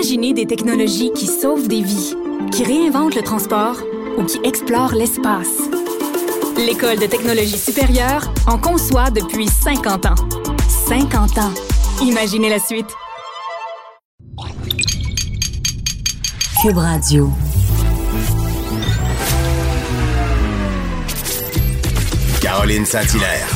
[0.00, 2.14] Imaginez des technologies qui sauvent des vies,
[2.52, 3.76] qui réinventent le transport
[4.16, 5.58] ou qui explorent l'espace.
[6.56, 10.14] L'École de technologie supérieure en conçoit depuis 50 ans.
[10.88, 11.52] 50 ans.
[12.00, 12.86] Imaginez la suite.
[16.62, 17.30] Cube Radio.
[22.40, 23.48] Caroline Saint-Hilaire.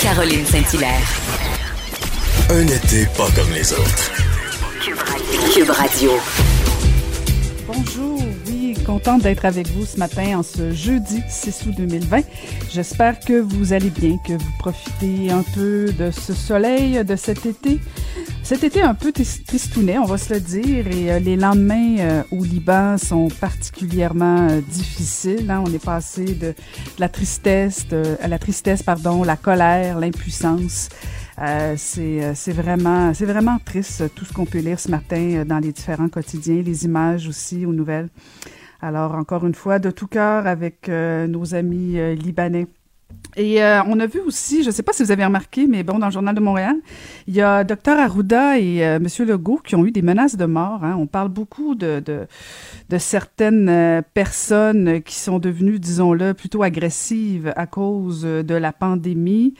[0.00, 1.08] Caroline Saint-Hilaire.
[2.50, 4.19] Un été pas comme les autres.
[5.48, 6.12] Cube Radio.
[7.66, 12.20] Bonjour, oui, contente d'être avec vous ce matin en ce jeudi 6 août 2020.
[12.70, 17.46] J'espère que vous allez bien, que vous profitez un peu de ce soleil de cet
[17.46, 17.80] été.
[18.42, 22.22] Cet été un peu tristounet, on va se le dire, et euh, les lendemains euh,
[22.32, 25.50] au Liban sont particulièrement euh, difficiles.
[25.50, 25.62] Hein.
[25.64, 26.54] On est passé de,
[26.98, 27.86] la tristesse,
[28.20, 30.88] à la tristesse, pardon, la colère, l'impuissance.
[31.40, 35.72] Euh, c'est c'est vraiment vraiment triste tout ce qu'on peut lire ce matin dans les
[35.72, 38.08] différents quotidiens, les images aussi aux nouvelles.
[38.82, 42.66] Alors encore une fois, de tout cœur avec nos amis libanais.
[43.36, 45.84] Et euh, on a vu aussi, je ne sais pas si vous avez remarqué, mais
[45.84, 46.74] bon, dans le Journal de Montréal,
[47.28, 49.06] il y a Dr Arruda et euh, M.
[49.26, 50.82] Legault qui ont eu des menaces de mort.
[50.82, 50.96] Hein.
[50.98, 52.26] On parle beaucoup de, de,
[52.88, 59.54] de certaines euh, personnes qui sont devenues, disons-le, plutôt agressives à cause de la pandémie.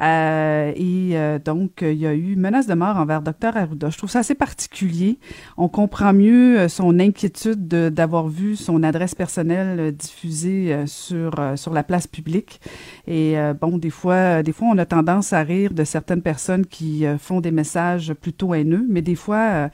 [0.00, 3.90] Euh, et donc, il y a eu menaces de mort envers Dr Arruda.
[3.90, 5.18] Je trouve ça assez particulier.
[5.56, 12.06] On comprend mieux son inquiétude d'avoir vu son adresse personnelle diffusée sur, sur la place
[12.06, 12.60] publique.
[13.06, 16.66] Et euh, bon, des fois, des fois, on a tendance à rire de certaines personnes
[16.66, 19.70] qui euh, font des messages plutôt haineux, mais des fois,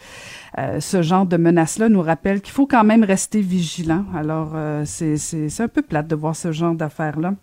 [0.58, 4.04] euh, ce genre de menaces-là nous rappelle qu'il faut quand même rester vigilant.
[4.14, 7.34] Alors, c'est un peu plate de voir ce genre d'affaires-là.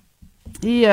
[0.64, 0.86] Et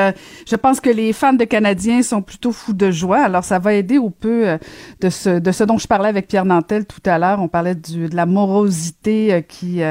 [0.49, 3.19] je pense que les fans de Canadiens sont plutôt fous de joie.
[3.19, 4.57] Alors, ça va aider au peu
[5.01, 7.41] de, ce, de ce dont je parlais avec Pierre Nantel tout à l'heure.
[7.41, 9.81] On parlait de la morosité qui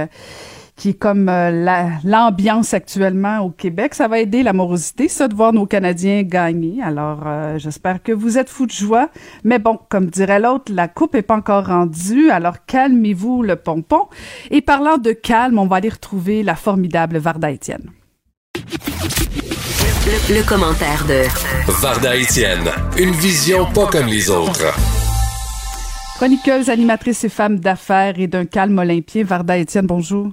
[0.76, 3.94] qui est comme euh, l'ambiance actuellement au Québec.
[3.94, 6.82] Ça va aider l'amorosité, ça, de voir nos Canadiens gagner.
[6.82, 9.08] Alors, euh, j'espère que vous êtes fous de joie.
[9.42, 12.30] Mais bon, comme dirait l'autre, la coupe est pas encore rendue.
[12.30, 14.08] Alors, calmez-vous le pompon.
[14.50, 17.90] Et parlant de calme, on va aller retrouver la formidable Varda Étienne.
[20.06, 21.26] Le, commentaire de
[21.82, 24.72] Varda Étienne, une vision pas comme les autres.
[26.16, 30.28] Chroniqueuse, animatrice et femme d'affaires et d'un calme olympien, Varda Étienne, bonjour.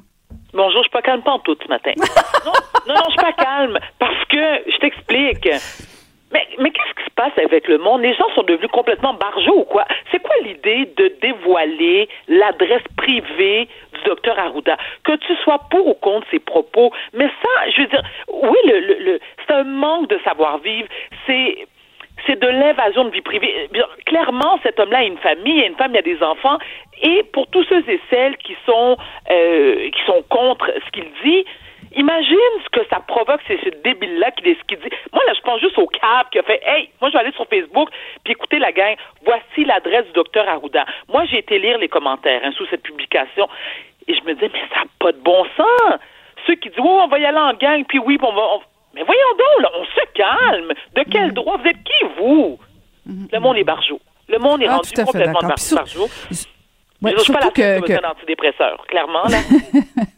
[0.54, 1.90] Bonjour, je suis pas calme pas en tout ce matin.
[1.98, 2.52] non,
[2.88, 5.50] non, non, je suis pas calme parce que je t'explique.
[6.34, 8.02] Mais, mais qu'est-ce qui se passe avec le monde?
[8.02, 9.86] Les gens sont devenus complètement barjots ou quoi?
[10.12, 14.78] C'est quoi l'idée de dévoiler l'adresse privée du docteur Arruda?
[15.04, 18.80] Que tu sois pour ou contre ses propos, mais ça, je veux dire, oui, le,
[18.80, 20.88] le, le c'est un manque de savoir-vivre.
[21.28, 21.68] C'est
[22.28, 23.70] c'est de l'invasion de vie privée.
[24.06, 26.58] clairement, cet homme-là a une famille, il a une femme, il a des enfants,
[27.02, 28.98] et pour tous ceux et celles qui sont
[29.30, 31.46] euh, qui sont contre ce qu'il dit,
[31.96, 34.90] imagine ce que ça provoque, c'est ce débile-là qui, qui dit.
[35.12, 37.34] Moi, là, je pense juste au cap qui a fait Hey, moi, je vais aller
[37.34, 37.90] sur Facebook,
[38.24, 38.96] puis écoutez la gang,
[39.26, 40.86] voici l'adresse du docteur Arruda.
[41.10, 43.48] Moi, j'ai été lire les commentaires hein, sous cette publication,
[44.08, 46.00] et je me disais, mais ça n'a pas de bon sens.
[46.46, 48.42] Ceux qui disent, oh, on va y aller en gang, puis oui, on va.
[48.94, 50.74] Mais voyons donc, là, on se calme.
[50.96, 51.34] De quel mm.
[51.34, 51.58] droit?
[51.58, 52.60] Vous êtes qui, vous?
[53.08, 53.34] Mm-hmm.
[53.34, 54.00] Le monde est barjot.
[54.28, 56.10] Le monde est ah, rendu complètement barjot.
[57.04, 58.06] Ouais, je ne pas la que, que...
[58.06, 59.24] antidépresseur, clairement.
[59.24, 59.40] là.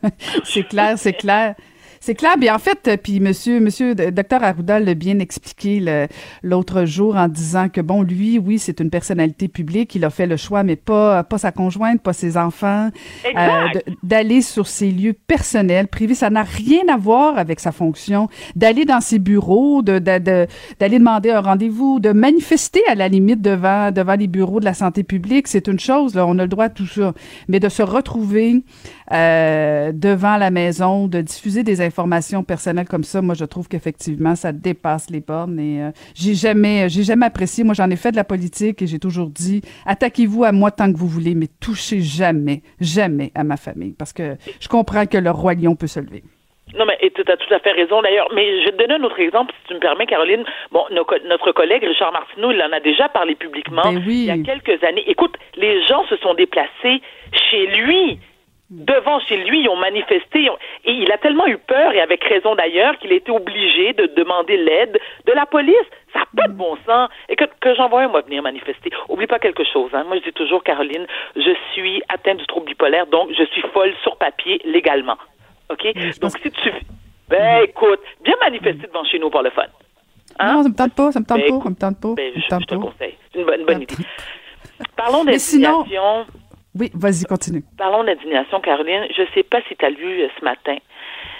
[0.43, 1.55] c'est clair, c'est clair.
[2.05, 2.37] C'est clair.
[2.37, 6.07] Bien, en fait, puis monsieur, monsieur, docteur Arruda l'a bien expliqué
[6.43, 9.95] l'autre jour en disant que bon, lui, oui, c'est une personnalité publique.
[9.95, 12.91] Il a fait le choix, mais pas, pas sa conjointe, pas ses enfants,
[13.35, 13.67] euh,
[14.03, 16.13] d'aller sur ses lieux personnels, privés.
[16.13, 18.29] Ça n'a rien à voir avec sa fonction.
[18.55, 23.91] D'aller dans ses bureaux, de, d'aller demander un rendez-vous, de manifester à la limite devant,
[23.91, 26.13] devant les bureaux de la santé publique, c'est une chose.
[26.13, 27.15] Là, on a le droit à tout ça.
[27.47, 28.63] Mais de se retrouver
[29.11, 31.94] euh, devant la maison, de diffuser des informations
[32.43, 36.89] personnelles comme ça, moi je trouve qu'effectivement ça dépasse les bornes et euh, j'ai jamais
[36.89, 37.63] j'ai jamais apprécié.
[37.63, 40.91] Moi j'en ai fait de la politique et j'ai toujours dit attaquez-vous à moi tant
[40.91, 45.17] que vous voulez, mais touchez jamais, jamais à ma famille parce que je comprends que
[45.17, 46.23] le roi lion peut se lever.
[46.73, 48.27] Non, mais tu as tout à fait raison d'ailleurs.
[48.33, 50.43] Mais je vais te donner un autre exemple, si tu me permets, Caroline.
[50.71, 54.37] Bon, notre collègue Richard Martineau, il en a déjà parlé publiquement ben il y a
[54.37, 55.03] quelques années.
[55.07, 57.01] Écoute, les gens se sont déplacés
[57.49, 58.19] chez lui
[58.69, 60.49] devant chez lui, ils ont manifesté
[60.85, 64.07] et il a tellement eu peur et avec raison d'ailleurs qu'il a été obligé de
[64.17, 65.75] demander l'aide de la police.
[66.13, 67.09] Ça n'a pas de bon sens.
[67.29, 68.89] Et que, que j'envoie un moi venir manifester.
[69.09, 69.91] Oublie pas quelque chose.
[69.93, 70.03] Hein.
[70.07, 73.93] Moi, je dis toujours, Caroline, je suis atteinte du trouble bipolaire, donc je suis folle
[74.01, 75.17] sur papier légalement.
[75.69, 75.85] OK?
[76.19, 76.73] Donc, si tu...
[77.27, 79.63] Ben, écoute, viens manifester devant chez nous pour le fun.
[80.39, 80.53] Hein?
[80.53, 82.13] Non, ça me tente pas, ça me tente ben, pas, ça me tente pas.
[82.15, 83.15] Ben, je, te conseille.
[83.31, 83.95] C'est une bonne, idée.
[84.95, 85.39] Parlons des
[86.77, 87.63] Oui, vas-y, continue.
[87.77, 89.07] Parlons d'indignation, Caroline.
[89.15, 90.75] Je ne sais pas si tu as lu euh, ce matin.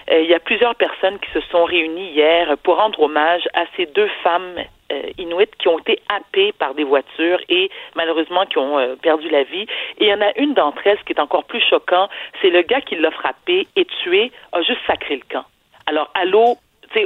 [0.10, 3.66] Euh, il y a plusieurs personnes qui se sont réunies hier pour rendre hommage à
[3.76, 4.56] ces deux femmes
[4.94, 9.44] euh, inuites qui ont été happées par des voitures et malheureusement qui ont perdu la
[9.44, 9.66] vie.
[9.98, 12.08] Et il y en a une d'entre elles, qui est encore plus choquant,
[12.42, 15.44] c'est le gars qui l'a frappé et tué a juste sacré le camp.
[15.86, 16.58] Alors, allô,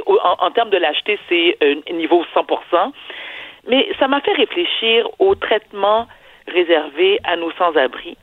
[0.06, 1.58] en, en termes de lâcheté, c'est
[1.92, 2.92] niveau 100%.
[3.66, 6.06] Mais ça m'a fait réfléchir au traitement
[6.50, 8.16] réservé à nos sans-abri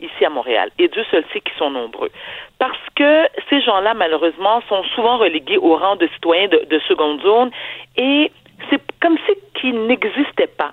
[0.00, 0.70] ici à Montréal.
[0.78, 2.10] Et Dieu seul sait qu'ils sont nombreux.
[2.58, 7.22] Parce que ces gens-là, malheureusement, sont souvent relégués au rang de citoyens de, de seconde
[7.22, 7.50] zone
[7.96, 8.30] et
[8.70, 10.72] c'est comme si qu'ils n'existaient pas.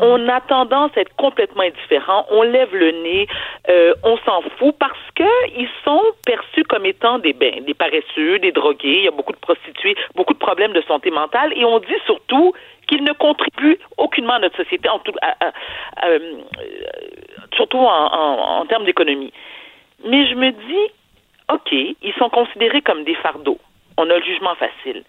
[0.00, 3.26] On a tendance à être complètement indifférent, on lève le nez,
[3.68, 5.24] euh, on s'en fout parce que
[5.56, 9.32] ils sont perçus comme étant des ben, des paresseux, des drogués, il y a beaucoup
[9.32, 12.52] de prostituées, beaucoup de problèmes de santé mentale et on dit surtout
[12.88, 16.20] qu'ils ne contribuent aucunement à notre société, euh,
[17.54, 19.32] surtout en, en termes d'économie.
[20.04, 20.92] Mais je me dis,
[21.52, 23.58] OK, ils sont considérés comme des fardeaux.
[23.96, 25.04] On a le jugement facile.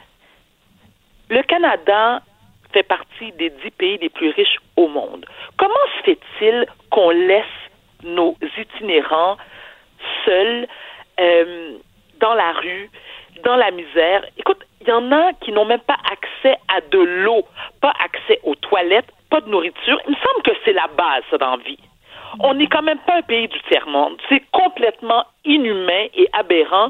[1.30, 2.22] Le Canada
[2.74, 5.26] fait partie des dix pays les plus riches au monde.
[5.58, 7.46] Comment se fait-il qu'on laisse
[8.04, 9.38] nos itinérants
[10.26, 10.68] seuls
[11.20, 11.78] euh,
[12.20, 12.90] dans la rue,
[13.44, 14.26] dans la misère?
[14.38, 17.46] Écoute, il y en a qui n'ont même pas accès à de l'eau,
[17.82, 20.00] pas accès aux toilettes, pas de nourriture.
[20.06, 21.80] Il me semble que c'est la base, ça, dans la vie.
[22.40, 24.18] On n'est quand même pas un pays du tiers-monde.
[24.30, 26.90] C'est complètement inhumain et aberrant.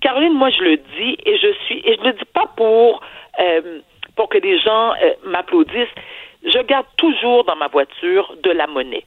[0.00, 3.00] Caroline, moi, je le dis et je suis, et je le dis pas pour,
[3.40, 3.80] euh,
[4.16, 5.94] pour que les gens euh, m'applaudissent.
[6.44, 9.04] Je garde toujours dans ma voiture de la monnaie.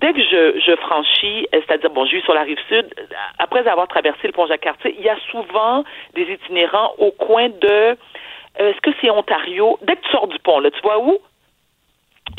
[0.00, 2.86] Dès que je, franchis, euh, c'est-à-dire, bon, je vis sur la rive sud,
[3.38, 5.84] après avoir traversé le pont Jacques-Cartier, il y a souvent
[6.14, 7.96] des itinérants au coin de,
[8.58, 9.78] est-ce que c'est Ontario?
[9.82, 11.18] Dès que tu sors du pont, là, tu vois où?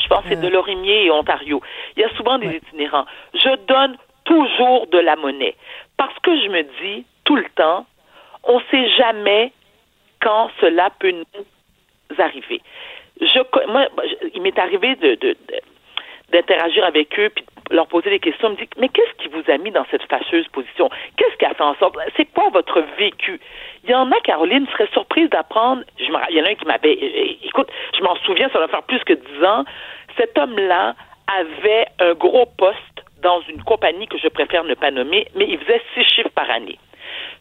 [0.00, 1.62] Je pense que c'est de Lorimier et Ontario.
[1.96, 3.06] Il y a souvent des itinérants.
[3.34, 5.56] Je donne toujours de la monnaie
[5.96, 7.86] parce que je me dis tout le temps,
[8.44, 9.52] on ne sait jamais
[10.20, 12.60] quand cela peut nous arriver.
[13.20, 13.40] Je,
[13.70, 13.88] moi,
[14.34, 15.36] il m'est arrivé de, de,
[16.32, 19.58] d'interagir avec eux puis leur poser des questions, me dit mais qu'est-ce qui vous a
[19.58, 20.88] mis dans cette fâcheuse position?
[21.16, 23.40] Qu'est-ce qui a fait en sorte C'est quoi votre vécu?
[23.84, 25.82] Il y en a, Caroline, serait surprise d'apprendre.
[25.98, 26.92] Il y en a un qui m'avait,
[27.44, 29.64] écoute, je m'en souviens, ça va faire plus que dix ans.
[30.16, 30.94] Cet homme-là
[31.38, 35.58] avait un gros poste dans une compagnie que je préfère ne pas nommer, mais il
[35.58, 36.78] faisait six chiffres par année.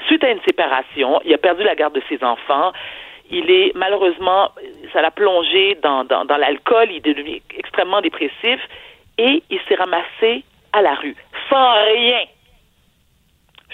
[0.07, 2.71] Suite à une séparation, il a perdu la garde de ses enfants.
[3.29, 4.51] Il est malheureusement,
[4.93, 8.59] ça l'a plongé dans, dans, dans l'alcool, il est devenu extrêmement dépressif
[9.17, 10.43] et il s'est ramassé
[10.73, 11.15] à la rue,
[11.49, 12.23] sans rien.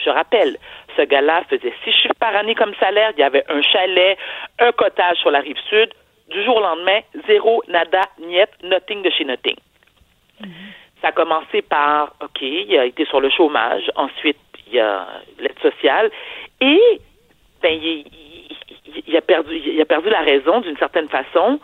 [0.03, 0.57] Je rappelle,
[0.97, 4.17] ce gars-là faisait six chiffres par année comme salaire, il y avait un chalet,
[4.59, 5.93] un cottage sur la rive sud.
[6.29, 9.55] Du jour au lendemain, zéro, nada, niet, nothing de chez nothing.
[11.01, 15.05] Ça a commencé par, OK, il a été sur le chômage, ensuite, il y a
[15.37, 16.09] l'aide sociale,
[16.61, 16.99] et
[17.61, 18.05] ben, il,
[19.07, 21.59] il, a perdu, il a perdu la raison d'une certaine façon.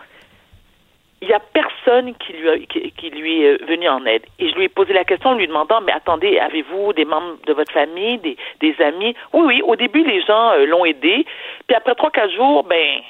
[1.22, 4.24] Il n'y a personne qui lui, qui, lui est venu en aide.
[4.40, 7.38] Et je lui ai posé la question en lui demandant, mais attendez, avez-vous des membres
[7.46, 9.16] de votre famille, des, amis?
[9.34, 11.26] Oui, oui, au début, les gens euh, l'ont aidé.
[11.68, 13.02] Puis après trois, quatre jours, ben,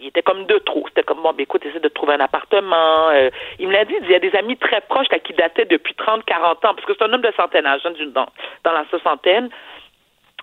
[0.00, 0.84] il était comme de trop.
[0.88, 3.10] C'était comme, bon, ben, écoute, essaie de trouver un appartement.
[3.10, 5.66] Euh, il me l'a dit, il y a des amis très proches là, qui dataient
[5.66, 8.26] depuis 30, 40 ans, parce que c'est un homme de centennage, hein, dans,
[8.64, 9.50] dans la soixantaine.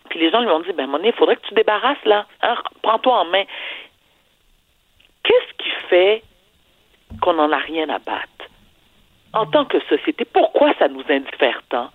[0.10, 2.26] Puis les gens lui ont dit, ben, Monet, il faudrait que tu débarrasses, là.
[2.42, 3.44] Hein, prends-toi en main.
[5.24, 6.24] Qu'est-ce qui fait
[7.22, 8.28] qu'on n'en a rien à battre?
[9.34, 11.92] En tant que société, pourquoi ça nous indiffère tant?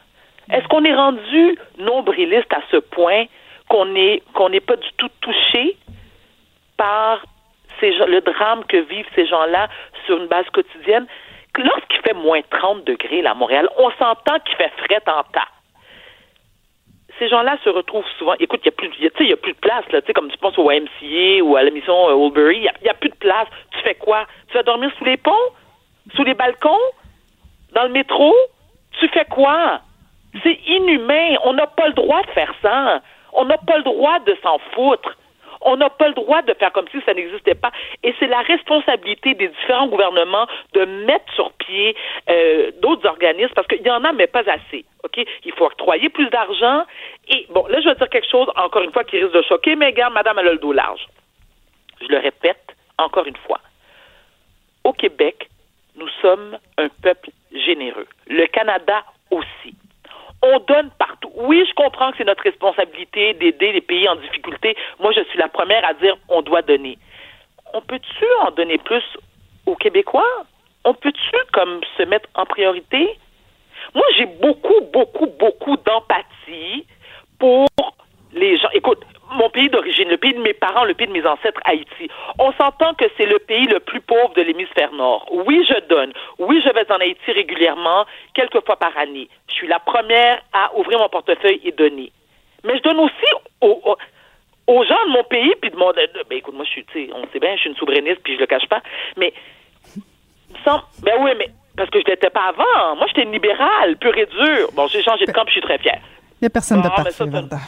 [0.50, 3.24] Est-ce qu'on est rendu nombriliste à ce point
[3.68, 5.76] qu'on n'est qu'on n'est pas du tout touché
[6.76, 7.24] par
[7.82, 9.68] le drame que vivent ces gens-là
[10.06, 11.06] sur une base quotidienne?
[11.56, 15.48] Lorsqu'il fait moins 30 degrés là, à Montréal, on s'entend qu'il fait fret en tas
[17.18, 18.34] ces gens-là se retrouvent souvent.
[18.40, 20.00] Écoute, il y a plus, y a plus de place là.
[20.14, 23.10] Comme tu penses au YMCA ou à la mission euh, Oldbury, il y, a plus
[23.10, 23.46] de place.
[23.72, 24.26] Tu fais quoi?
[24.48, 25.32] Tu vas dormir sous les ponts,
[26.14, 26.78] sous les balcons,
[27.72, 28.34] dans le métro?
[28.98, 29.80] Tu fais quoi?
[30.42, 31.36] C'est inhumain.
[31.44, 33.00] On n'a pas le droit de faire ça.
[33.32, 35.16] On n'a pas le droit de s'en foutre.
[35.64, 37.72] On n'a pas le droit de faire comme si ça n'existait pas.
[38.02, 41.96] Et c'est la responsabilité des différents gouvernements de mettre sur pied
[42.28, 44.84] euh, d'autres organismes parce qu'il y en a, mais pas assez.
[45.04, 45.24] OK?
[45.44, 46.84] Il faut octroyer plus d'argent.
[47.28, 49.76] Et bon, là, je vais dire quelque chose, encore une fois, qui risque de choquer,
[49.76, 51.06] mais regarde, madame, elle a le dos large.
[52.00, 53.60] Je le répète encore une fois.
[54.84, 55.48] Au Québec,
[55.96, 58.06] nous sommes un peuple généreux.
[58.26, 59.74] Le Canada aussi
[60.44, 61.30] on donne partout.
[61.34, 64.76] Oui, je comprends que c'est notre responsabilité d'aider les pays en difficulté.
[65.00, 66.98] Moi, je suis la première à dire on doit donner.
[67.72, 69.02] On peut-tu en donner plus
[69.66, 70.44] aux Québécois?
[70.84, 73.18] On peut-tu comme se mettre en priorité?
[73.94, 76.86] Moi, j'ai beaucoup, beaucoup, beaucoup d'empathie
[77.38, 77.66] pour
[78.32, 78.68] les gens.
[78.72, 79.00] Écoute,
[79.34, 82.08] mon pays d'origine, le pays de mes parents, le pays de mes ancêtres, Haïti.
[82.38, 85.26] On s'entend que c'est le pays le plus pauvre de l'hémisphère nord.
[85.30, 86.12] Oui, je donne.
[86.38, 89.28] Oui, je vais en Haïti régulièrement, quelques fois par année.
[89.48, 92.12] Je suis la première à ouvrir mon portefeuille et donner.
[92.64, 93.26] Mais je donne aussi
[93.60, 93.96] aux,
[94.66, 95.92] aux, gens de mon pays, puis de mon...
[95.92, 98.46] Ben écoute, moi, je suis, on sait bien, je suis une souverainiste, puis je le
[98.46, 98.82] cache pas,
[99.16, 99.32] mais...
[100.64, 102.96] Sans, ben oui, mais parce que je l'étais pas avant.
[102.96, 104.70] Moi, j'étais libérale, pure et dure.
[104.74, 106.00] Bon, j'ai changé de camp, puis je suis très fière.
[106.40, 107.58] Il n'y a personne de Ah, mais parfait, ça, ça- Varda.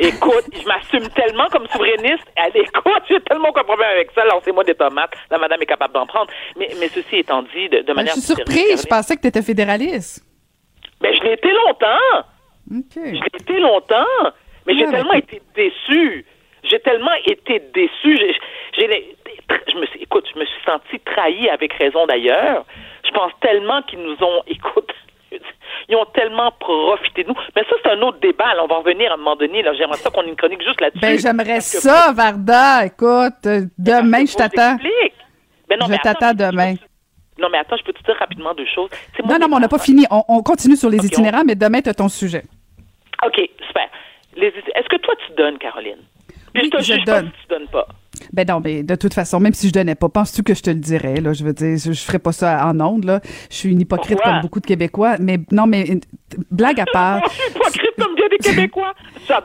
[0.00, 2.24] Écoute, je m'assume tellement comme souverainiste.
[2.36, 4.24] Elle, écoute, j'ai tellement aucun problème avec ça.
[4.26, 5.12] Lancez-moi des tomates.
[5.28, 6.30] La madame est capable d'en prendre.
[6.56, 8.14] Mais, mais ceci étant dit, de, de Ben, manière.
[8.14, 8.82] je suis surprise.
[8.82, 10.24] Je pensais que tu étais fédéraliste.
[11.00, 12.26] Ben, je l'ai été longtemps.
[12.70, 12.94] OK.
[12.94, 14.04] Je l'ai été longtemps.
[14.66, 16.24] Mais j'ai tellement été déçue.
[16.62, 18.18] J'ai tellement été déçue.
[18.18, 18.36] J'ai,
[18.76, 19.16] j'ai-
[19.72, 22.64] je me suis, écoute, je me suis sentie trahie avec raison d'ailleurs.
[23.04, 24.92] Je pense tellement qu'ils nous ont, écoute,
[25.88, 27.34] ils ont tellement profité de nous.
[27.56, 28.54] Mais ça, c'est un autre débat.
[28.54, 28.64] là.
[28.64, 29.62] on va revenir à un moment donné.
[29.62, 29.72] Là.
[29.74, 31.00] J'aimerais ça qu'on ait une chronique juste là-dessus.
[31.00, 32.86] Ben, j'aimerais que- ça, Varda.
[32.86, 34.76] Écoute, euh, demain, je t'attends.
[35.68, 36.74] Ben non, Je t'attends peux- demain.
[37.38, 38.90] Non, mais attends, je peux te dire rapidement deux choses.
[39.22, 40.04] Moi Non, non, mais on n'a pas fini.
[40.10, 42.42] On, on continue sur les Ok, itinérants, mais demain, tu as ton sujet.
[43.24, 43.88] OK, super.
[44.36, 45.98] Les- Est-ce que toi, tu donnes, Caroline?
[46.54, 47.30] Puis je te je juge pas donne.
[47.34, 47.86] si tu donnes pas.
[48.32, 50.70] Ben non, mais de toute façon, même si je donnais pas, penses-tu que je te
[50.70, 51.32] le dirais, là?
[51.32, 53.20] Je veux dire, je, je ferais pas ça en ondes, là.
[53.48, 54.32] Je suis une hypocrite Pourquoi?
[54.32, 55.16] comme beaucoup de Québécois.
[55.20, 56.00] Mais non, mais
[56.50, 57.20] blague à part.
[57.24, 58.94] Je suis hypocrite comme des Québécois.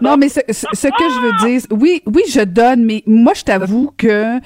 [0.01, 3.33] Non, mais ce, ce- ce que je veux dire, oui, oui, je donne, mais moi,
[3.35, 4.39] je t'avoue que euh,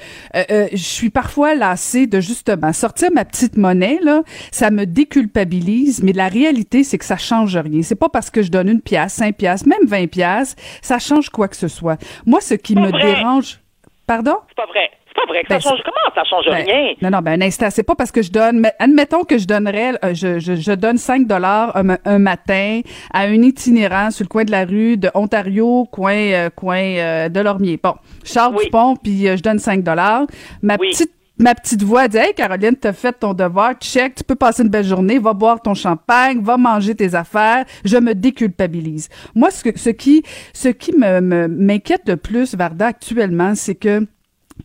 [0.50, 6.02] euh, je suis parfois lassée de justement sortir ma petite monnaie, là, ça me déculpabilise,
[6.02, 7.82] mais la réalité, c'est que ça change rien.
[7.82, 11.30] C'est pas parce que je donne une pièce, cinq pièces, même vingt pièces, ça change
[11.30, 11.98] quoi que ce soit.
[12.26, 13.02] Moi, ce qui me vrai.
[13.14, 13.60] dérange...
[14.06, 14.36] Pardon?
[14.48, 14.90] C'est pas vrai.
[15.26, 15.42] Pas vrai.
[15.42, 15.80] que Ben, ça change.
[15.84, 16.14] Comment?
[16.14, 16.94] Ça change Ben, rien?
[17.02, 18.60] Non, non, ben un instant, c'est pas parce que je donne.
[18.60, 22.80] mais admettons que je donnerais, euh, je, je, je donne 5 dollars un, un matin
[23.12, 27.28] à un itinérant sur le coin de la rue de Ontario, coin euh, coin euh,
[27.28, 27.78] de Lormier.
[27.82, 27.94] Bon,
[28.24, 28.64] je sors Oui.
[28.64, 30.26] du pont puis euh, je donne 5 dollars.
[30.62, 30.90] Ma Oui.
[30.90, 34.64] petite Ma petite voix dit Hey Caroline, t'as fait ton devoir, check, tu peux passer
[34.64, 37.64] une belle journée, va boire ton champagne, va manger tes affaires.
[37.84, 39.08] Je me déculpabilise.
[39.36, 43.76] Moi, ce, que, ce qui, ce qui me, me- m'inquiète le plus, Varda, actuellement, c'est
[43.76, 44.04] que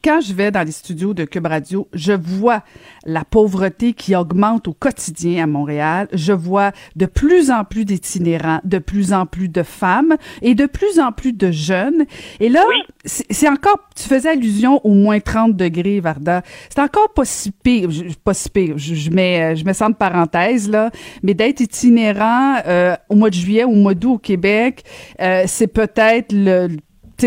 [0.04, 2.64] quand je vais dans les studios de Cube Radio, je vois
[3.06, 6.08] la pauvreté qui augmente au quotidien à Montréal.
[6.14, 10.66] Je vois de plus en plus d'itinérants, de plus en plus de femmes et de
[10.66, 12.06] plus en plus de jeunes.
[12.40, 12.76] Et là, Oui.
[13.06, 16.42] c'est encore, tu faisais allusion au moins 30 degrés, Varda.
[16.70, 17.90] C'est encore pas si pire,
[18.24, 21.60] pas si pire, je, je mets, euh, je mets ça en parenthèse, là, mais d'être
[21.62, 24.84] itinérant euh, au mois de juillet, au mois d'août au Québec,
[25.22, 26.68] euh, c'est peut-être le,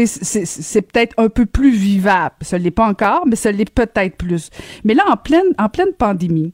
[0.05, 2.35] c'est peut-être un peu plus vivable.
[2.43, 4.51] Ça l'est pas encore, mais ça l'est peut-être plus.
[4.85, 6.53] Mais là, en pleine, en pleine pandémie,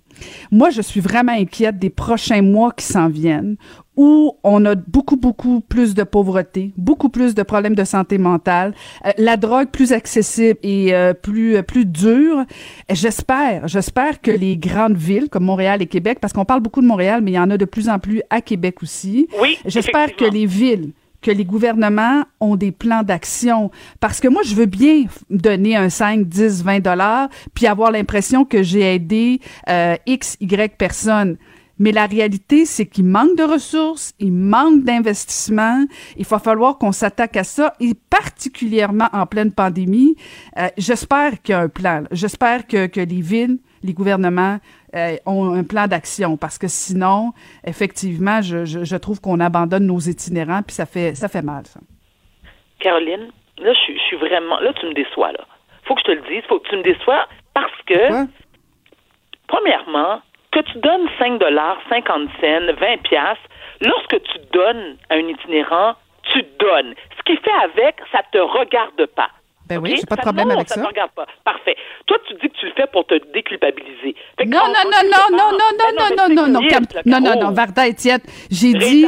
[0.51, 3.57] moi, je suis vraiment inquiète des prochains mois qui s'en viennent
[3.97, 8.75] où on a beaucoup, beaucoup plus de pauvreté, beaucoup plus de problèmes de santé mentale,
[9.05, 12.45] euh, la drogue plus accessible et euh, plus, euh, plus dure.
[12.91, 16.87] J'espère, j'espère que les grandes villes comme Montréal et Québec, parce qu'on parle beaucoup de
[16.87, 19.29] Montréal, mais il y en a de plus en plus à Québec aussi.
[19.41, 23.71] Oui, J'espère que les villes que les gouvernements ont des plans d'action.
[24.01, 28.45] Parce que moi, je veux bien donner un 5, 10, 20 dollars, puis avoir l'impression
[28.45, 31.37] que j'ai aidé euh, X, Y personnes.
[31.79, 35.85] Mais la réalité, c'est qu'il manque de ressources, il manque d'investissement.
[36.17, 40.15] Il va falloir qu'on s'attaque à ça, et particulièrement en pleine pandémie.
[40.59, 42.05] Euh, J'espère qu'il y a un plan.
[42.13, 44.59] J'espère que, que les villes, les gouvernements
[44.95, 47.33] euh, ont un plan d'action parce que sinon,
[47.65, 51.65] effectivement, je, je, je trouve qu'on abandonne nos itinérants puis ça fait ça fait mal
[51.67, 51.81] ça.
[52.81, 54.59] Caroline, là, je, suis- je suis vraiment.
[54.61, 55.45] Là, tu me déçois, là.
[55.85, 56.43] Faut que je te le dise.
[56.49, 57.95] Faut que tu me déçois parce que,
[59.49, 60.21] premièrement,
[60.51, 63.49] que tu donnes 5 dollars, 50 cents, 20 piastres,
[63.81, 66.95] lorsque tu donnes à un itinérant, tu donnes.
[67.17, 69.29] Ce qui est fait avec, ça te regarde pas.
[69.69, 69.97] Ben oui, OK?
[70.01, 70.75] j'ai pas de problème non, avec ça.
[70.77, 70.81] ça.
[70.83, 71.27] te regarde pas.
[71.45, 71.77] Parfait.
[72.07, 74.15] Toi, tu dis que tu le fais pour te déculpabiliser.
[74.47, 77.27] Non, non, en non, non, non, non, Ben non, non, non, non, là, non, non,
[77.27, 77.41] Caro.
[77.45, 79.07] non, Varda et Tiette, j'ai dit,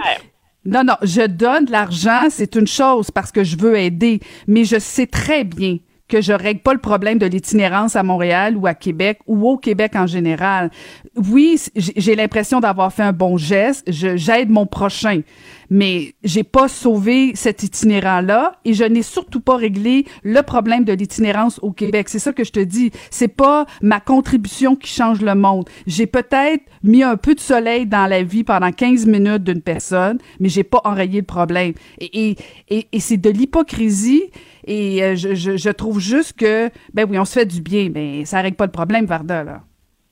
[0.64, 4.64] non, non, je donne de l'argent, c'est une chose parce que je veux aider, mais
[4.64, 8.66] je sais très bien que je règle pas le problème de l'itinérance à Montréal ou
[8.66, 10.70] à Québec ou au Québec en général.
[11.16, 15.22] Oui, j'ai l'impression d'avoir fait un bon geste, je- j'aide mon prochain,
[15.70, 20.92] mais j'ai pas sauvé cet itinérant-là et je n'ai surtout pas réglé le problème de
[20.92, 22.08] l'itinérance au Québec.
[22.08, 22.90] C'est ça que je te dis.
[23.10, 25.68] C'est pas ma contribution qui change le monde.
[25.86, 30.18] J'ai peut-être mis un peu de soleil dans la vie pendant 15 minutes d'une personne,
[30.40, 31.72] mais j'ai pas enrayé le problème.
[32.00, 32.36] Et,
[32.68, 34.30] et, et, c'est de l'hypocrisie
[34.66, 37.90] et euh, je, je, je trouve juste que, ben oui, on se fait du bien,
[37.94, 39.60] mais ça règle pas le problème, Varda, là.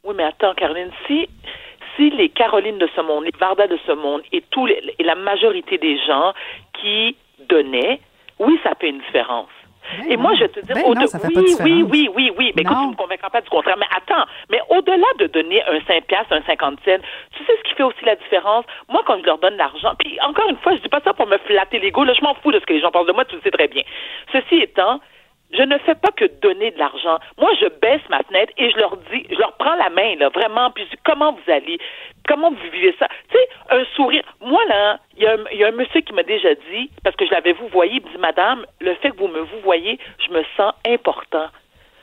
[0.05, 1.29] Oui, mais attends, Caroline, si,
[1.93, 5.15] aussi les Carolines de ce monde, les Varda de ce monde et, les, et la
[5.15, 6.33] majorité des gens
[6.81, 7.17] qui
[7.49, 8.01] donnaient,
[8.39, 9.49] oui, ça fait une différence.
[9.99, 12.11] Ben et moi, je te dis, Ben au non, ça fait oui, pas oui, oui,
[12.15, 12.53] oui, oui.
[12.55, 12.85] Mais écoute, Non.
[12.85, 13.77] tu me convaincras pas du contraire.
[13.79, 16.99] Mais attends, mais au-delà de donner un 5 piastres, un 50 cents,
[17.37, 18.65] tu sais ce qui fait aussi la différence?
[18.89, 21.27] Moi, quand je leur donne l'argent, puis encore une fois, je dis pas ça pour
[21.27, 23.25] me flatter l'ego, là, je m'en fous de ce que les gens pensent de moi,
[23.25, 23.83] tu le sais très bien.
[24.33, 25.01] Ceci étant,
[25.53, 27.19] je ne fais pas que donner de l'argent.
[27.39, 30.29] Moi, je baisse ma fenêtre et je leur dis, je leur prends la main, là,
[30.31, 31.79] vraiment, puis je dis, comment vous allez?
[32.27, 33.09] Comment vous vivez ça?
[33.31, 34.23] Tu sais, un sourire.
[34.41, 35.27] Moi, là, il y,
[35.65, 38.09] a un- monsieur qui m'a déjà dit, parce que je l'avais vous voyé, il me
[38.11, 41.49] dit, Madame, le fait que vous me vous voyez, je me sens important.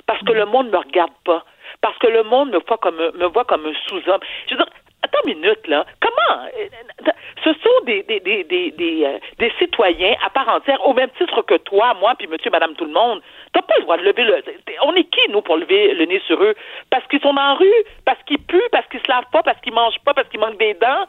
[0.05, 1.43] Parce que le monde ne me regarde pas.
[1.81, 4.19] Parce que le monde me voit comme me voit comme un sous-homme.
[4.47, 5.85] Je veux dire, attends une minute, là.
[6.01, 6.45] Comment?
[6.45, 7.11] euh,
[7.43, 11.41] Ce sont des, des, des, des, euh, des citoyens à part entière, au même titre
[11.43, 13.21] que toi, moi, puis monsieur, madame, tout le monde?
[13.53, 14.43] T'as pas le droit de lever le...
[14.83, 16.55] On est qui, nous, pour lever le nez sur eux?
[16.89, 17.83] Parce qu'ils sont en rue?
[18.05, 18.69] Parce qu'ils puent?
[18.71, 19.41] Parce qu'ils se lavent pas?
[19.43, 20.13] Parce qu'ils mangent pas?
[20.13, 21.05] Parce qu'ils manquent des dents?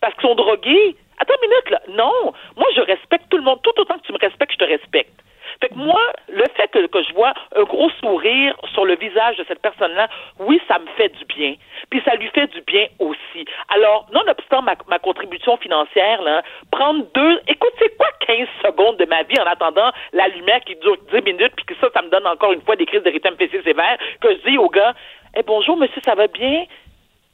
[0.00, 0.96] Parce qu'ils sont drogués?
[1.18, 1.80] Attends une minute, là.
[1.88, 2.32] Non.
[2.56, 3.60] Moi, je respecte tout le monde.
[3.62, 5.14] Tout autant que tu me respectes, je te respecte.
[5.60, 9.36] Fait que moi, le fait que, que je vois un gros sourire sur le visage
[9.36, 11.54] de cette personne-là, oui, ça me fait du bien.
[11.90, 13.44] Puis ça lui fait du bien aussi.
[13.68, 17.40] Alors, nonobstant ma, ma contribution financière, là, prendre deux...
[17.48, 21.22] Écoute, c'est quoi 15 secondes de ma vie en attendant la lumière qui dure 10
[21.22, 23.62] minutes, puis que ça, ça me donne encore une fois des crises de rythme fessier
[23.62, 24.94] sévère, que je dis au gars,
[25.36, 26.64] eh bonjour, monsieur, ça va bien?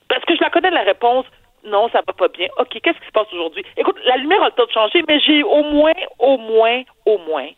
[0.09, 1.27] Parce que je la connais la réponse.
[1.65, 2.47] Non, ça va pas bien.
[2.59, 3.65] OK, qu'est-ce qui se passe aujourd'hui?
[3.77, 7.19] Écoute, la lumière a le temps de changer, mais j'ai au moins, au moins, au
[7.19, 7.49] moins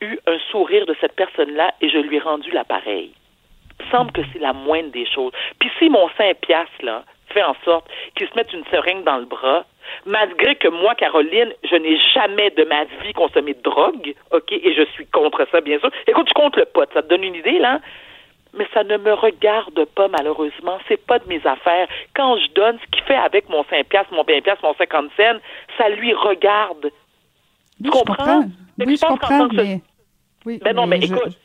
[0.00, 3.12] eu un sourire de cette personne-là et je lui ai rendu l'appareil.
[3.80, 5.32] Il me semble que c'est la moindre des choses.
[5.58, 9.18] Puis si mon 5 piastres, là, fait en sorte qu'il se mette une seringue dans
[9.18, 9.64] le bras,
[10.04, 14.74] malgré que moi, Caroline, je n'ai jamais de ma vie consommé de drogue, OK, et
[14.74, 15.90] je suis contre ça, bien sûr.
[16.06, 17.80] Écoute, je compte le pot, ça te donne une idée, là?
[18.52, 20.78] mais ça ne me regarde pas, malheureusement.
[20.88, 21.86] C'est pas de mes affaires.
[22.16, 25.10] Quand je donne ce qu'il fait avec mon 5 piastres, mon 20 piastres, mon 50
[25.16, 25.38] cents,
[25.78, 26.90] ça lui regarde.
[27.80, 28.14] Oui, je comprends?
[28.16, 28.44] comprends?
[28.76, 29.80] Mais Oui, je je pense comprends, mais...
[30.46, 31.39] Oui, Ben non, mais je- écoute.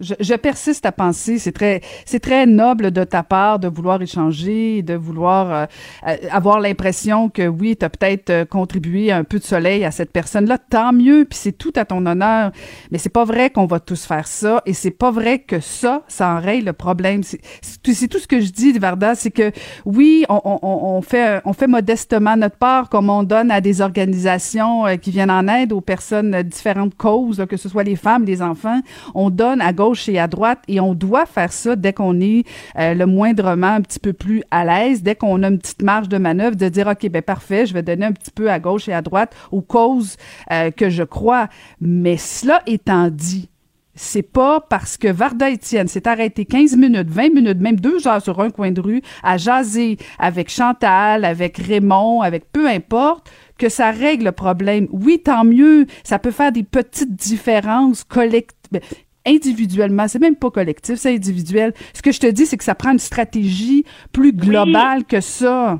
[0.00, 4.00] Je, je persiste à penser, c'est très, c'est très noble de ta part de vouloir
[4.00, 5.66] échanger, de vouloir euh,
[6.08, 9.90] euh, avoir l'impression que oui, tu as peut-être euh, contribué un peu de soleil à
[9.90, 10.56] cette personne-là.
[10.58, 12.50] Tant mieux, puis c'est tout à ton honneur.
[12.90, 16.02] Mais c'est pas vrai qu'on va tous faire ça, et c'est pas vrai que ça,
[16.08, 17.22] ça enraye le problème.
[17.22, 19.52] C'est, c'est tout ce que je dis, Varda, c'est que
[19.84, 23.82] oui, on, on, on fait, on fait modestement notre part, comme on donne à des
[23.82, 27.96] organisations euh, qui viennent en aide aux personnes différentes causes, là, que ce soit les
[27.96, 28.80] femmes, les enfants.
[29.14, 32.44] On donne à gauche et à droite et on doit faire ça dès qu'on est
[32.78, 36.08] euh, le moindrement un petit peu plus à l'aise, dès qu'on a une petite marge
[36.08, 38.88] de manœuvre, de dire OK, ben parfait, je vais donner un petit peu à gauche
[38.88, 40.16] et à droite aux causes
[40.50, 41.48] euh, que je crois.
[41.80, 43.48] Mais cela étant dit,
[43.94, 48.22] c'est pas parce que Varda Étienne s'est arrêté 15 minutes, 20 minutes, même deux heures
[48.22, 53.68] sur un coin de rue à jaser avec Chantal, avec Raymond, avec peu importe, que
[53.68, 54.88] ça règle le problème.
[54.90, 58.80] Oui, tant mieux, ça peut faire des petites différences collectives.
[59.26, 61.72] Individuellement, c'est même pas collectif, c'est individuel.
[61.92, 65.78] Ce que je te dis, c'est que ça prend une stratégie plus globale que ça.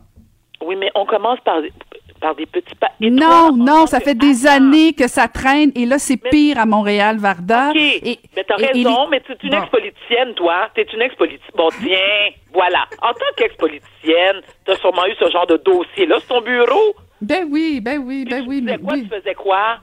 [0.64, 1.56] Oui, mais on commence par,
[2.20, 2.88] par des petits pas.
[3.00, 4.56] Non, non, ça que- fait des Attends.
[4.56, 7.70] années que ça traîne et là, c'est pire à Montréal, Varda.
[7.70, 9.62] OK, Et- mais t'as et raison, mais tu es une Bon.
[9.62, 10.68] ex-politicienne, toi.
[10.74, 11.54] T'es une ex-politicienne.
[11.56, 11.96] Bon, tiens,
[12.52, 12.84] voilà.
[13.00, 16.94] En tant qu'ex-politicienne, t'as sûrement eu ce genre de dossier-là sur ton bureau.
[17.22, 18.92] Ben oui, ben oui, Puis ben tu oui, faisais mais quoi?
[18.94, 19.02] oui.
[19.02, 19.78] Tu faisais quoi?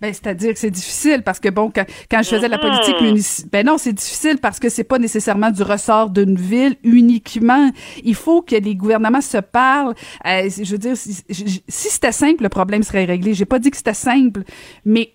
[0.00, 3.00] Ben, c'est-à-dire que c'est difficile parce que bon, quand, quand je faisais de la politique
[3.00, 7.70] municipale, ben non, c'est difficile parce que c'est pas nécessairement du ressort d'une ville uniquement.
[8.04, 9.94] Il faut que les gouvernements se parlent.
[10.26, 13.34] Euh, je veux dire, si, si c'était simple, le problème serait réglé.
[13.34, 14.42] J'ai pas dit que c'était simple,
[14.84, 15.12] mais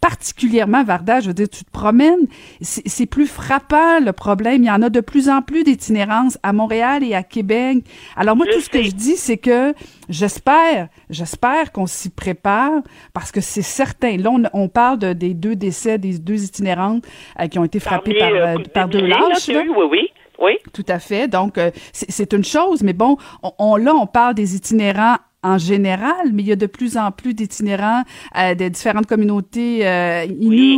[0.00, 2.26] particulièrement Varda, je veux dire, tu te promènes,
[2.60, 4.62] c'est plus frappant le problème.
[4.62, 7.78] Il y en a de plus en plus d'itinérance à Montréal et à Québec.
[8.16, 9.74] Alors moi, Je tout ce que je dis, c'est que
[10.08, 12.82] j'espère, j'espère qu'on s'y prépare
[13.12, 14.16] parce que c'est certain.
[14.16, 17.04] Là, on, on parle de, des deux décès, des deux itinérantes
[17.40, 19.48] euh, qui ont été frappées Parmi, par, euh, euh, par deux lâches.
[19.48, 20.08] Oui, oui.
[20.40, 20.52] Oui.
[20.72, 21.26] Tout à fait.
[21.26, 25.16] Donc, euh, c'est c'est une chose, mais bon, on, on- là, on parle des itinérants
[25.42, 28.02] en général, mais il y a de plus en plus d'itinérants
[28.36, 30.26] euh, de différentes communautés euh,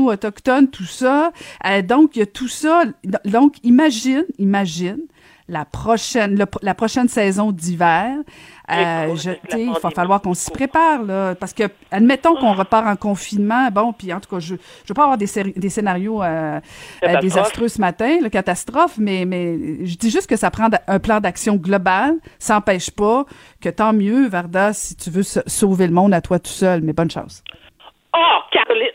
[0.05, 1.33] autochtones, tout ça.
[1.67, 2.83] Euh, donc, il y a tout ça.
[3.25, 4.99] Donc, imagine, imagine
[5.49, 8.15] la prochaine, le- la prochaine saison d'hiver.
[8.71, 9.15] Euh,
[9.51, 13.69] la il va falloir qu'on s'y prépare, là, parce que, admettons qu'on repart en confinement,
[13.71, 16.61] bon, puis en tout cas, je ne veux pas avoir des, scénarios euh,
[17.05, 20.99] euh, désastreux ce matin, le catastrophe, mais, mais je dis juste que ça prend un
[20.99, 22.15] plan d'action global.
[22.39, 23.25] Ça n'empêche pas
[23.61, 26.83] que tant mieux, Varda, si tu veux sa- sauver le monde à toi tout seul,
[26.83, 27.43] mais bonne chance.
[28.15, 28.89] Oh, Caroline!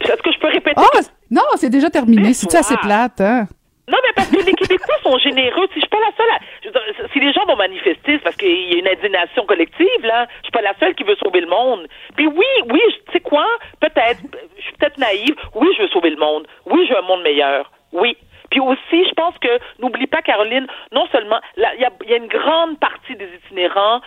[0.00, 0.76] Est-ce que je peux répéter?
[0.76, 0.98] Oh,
[1.30, 2.34] non, c'est déjà terminé.
[2.34, 3.48] C'est-tu assez plate, hein?
[3.86, 5.66] Non, mais parce que les Québécois sont généreux.
[5.68, 6.38] Si je suis pas la seule à...
[6.62, 9.44] je veux dire, si les gens vont manifester, c'est parce qu'il y a une indignation
[9.44, 10.26] collective, là.
[10.38, 11.86] Je suis pas la seule qui veut sauver le monde.
[12.16, 13.46] Puis oui, oui, tu sais quoi?
[13.80, 14.20] Peut-être,
[14.56, 15.36] je suis peut-être naïve.
[15.54, 16.46] Oui, je veux sauver le monde.
[16.64, 17.70] Oui, je veux un monde meilleur.
[17.92, 18.16] Oui.
[18.50, 22.16] Puis aussi, je pense que, n'oublie pas, Caroline, non seulement, il y a, y a
[22.16, 24.00] une grande partie des itinérants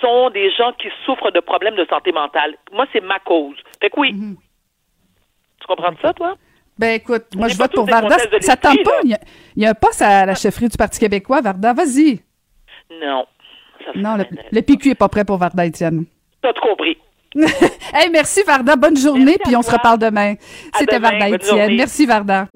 [0.00, 2.56] sont des gens qui souffrent de problèmes de santé mentale.
[2.72, 3.56] Moi, c'est ma cause.
[3.80, 4.14] Fait que oui.
[5.60, 6.34] Tu comprends ça, toi?
[6.82, 8.16] Ben écoute, moi je vote pour Varda.
[8.40, 8.90] Ça tente pas.
[9.04, 9.20] Il y, a,
[9.54, 11.72] il y a un poste à la chefferie du Parti québécois, Varda.
[11.72, 12.18] Vas-y.
[13.00, 13.24] Non.
[13.84, 16.06] Ça, Non, le, le PQ est pas prêt pour Varda, Étienne.
[16.42, 16.48] pas.
[16.48, 16.98] T'as tout compris.
[17.94, 18.74] hey, merci Varda.
[18.74, 20.34] Bonne journée, Merci puis on se reparle demain.
[20.72, 20.98] À C'était.
[20.98, 21.76] Varda Étienne.
[21.76, 22.48] Merci Varda.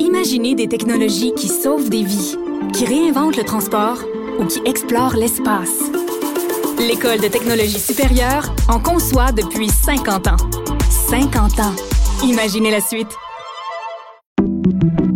[0.00, 2.34] Imaginez des technologies qui sauvent des vies,
[2.72, 3.98] qui réinventent le transport
[4.40, 5.92] ou qui explorent l'espace.
[6.80, 10.36] L'École de technologie supérieure en conçoit depuis 50 ans.
[11.08, 11.76] 50 ans.
[12.24, 13.16] Imaginez la suite.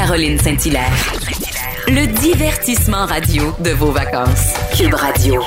[0.00, 0.96] Caroline, Saint-Hilaire.
[1.86, 4.56] Le divertissement radio de vos vacances.
[4.74, 5.42] Cube Radio.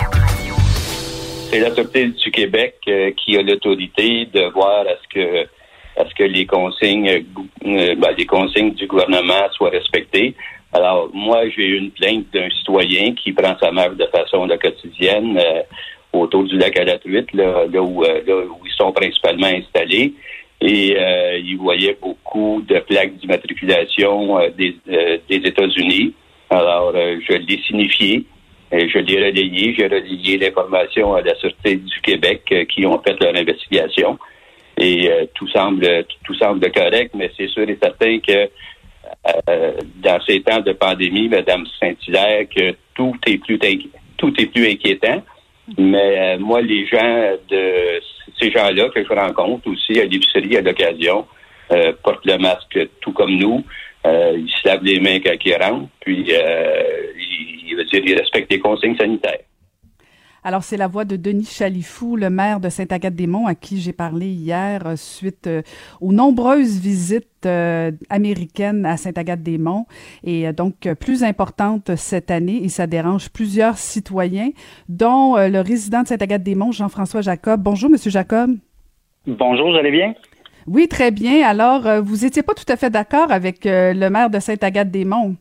[1.49, 5.47] c'est la Sûreté du Québec euh, qui a l'autorité de voir à ce que
[5.97, 7.21] ce que les consignes euh,
[7.65, 10.35] euh, ben, consignes du gouvernement soient respectées.
[10.71, 15.41] Alors, moi, j'ai eu une plainte d'un citoyen qui prend sa mère de façon quotidienne
[16.11, 20.13] autour du lac à la truite, là où ils sont principalement installés.
[20.63, 26.13] Et euh, il voyait beaucoup de plaques d'immatriculation euh, des, euh, des États-Unis.
[26.49, 28.25] Alors, euh, je l'ai signifié.
[28.71, 33.19] Et je l'ai relayé, j'ai relayé l'information à la Sûreté du Québec qui ont fait
[33.21, 34.17] leur investigation.
[34.77, 38.49] Et tout semble tout semble correct, mais c'est sûr et certain que
[40.01, 43.59] dans ces temps de pandémie, Madame Saint-Hilaire, que tout est plus
[44.17, 45.21] tout est plus inquiétant.
[45.77, 48.01] Mais moi, les gens de
[48.43, 51.25] ces gens-là que je rencontre aussi à l'épicerie à l'occasion
[51.71, 53.63] euh, portent le masque tout comme nous.
[54.05, 56.83] Euh, ils se lavent les mains quand ils rentrent, puis euh,
[57.17, 59.39] ils, il veut dire, ils respectent les consignes sanitaires.
[60.45, 64.27] Alors, c'est la voix de Denis Chalifou, le maire de Sainte-Agathe-des-Monts, à qui j'ai parlé
[64.27, 65.61] hier euh, suite euh,
[66.01, 69.85] aux nombreuses visites euh, américaines à Sainte-Agathe-des-Monts
[70.25, 74.49] et donc plus importantes cette année et ça dérange plusieurs citoyens,
[74.89, 77.61] dont le résident de Sainte-Agathe-des-Monts, Jean-François Jacob.
[77.61, 78.51] Bonjour, Monsieur Jacob.
[79.27, 80.13] Bonjour, vous allez bien?
[80.67, 81.45] Oui, très bien.
[81.45, 85.35] Alors, vous étiez pas tout à fait d'accord avec le maire de Sainte-Agathe-des-Monts.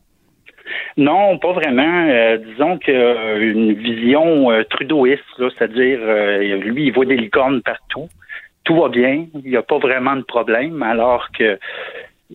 [0.96, 2.06] Non, pas vraiment.
[2.08, 8.08] Euh, disons que euh, vision euh, trudeauiste, c'est-à-dire euh, lui, il voit des licornes partout.
[8.64, 11.58] Tout va bien, il n'y a pas vraiment de problème, alors que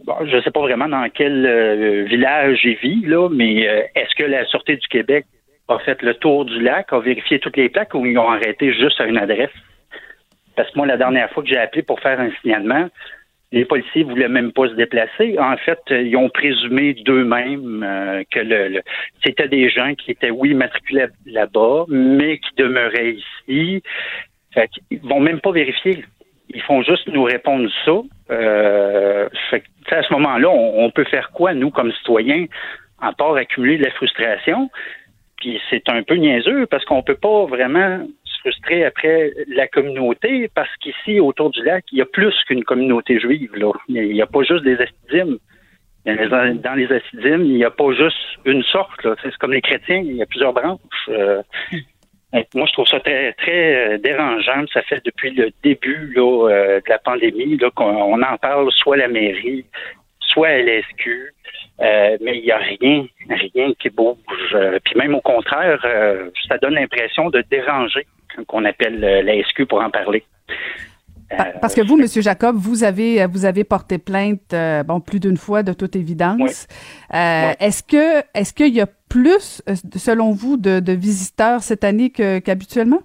[0.06, 3.62] bon, je ne sais pas vraiment dans quel euh, village il vit, là, mais
[3.96, 5.26] est-ce que la Sûreté du Québec
[5.70, 8.74] a fait le tour du lac, a vérifié toutes les plaques ou ils ont arrêté
[8.74, 9.52] juste à une adresse?
[10.58, 12.90] Parce que moi, la dernière fois que j'ai appelé pour faire un signalement,
[13.52, 15.40] les policiers voulaient même pas se déplacer.
[15.40, 18.82] En fait, ils ont présumé d'eux-mêmes euh, que le, le-
[19.24, 23.82] c'était des gens qui étaient, oui, matriculés là-bas, mais qui demeuraient ici.
[24.54, 26.04] Fait qu'ils vont même pas vérifier.
[26.50, 28.02] Ils font juste nous répondre ça.
[28.32, 32.46] Euh, fait à ce moment-là, on, on peut faire quoi, nous, comme citoyens,
[33.00, 34.70] à part accumuler de la frustration?
[35.38, 38.06] Puis c'est un peu niaiseux parce qu'on peut pas vraiment
[38.86, 43.56] après la communauté parce qu'ici, autour du lac, il y a plus qu'une communauté juive.
[43.56, 43.72] Là.
[43.88, 45.38] Il n'y a pas juste des assidimes.
[46.06, 49.08] Il y a les- Dans les assidimes, il n'y a pas juste une sorte.
[49.22, 50.80] C'est comme les chrétiens, il y a plusieurs branches.
[51.10, 51.42] Euh,
[52.54, 54.66] moi, je trouve ça très, très euh, dérangeant.
[54.74, 58.98] Ça fait depuis le début là, euh, de la pandémie qu'on on en parle soit
[58.98, 59.66] la mairie,
[60.38, 61.34] soit à l'SQ.
[61.80, 64.18] Euh, mais il n'y a rien, rien qui bouge.
[64.54, 68.06] Euh, puis même au contraire, euh, ça donne l'impression de déranger
[68.48, 70.24] qu'on appelle la SQ pour en parler.
[71.30, 75.38] Pa- Parce que vous, Monsieur Jacob, vous avez vous avez porté plainte bon plus d'une
[75.38, 76.68] fois de toute évidence.
[77.12, 79.62] Est-ce que est-ce qu'il y a plus,
[79.96, 83.02] selon vous, de, de visiteurs cette année qu'habituellement?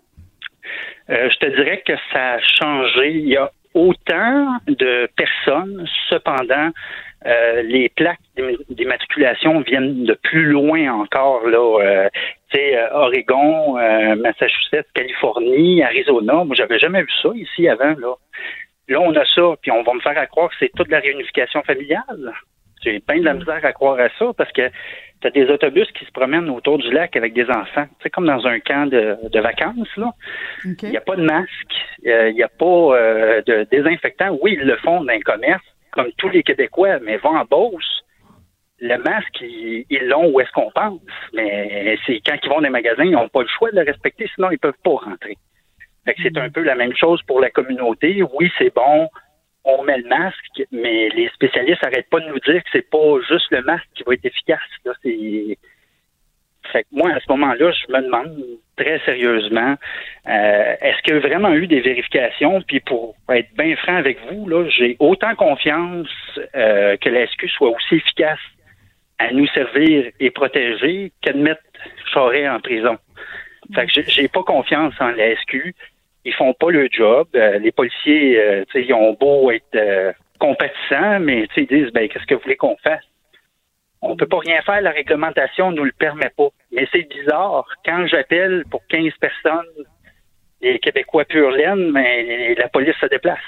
[1.09, 3.11] Je te dirais que ça a changé.
[3.13, 6.71] Il y a autant de personnes, cependant,
[7.27, 11.47] euh, les plaques d'im- d'immatriculation viennent de plus loin encore.
[11.47, 12.09] Là, euh,
[12.53, 16.45] tu sais, euh, Oregon, euh, Massachusetts, Californie, Arizona.
[16.45, 17.95] Moi, j'avais jamais vu ça ici avant.
[17.99, 18.15] Là,
[18.89, 21.01] là on a ça, puis on va me faire à croire que c'est toute la
[21.01, 22.33] réunification familiale.
[22.83, 24.69] J'ai bien de la misère à croire à ça parce que
[25.21, 27.87] tu as des autobus qui se promènent autour du lac avec des enfants.
[28.03, 30.11] C'est comme dans un camp de, vacances, là.
[30.65, 34.37] Il n'y a pas de masque, il n'y a pas euh, de désinfectant.
[34.43, 38.03] Oui, ils le font dans les commerces, comme tous les Québécois, mais vont en Beauce.
[38.81, 41.01] Le masque, ils l'ont où est-ce qu'on pense.
[41.33, 43.83] Mais c'est quand ils vont dans les magasins, ils n'ont pas le choix de le
[43.83, 45.37] respecter, sinon ils peuvent pas rentrer.
[46.05, 48.23] c'est un peu la même chose pour la communauté.
[48.35, 49.09] Oui, c'est bon,
[49.65, 53.21] on met le masque, mais les spécialistes n'arrêtent pas de nous dire que c'est pas
[53.29, 54.61] juste le masque qui va être efficace.
[54.85, 55.59] Là, c'est...
[56.71, 58.45] Fait que moi, à ce moment-là, je me demande
[58.77, 59.75] très sérieusement,
[60.29, 62.63] euh, est-ce qu'il y a vraiment eu des vérifications?
[62.63, 66.09] Puis pour être bien franc avec vous, là, j'ai autant confiance
[66.55, 68.39] euh, que la SQ soit aussi efficace
[69.19, 71.63] à nous servir et protéger qu'à mettre
[72.13, 72.99] Charest en prison.
[73.75, 75.75] Fait que j'ai pas confiance en la SQ
[76.25, 77.29] ils font pas le job.
[77.35, 82.27] Euh, les policiers, euh, ils ont beau être euh, compatissants, mais ils disent ben qu'est-ce
[82.27, 83.05] que vous voulez qu'on fasse?
[84.03, 86.49] On peut pas rien faire, la réglementation nous le permet pas.
[86.73, 87.65] Mais c'est bizarre.
[87.85, 89.87] Quand j'appelle pour 15 personnes,
[90.61, 93.39] les Québécois pur laine, mais la police se déplace.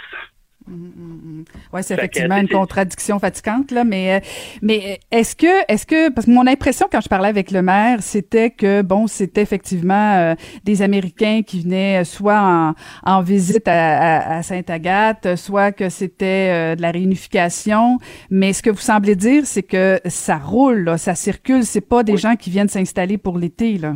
[0.67, 1.45] Mm, mm, mm.
[1.75, 4.21] Oui, c'est effectivement une contradiction fatigante là, mais euh,
[4.63, 8.03] mais est-ce que est-ce que parce que mon impression quand je parlais avec le maire,
[8.03, 12.75] c'était que bon, c'était effectivement euh, des Américains qui venaient euh, soit en,
[13.05, 17.99] en visite à, à, Sainte-Agathe, soit que c'était de la réunification,
[18.31, 22.03] mais ce que vous semblez dire, c'est que ça roule, là, ça circule, c'est pas
[22.03, 23.95] des gens qui viennent s'installer pour l'été là.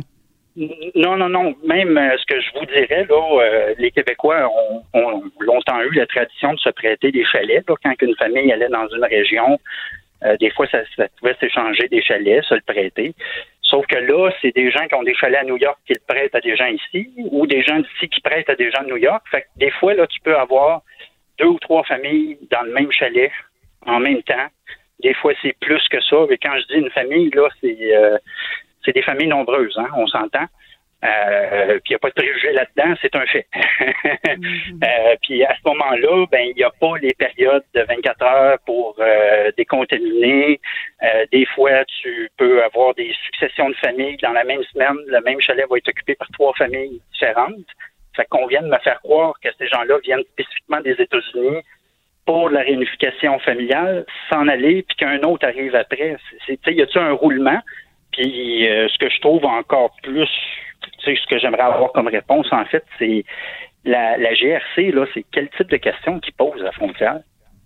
[0.95, 1.55] Non, non, non.
[1.63, 4.49] Même euh, ce que je vous dirais, là, euh, les Québécois
[4.93, 7.65] ont, longtemps eu la tradition de se prêter des chalets.
[7.65, 9.57] quand une famille allait dans une région,
[10.25, 10.79] euh, des fois, ça,
[11.19, 13.13] pouvait s'échanger des chalets, se le prêter.
[13.61, 16.01] Sauf que là, c'est des gens qui ont des chalets à New York qui le
[16.05, 18.89] prêtent à des gens ici, ou des gens d'ici qui prêtent à des gens de
[18.89, 19.23] New York.
[19.55, 20.81] Des fois, là, tu peux avoir
[21.37, 23.31] deux ou trois familles dans le même chalet
[23.85, 24.47] en même temps.
[25.01, 26.17] Des fois, c'est plus que ça.
[26.29, 27.77] Mais quand je dis une famille, là, c'est
[28.85, 30.45] c'est des familles nombreuses, hein, on s'entend.
[31.01, 33.47] Euh, puis il n'y a pas de préjugés là-dedans, c'est un fait.
[34.37, 34.79] Mhm.
[34.83, 38.57] euh, puis à ce moment-là, ben il n'y a pas les périodes de 24 heures
[38.65, 40.59] pour euh, décontaminer.
[41.03, 44.97] Euh, des fois, tu peux avoir des successions de familles dans la même semaine.
[45.07, 47.65] Le même chalet va être occupé par trois familles différentes.
[48.15, 51.61] Fait qu'on vient de me faire croire que ces gens-là viennent spécifiquement des États-Unis
[52.25, 56.17] pour la réunification familiale, s'en aller, puis qu'un autre arrive après.
[56.45, 57.59] C'est, y a-t-il un roulement?
[58.19, 60.27] Puis euh, ce que je trouve encore plus,
[60.81, 63.23] tu sais, ce que j'aimerais avoir comme réponse, en fait, c'est
[63.85, 67.19] la, GRC, là, c'est quel type de questions qu'ils posent à la frontière?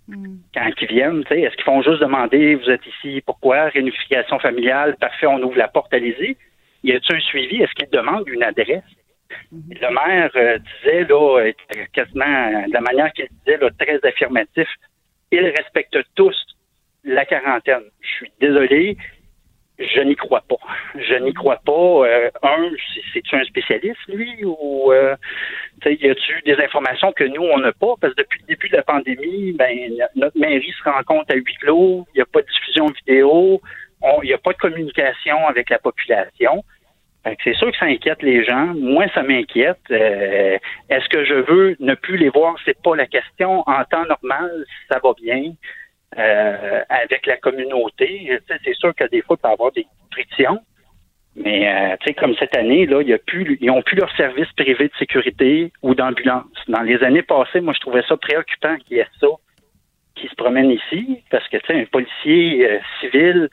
[0.08, 0.36] Hmm.
[0.54, 3.70] Quand ils viennent, est-ce qu'ils font juste demander vous êtes ici, pourquoi?
[3.70, 6.38] Réunification familiale, parfait, on ouvre la porte, allez-y.
[6.84, 7.64] Y a-t-il un suivi?
[7.64, 8.84] Est-ce qu'ils demandent une adresse?
[9.52, 9.62] Hmm.
[9.72, 11.52] Le maire euh, disait, là,
[11.94, 14.68] quasiment de la manière qu'il disait, là, très affirmatif,
[15.32, 16.36] ils respectent tous
[17.04, 17.86] la quarantaine.
[18.02, 18.98] Je suis désolé,
[19.80, 20.58] je n'y crois pas.
[20.96, 21.72] Je n'y crois pas.
[21.72, 22.70] Euh, un,
[23.14, 25.16] c'est-tu un spécialiste, lui, ou euh,
[25.86, 27.94] y a-tu des informations que nous, on n'a pas?
[28.00, 29.78] Parce que depuis le début de la pandémie, ben,
[30.16, 33.62] notre mairie se rend compte à huis clos, il n'y a pas de diffusion vidéo,
[34.22, 36.64] il n'y a pas de communication avec la population.
[37.44, 38.74] C'est sûr que ça inquiète les gens.
[38.76, 39.80] Moi, ça m'inquiète.
[39.92, 40.58] Euh,
[40.90, 42.56] est-ce que je veux ne plus les voir?
[42.66, 43.64] C'est pas la question.
[43.66, 45.54] En temps normal, ça va bien.
[46.18, 48.40] Euh, avec la communauté.
[48.64, 50.60] C'est sûr que des fois, il peut y avoir des frictions.
[51.36, 54.16] Mais euh, tu sais, comme cette année, là, y a plus, ils n'ont plus leur
[54.16, 56.46] service privé de sécurité ou d'ambulance.
[56.68, 59.28] Dans les années passées, moi, je trouvais ça préoccupant qu'il y ait ça
[60.16, 63.50] qui se promène ici, parce que tu sais, un policier euh, civil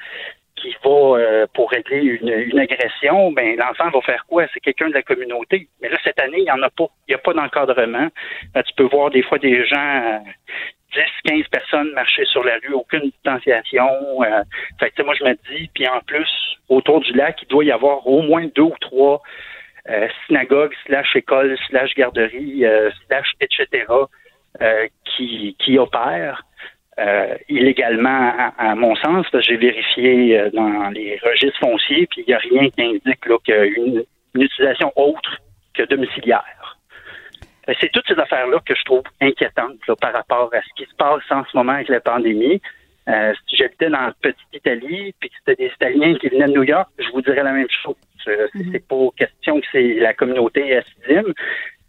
[0.56, 4.44] qui va pour régler une, agression, ben l'enfant va faire quoi?
[4.52, 5.68] C'est quelqu'un de la communauté.
[5.80, 6.84] Mais là, cette année, il n'y en a pas.
[7.08, 8.08] Il n'y a pas d'encadrement.
[8.54, 10.22] tu peux voir des fois des gens
[10.92, 13.88] 10, 15 personnes marcher sur la rue, aucune distanciation.
[14.22, 14.42] Euh,
[14.78, 16.28] fait que, moi, je me dis, puis en plus,
[16.68, 19.22] autour du lac, il doit y avoir au moins deux ou trois
[19.88, 23.86] euh, synagogues, slash écoles, slash garderies, euh, slash etc.,
[24.60, 26.44] euh, qui, qui opèrent.
[27.48, 32.68] illégalement, à, mon sens, j'ai vérifié dans les registres fonciers, puis il n'y a rien
[32.68, 35.38] qui indique a une utilisation autre
[35.72, 36.79] que domiciliaire.
[37.66, 40.94] Ben, c'est toutes ces affaires-là que je trouve inquiétantes par rapport à ce qui se
[40.96, 42.60] passe en ce moment avec la pandémie.
[43.08, 46.52] Euh, si j'habitais dans la petite Italie, puis que c'était des Italiens qui venaient de
[46.52, 47.96] New York, je vous dirais la même chose.
[48.28, 48.70] Euh, mhm.
[48.72, 51.24] C'est pas question que c'est la communauté assidim,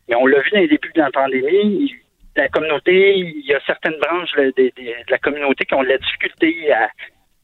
[0.07, 1.93] mais on l'a vu dans les débuts de la pandémie.
[2.35, 4.71] La communauté, il y a certaines branches de, de
[5.09, 6.89] la communauté qui ont de la difficulté à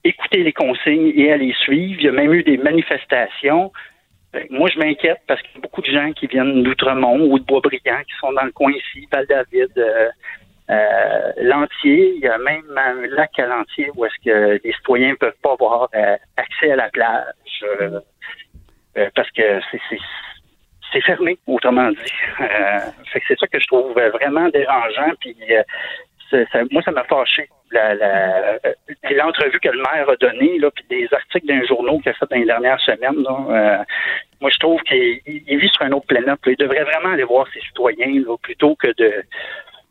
[0.03, 1.99] écouter les consignes et à les suivre.
[1.99, 3.71] Il y a même eu des manifestations.
[4.49, 7.43] Moi, je m'inquiète parce qu'il y a beaucoup de gens qui viennent d'Outremont ou de
[7.45, 10.09] Boisbriand qui sont dans le coin ici, Val-David, euh,
[10.69, 15.11] euh, L'Entier, il y a même un lac à l'Entier où est-ce que les citoyens
[15.11, 17.99] ne peuvent pas avoir euh, accès à la plage euh,
[19.15, 19.61] parce que
[20.91, 22.13] c'est fermé, autrement dit.
[23.13, 25.11] c'est ça que je trouve vraiment dérangeant.
[25.19, 25.35] Puis
[26.71, 27.49] moi, ça m'a fâché.
[27.71, 32.37] L'entrevue que le maire a donnée, puis des articles d'un journaux qu'il a fait dans
[32.37, 33.85] les dernières semaines, là,
[34.39, 36.39] moi, je trouve qu'il vit sur un autre planète.
[36.45, 39.23] Il devrait vraiment aller voir ses citoyens plutôt que de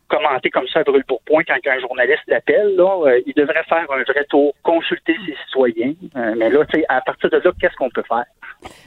[0.08, 2.74] commenter comme ça brûle pour point quand un journaliste l'appelle.
[2.76, 5.94] Là, euh, il devrait faire un vrai tour, consulter ses citoyens.
[6.16, 8.24] Euh, mais là, à partir de là, qu'est-ce qu'on peut faire?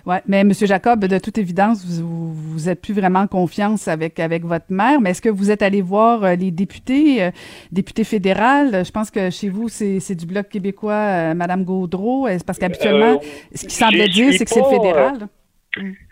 [0.05, 0.53] Oui, mais M.
[0.53, 4.99] Jacob, de toute évidence, vous, vous êtes plus vraiment en confiance avec, avec votre maire,
[4.99, 7.29] mais est-ce que vous êtes allé voir euh, les députés,
[7.71, 8.85] députés fédérales?
[8.85, 13.19] Je pense que chez vous, c'est du Bloc québécois, Mme Gaudreau, parce qu'habituellement,
[13.53, 15.27] ce qui semblait dire, c'est que c'est le fédéral.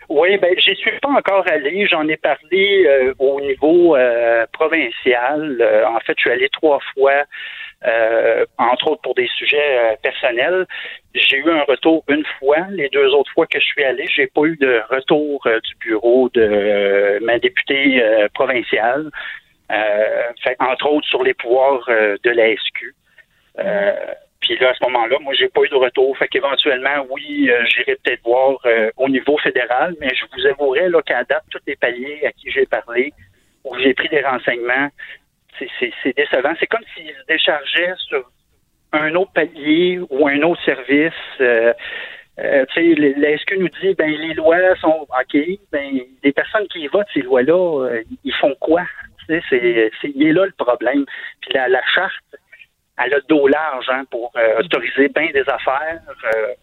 [0.08, 1.86] Oui, ben j'y suis pas encore allé.
[1.86, 5.58] J'en ai parlé euh, au niveau euh, provincial.
[5.60, 7.24] Euh, en fait, je suis allé trois fois,
[8.56, 10.66] entre autres pour des sujets personnels.
[11.14, 12.66] J'ai eu un retour une fois.
[12.70, 16.30] Les deux autres fois que je suis allé, j'ai pas eu de retour du bureau
[16.30, 18.02] de ma députée
[18.34, 19.10] provinciale.
[19.68, 22.94] fait, entre autres sur les pouvoirs de la SQ.
[24.40, 26.16] Puis là, à ce moment-là, moi, j'ai pas eu de retour.
[26.16, 30.88] Fait qu'éventuellement, oui, euh, j'irai peut-être voir euh, au niveau fédéral, mais je vous avouerai
[31.04, 33.12] qu'à date, tous les paliers à qui j'ai parlé,
[33.64, 34.88] où j'ai pris des renseignements,
[35.58, 36.52] c'est décevant.
[36.60, 38.30] C'est comme s'ils déchargeaient sur
[38.92, 41.12] un autre palier ou un autre service.
[41.40, 41.72] Euh,
[42.38, 45.36] euh, la SQ nous dit, ben les lois sont OK,
[45.72, 48.84] ben les personnes qui votent ces lois-là, ils font quoi?
[49.26, 51.04] C'est, c'est, il est là le problème.
[51.40, 52.14] Puis la charte,
[52.98, 56.00] elle a dos large hein, pour euh, autoriser bien des affaires.
[56.24, 56.54] Euh,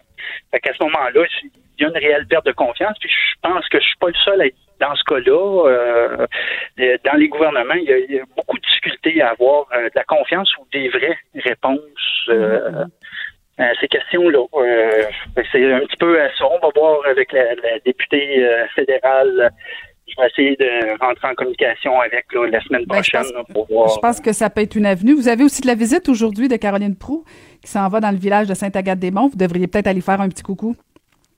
[0.51, 2.97] fait qu'à ce moment-là, il y a une réelle perte de confiance.
[2.99, 5.69] Puis je pense que je suis pas le seul à être dans ce cas-là.
[5.69, 6.27] Euh,
[7.03, 10.67] dans les gouvernements, il y, a, beaucoup de difficultés à avoir de la confiance ou
[10.73, 12.29] des vraies réponses.
[13.57, 14.43] à ces questions-là.
[15.51, 16.45] c'est un petit peu à ça.
[16.45, 18.45] On va voir avec la, la députée
[18.75, 19.51] fédérale
[20.15, 23.89] je vais essayer de rentrer en communication avec la semaine ben, prochaine pour voir.
[23.89, 25.13] Je pense que ça peut être une avenue.
[25.13, 27.23] Vous avez aussi de la visite aujourd'hui de Caroline Prou
[27.61, 29.29] qui s'en va dans le village de Sainte-Agathe-des-Monts.
[29.29, 30.75] Vous devriez peut-être aller faire un petit coucou.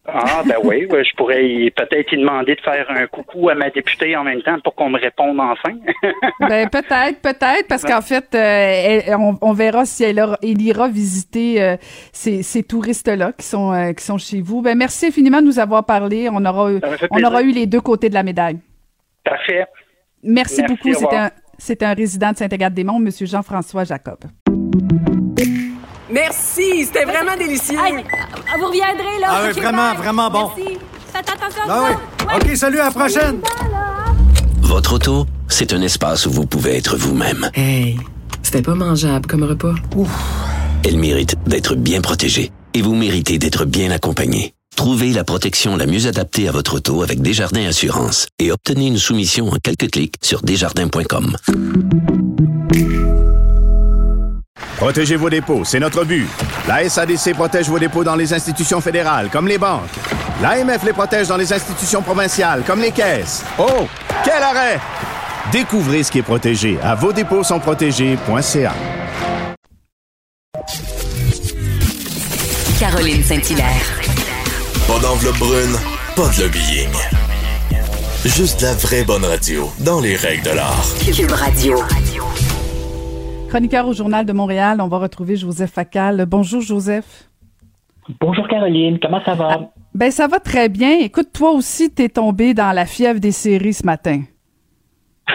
[0.09, 4.15] Ah, ben oui, je pourrais peut-être lui demander de faire un coucou à ma députée
[4.15, 5.73] en même temps pour qu'on me réponde enfin.
[6.39, 11.75] ben peut-être, peut-être, parce qu'en fait, euh, on, verra si elle, ira visiter euh,
[12.13, 14.61] ces, touristes-là qui sont euh, qui sont chez vous.
[14.61, 16.29] Ben merci infiniment de nous avoir parlé.
[16.31, 16.71] On aura
[17.11, 18.59] on aura eu les deux côtés de la médaille.
[20.23, 20.93] Merci, beaucoup.
[21.57, 23.11] C'était un, un résident de Saint-Agathe-des-Monts, M.
[23.21, 24.19] Jean-François Jacob.
[26.09, 27.77] Merci, c'était vraiment délicieux.
[27.77, 29.27] vous reviendrez, là.
[29.29, 30.51] Ah oui, vraiment, vraiment bon.
[30.55, 30.77] Merci.
[31.13, 32.25] Faites attention ah oui.
[32.35, 33.41] OK, salut, à la prochaine.
[34.61, 37.49] Votre auto, c'est un espace où vous pouvez être vous-même.
[37.53, 37.97] Hey,
[38.41, 39.75] c'était pas mangeable comme repas.
[39.95, 40.09] Ouf.
[40.85, 44.53] Elle mérite d'être bien protégée et vous méritez d'être bien accompagnée.
[44.77, 48.99] Trouvez la protection la mieux adaptée à votre auto avec Desjardins Assurance et obtenez une
[48.99, 51.35] soumission en quelques clics sur desjardins.com.
[54.77, 56.27] Protégez vos dépôts, c'est notre but.
[56.67, 59.89] La SADC protège vos dépôts dans les institutions fédérales, comme les banques.
[60.43, 63.43] L'AMF les protège dans les institutions provinciales, comme les caisses.
[63.57, 63.87] Oh,
[64.23, 64.79] quel arrêt!
[65.51, 68.75] Découvrez ce qui est protégé à vos dépôts sont protégés.ca.
[72.79, 73.97] Caroline Saint-Hilaire.
[74.87, 75.75] Pas d'enveloppe brune,
[76.15, 76.93] pas de lobbying.
[78.23, 80.85] Juste la vraie bonne radio, dans les règles de l'art.
[81.13, 81.77] Cube Radio.
[83.49, 86.25] Chroniqueur au Journal de Montréal, on va retrouver Joseph Facal.
[86.25, 87.27] Bonjour Joseph.
[88.21, 89.47] Bonjour Caroline, comment ça va?
[89.51, 90.99] Ah, ben ça va très bien.
[90.99, 94.21] Écoute, toi aussi, t'es tombé dans la fièvre des séries ce matin.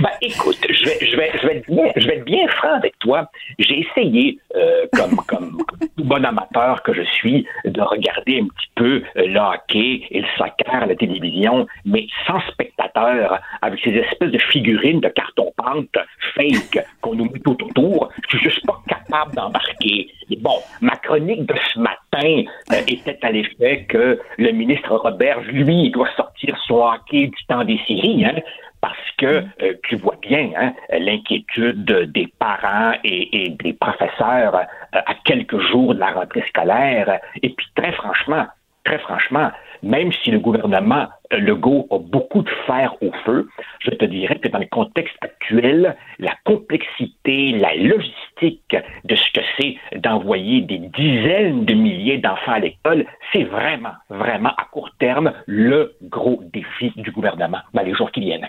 [0.00, 2.98] ben, écoute, vais, je, vais, je, vais être bien, je vais être bien franc avec
[2.98, 3.30] toi.
[3.58, 5.58] J'ai essayé, euh, comme, comme
[5.96, 10.20] tout bon amateur que je suis, de regarder un petit peu euh, le hockey et
[10.20, 15.96] le soccer à la télévision, mais sans spectateur, avec ces espèces de figurines de carton-pente
[16.34, 18.10] fake qu'on nous met tout autour.
[18.30, 20.10] Je suis juste pas capable d'embarquer.
[20.30, 25.40] Et bon, ma chronique de ce matin euh, était à l'effet que le ministre Robert,
[25.42, 28.34] lui, doit sortir son hockey du temps des séries, hein,
[28.80, 29.50] parce que mm.
[29.62, 35.94] euh, tu vois bien hein, l'inquiétude des parents et, des professeurs euh, à quelques jours
[35.94, 37.20] de la rentrée scolaire.
[37.42, 38.46] Et puis très franchement,
[38.84, 39.50] très franchement,
[39.82, 43.48] même si le gouvernement euh, Legault a beaucoup de fer au feu,
[43.80, 49.40] je te dirais que dans le contexte actuel, la complexité, la logistique de ce que
[49.58, 55.32] c'est d'envoyer des dizaines de milliers d'enfants à l'école, c'est vraiment, vraiment à court terme
[55.46, 58.48] le gros défi du gouvernement dans les jours qui viennent.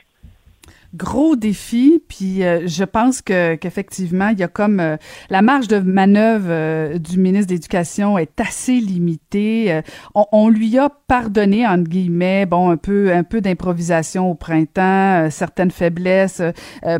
[0.93, 2.01] Gros défi.
[2.07, 4.97] Puis euh, je pense que qu'effectivement, il y a comme euh,
[5.29, 9.81] la marge de manœuvre euh, du ministre de l'Éducation est assez limitée.
[10.15, 15.29] On, on, lui a pardonné entre guillemets, bon, un peu un peu d'improvisation au printemps,
[15.29, 16.41] certaines faiblesses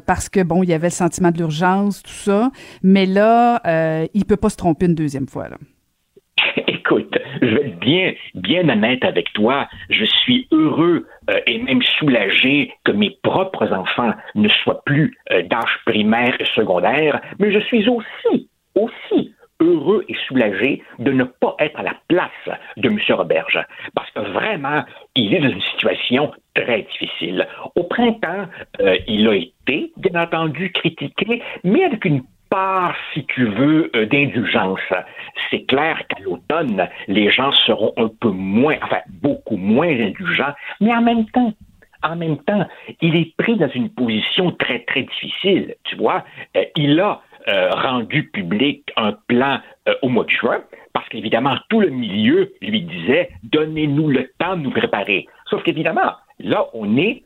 [0.06, 2.52] parce que bon, il y avait le sentiment de l'urgence, tout ça.
[2.84, 3.62] Mais là,
[4.14, 5.50] il peut pas se tromper une deuxième fois.
[5.50, 5.58] Là.
[6.90, 9.68] Écoute, je vais être bien, bien honnête avec toi.
[9.92, 15.44] Je suis heureux euh, et même soulagé que mes propres enfants ne soient plus euh,
[15.44, 21.56] d'âge primaire et secondaire, mais je suis aussi, aussi heureux et soulagé de ne pas
[21.60, 22.98] être à la place de M.
[23.10, 23.60] Roberge.
[23.94, 24.84] Parce que vraiment,
[25.16, 27.48] il est dans une situation très difficile.
[27.76, 28.48] Au printemps,
[28.80, 34.06] euh, il a été, bien entendu, critiqué, mais avec une part, si tu veux, euh,
[34.06, 34.80] d'indulgence.
[35.50, 40.94] C'est clair qu'à l'automne, les gens seront un peu moins, enfin, beaucoup moins indulgents, mais
[40.94, 41.54] en même temps,
[42.04, 42.66] en même temps,
[43.02, 45.76] il est pris dans une position très, très difficile.
[45.84, 46.24] Tu vois,
[46.56, 49.60] euh, il a euh, rendu public un plan
[50.04, 50.62] au mois de juin,
[50.94, 55.26] parce qu'évidemment, tout le milieu lui disait donnez-nous le temps de nous préparer.
[55.50, 57.24] Sauf qu'évidemment, là, on est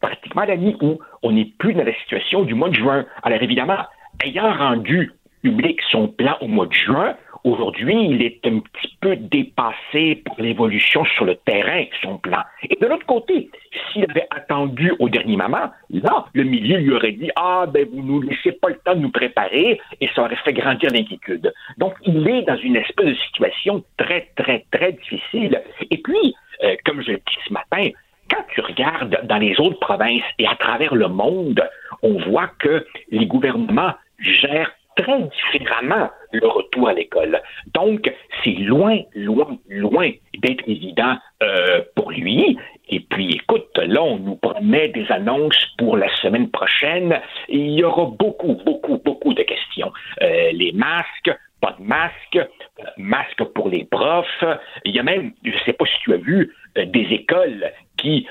[0.00, 0.98] pratiquement à la mi-août.
[1.22, 3.06] On n'est plus dans la situation du mois de juin.
[3.22, 3.78] Alors évidemment,
[4.24, 5.12] ayant rendu
[5.42, 7.14] public son plan au mois de juin,
[7.44, 12.40] aujourd'hui, il est un petit peu dépassé par l'évolution sur le terrain, son plan.
[12.68, 13.48] Et de l'autre côté,
[13.92, 18.02] s'il avait attendu au dernier moment, là, le milieu lui aurait dit Ah, ben, vous
[18.02, 21.52] nous laissez pas le temps de nous préparer, et ça aurait fait grandir l'inquiétude.
[21.78, 25.62] Donc, il est dans une espèce de situation très, très, très difficile.
[25.90, 27.90] Et puis, euh, comme je l'ai dit ce matin,
[28.28, 31.62] quand tu regardes dans les autres provinces et à travers le monde,
[32.02, 37.40] on voit que les gouvernements gère très différemment le retour à l'école.
[37.74, 38.12] Donc,
[38.42, 42.58] c'est loin, loin, loin d'être évident euh, pour lui.
[42.88, 47.20] Et puis, écoute, là, on nous promet des annonces pour la semaine prochaine.
[47.48, 49.92] il y aura beaucoup, beaucoup, beaucoup de questions.
[50.22, 54.44] Euh, les masques, pas de masques, euh, masques pour les profs.
[54.84, 58.26] Il y a même, je ne sais pas si tu as vu, des écoles qui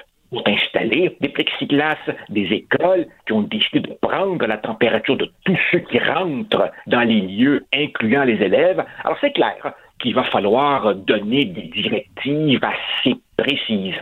[0.45, 1.97] installer des plexiglas,
[2.29, 7.01] des écoles qui ont décidé de prendre la température de tous ceux qui rentrent dans
[7.01, 8.83] les lieux, incluant les élèves.
[9.03, 13.95] Alors c'est clair qu'il va falloir donner des directives assez précises.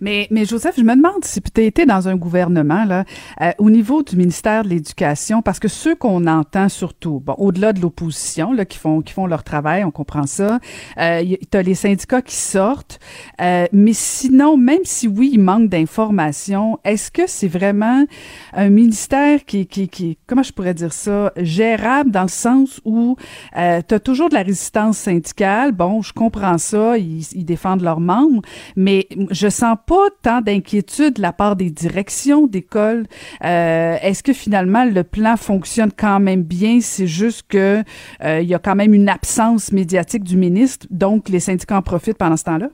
[0.00, 3.04] Mais, mais Joseph, je me demande si tu été dans un gouvernement, là,
[3.40, 7.72] euh, au niveau du ministère de l'Éducation, parce que ceux qu'on entend surtout, bon, au-delà
[7.72, 10.58] de l'opposition, là, qui font, qui font leur travail, on comprend ça,
[10.98, 13.00] euh, tu as les syndicats qui sortent,
[13.40, 18.04] euh, mais sinon, même si oui, il manque d'informations, est-ce que c'est vraiment
[18.52, 23.16] un ministère qui, qui, qui, comment je pourrais dire ça, gérable dans le sens où
[23.56, 27.82] euh, tu as toujours de la résistance syndicale, bon, je comprends ça, ils, ils défendent
[27.82, 28.42] leurs membres,
[28.76, 33.04] mais je sens pas tant d'inquiétude de la part des directions d'école.
[33.44, 36.80] Euh, Est-ce que finalement le plan fonctionne quand même bien?
[36.80, 37.82] C'est juste que
[38.24, 41.82] euh, il y a quand même une absence médiatique du ministre, donc les syndicats en
[41.82, 42.68] profitent pendant ce temps-là?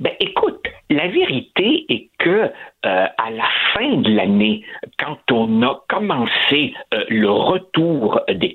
[0.00, 2.50] Ben écoute, la vérité est que euh,
[2.84, 3.44] à la
[3.74, 4.64] fin de l'année,
[4.98, 7.67] quand on a commencé euh, le retour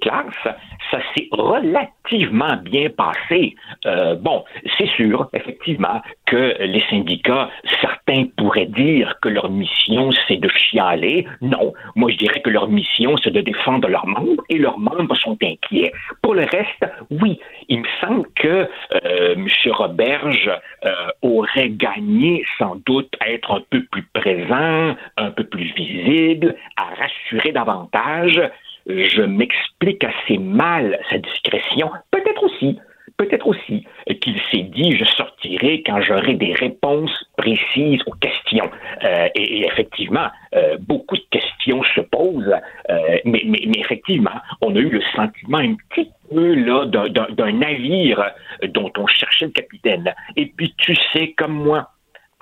[0.03, 3.55] ça s'est relativement bien passé.
[3.85, 4.43] Euh, bon,
[4.77, 7.49] c'est sûr, effectivement, que les syndicats,
[7.81, 11.25] certains pourraient dire que leur mission, c'est de chialer.
[11.41, 15.15] Non, moi je dirais que leur mission, c'est de défendre leurs membres et leurs membres
[15.15, 15.91] sont inquiets.
[16.21, 17.39] Pour le reste, oui,
[17.69, 18.67] il me semble que
[19.05, 19.47] euh, M.
[19.71, 20.51] Roberge
[20.85, 20.91] euh,
[21.21, 26.85] aurait gagné sans doute à être un peu plus présent, un peu plus visible, à
[26.95, 28.41] rassurer davantage
[28.87, 32.79] je m'explique assez mal sa discrétion, peut-être aussi,
[33.17, 33.85] peut-être aussi
[34.21, 38.69] qu'il s'est dit je sortirai quand j'aurai des réponses précises aux questions.
[39.03, 42.55] Euh, et, effectivement, euh, beaucoup de questions se posent,
[42.89, 47.51] euh, mais, mais, mais, effectivement, on a eu le sentiment un petit peu là d'un
[47.51, 48.31] navire
[48.69, 50.13] dont on cherchait le capitaine.
[50.35, 51.89] Et puis tu sais comme moi,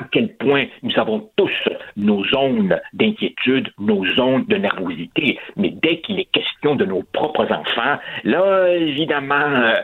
[0.02, 1.50] à quel point nous avons tous
[1.96, 7.52] nos zones d'inquiétude, nos zones de nervosité, mais dès qu'il est question de nos propres
[7.52, 9.76] enfants, là, évidemment, euh,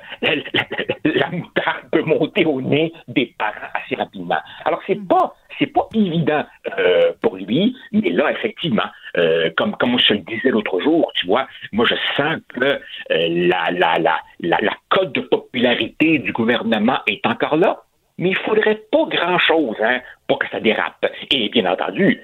[1.03, 4.39] la, moutarde peut monter au nez des parents assez rapidement.
[4.65, 6.45] Alors, c'est pas, c'est pas évident
[6.80, 11.28] euh, pour lui, mais là, effectivement, euh, comme, comme je le disais l'autre jour, tu
[11.28, 16.99] vois, moi, je sens que la, la, la, la, la cote de popularité du gouvernement
[17.07, 17.84] est encore là
[18.18, 21.05] mais il faudrait pas grand-chose hein, pour que ça dérape.
[21.32, 22.22] Et bien entendu,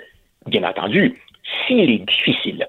[0.47, 1.19] bien entendu,
[1.65, 2.67] s'il est difficile,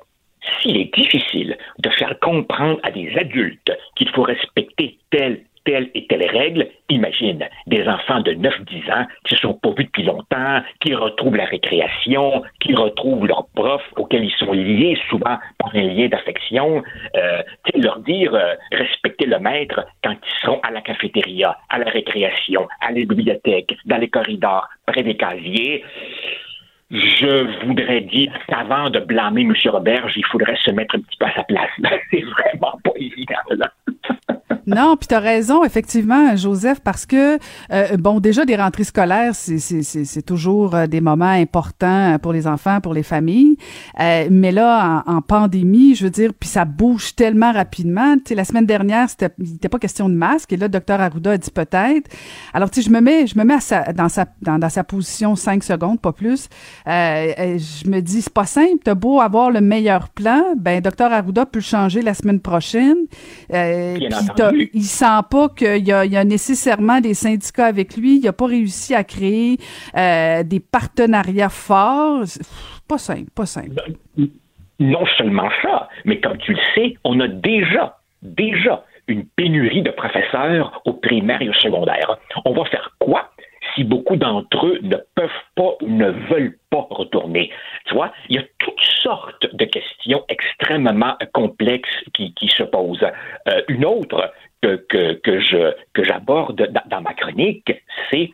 [0.60, 6.06] s'il est difficile de faire comprendre à des adultes qu'il faut respecter telle telle et
[6.06, 6.68] telle règle.
[6.88, 11.36] Imagine des enfants de 9-10 ans qui ne sont pas vus depuis longtemps, qui retrouvent
[11.36, 16.82] la récréation, qui retrouvent leurs profs auxquels ils sont liés souvent par un lien d'affection.
[17.16, 17.42] Euh,
[17.76, 22.66] leur dire euh, respecter le maître quand ils seront à la cafétéria, à la récréation,
[22.80, 25.84] à la bibliothèque, dans les corridors, près des casiers.
[26.90, 29.54] Je voudrais dire qu'avant de blâmer M.
[29.66, 31.70] Roberge, il faudrait se mettre un petit peu à sa place.
[32.10, 33.70] C'est vraiment pas évident, là.
[34.66, 37.38] Non, puis tu as raison, effectivement, Joseph, parce que,
[37.70, 42.80] euh, bon, déjà, des rentrées scolaires, c'est, toujours euh, des moments importants pour les enfants,
[42.80, 43.56] pour les familles.
[44.00, 48.16] Euh, mais là, en, pandémie, je veux dire, puis ça bouge tellement rapidement.
[48.16, 50.72] Tu sais, la semaine dernière, c'était, il n'était pas question de masque, et là, le
[50.72, 52.10] docteur Arruda a dit peut-être.
[52.52, 53.54] Alors, tu sais, je me mets, je me mets
[53.94, 56.48] dans, sa, dans, dans, sa position cinq secondes, pas plus.
[56.86, 61.46] je me dis, c'est pas simple, t'as beau avoir le meilleur plan, ben, docteur Arruda
[61.46, 62.96] peut le changer la semaine prochaine.
[63.98, 68.16] Bien il sent pas qu'il y, a, y a nécessairement des syndicats avec lui.
[68.16, 69.58] Il n'a pas réussi à créer
[69.96, 72.24] euh, des partenariats forts.
[72.88, 73.80] Pas simple, pas simple.
[74.80, 79.90] Non seulement ça, mais comme tu le sais, on a déjà, déjà une pénurie de
[79.90, 82.18] professeurs au primaire et au secondaire.
[82.44, 83.30] On va faire quoi?
[83.74, 87.50] Si beaucoup d'entre eux ne peuvent pas ou ne veulent pas retourner.
[87.86, 93.06] Tu vois, il y a toutes sortes de questions extrêmement complexes qui, qui se posent.
[93.48, 97.72] Euh, une autre que, que, que je que j'aborde dans, ma chronique,
[98.10, 98.30] c'est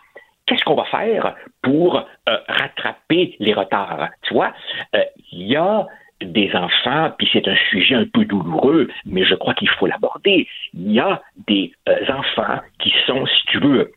[0.46, 4.10] qu'est-ce qu'on va faire pour euh, rattraper les retards?
[4.22, 4.52] Tu vois,
[4.94, 5.86] euh, il y a
[6.22, 10.46] des enfants, puis c'est un sujet un peu douloureux, mais je crois qu'il faut l'aborder.
[10.74, 13.92] Il y a des euh, enfants qui sont, si tu veux,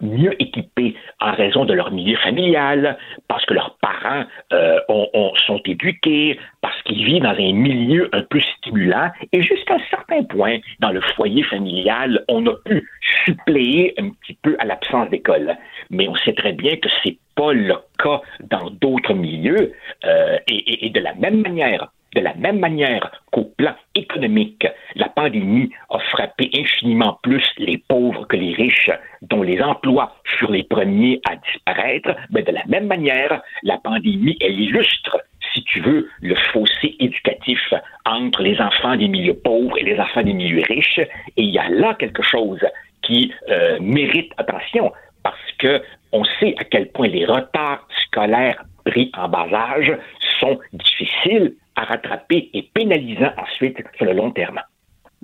[0.00, 2.96] mieux équipés en raison de leur milieu familial,
[3.28, 8.08] parce que leurs parents euh, ont, ont, sont éduqués, parce qu'ils vivent dans un milieu
[8.12, 12.88] un peu stimulant, et jusqu'à un certain point, dans le foyer familial, on a pu
[13.24, 15.56] suppléer un petit peu à l'absence d'école.
[15.90, 19.72] Mais on sait très bien que c'est pas le cas dans d'autres milieux,
[20.04, 24.66] euh, et, et, et de la même manière, de la même manière qu'au plan économique,
[24.94, 28.90] la pandémie a frappé infiniment plus les pauvres que les riches,
[29.22, 34.36] dont les emplois furent les premiers à disparaître, mais de la même manière, la pandémie,
[34.40, 35.18] elle illustre
[35.52, 37.60] si tu veux, le fossé éducatif
[38.04, 40.98] entre les enfants des milieux pauvres et les enfants des milieux riches.
[40.98, 42.58] Et il y a là quelque chose
[43.02, 44.92] qui euh, mérite attention
[45.22, 45.80] parce que
[46.12, 49.96] on sait à quel point les retards scolaires pris en bas âge
[50.40, 54.60] sont difficiles à rattraper et pénalisant ensuite sur le long terme.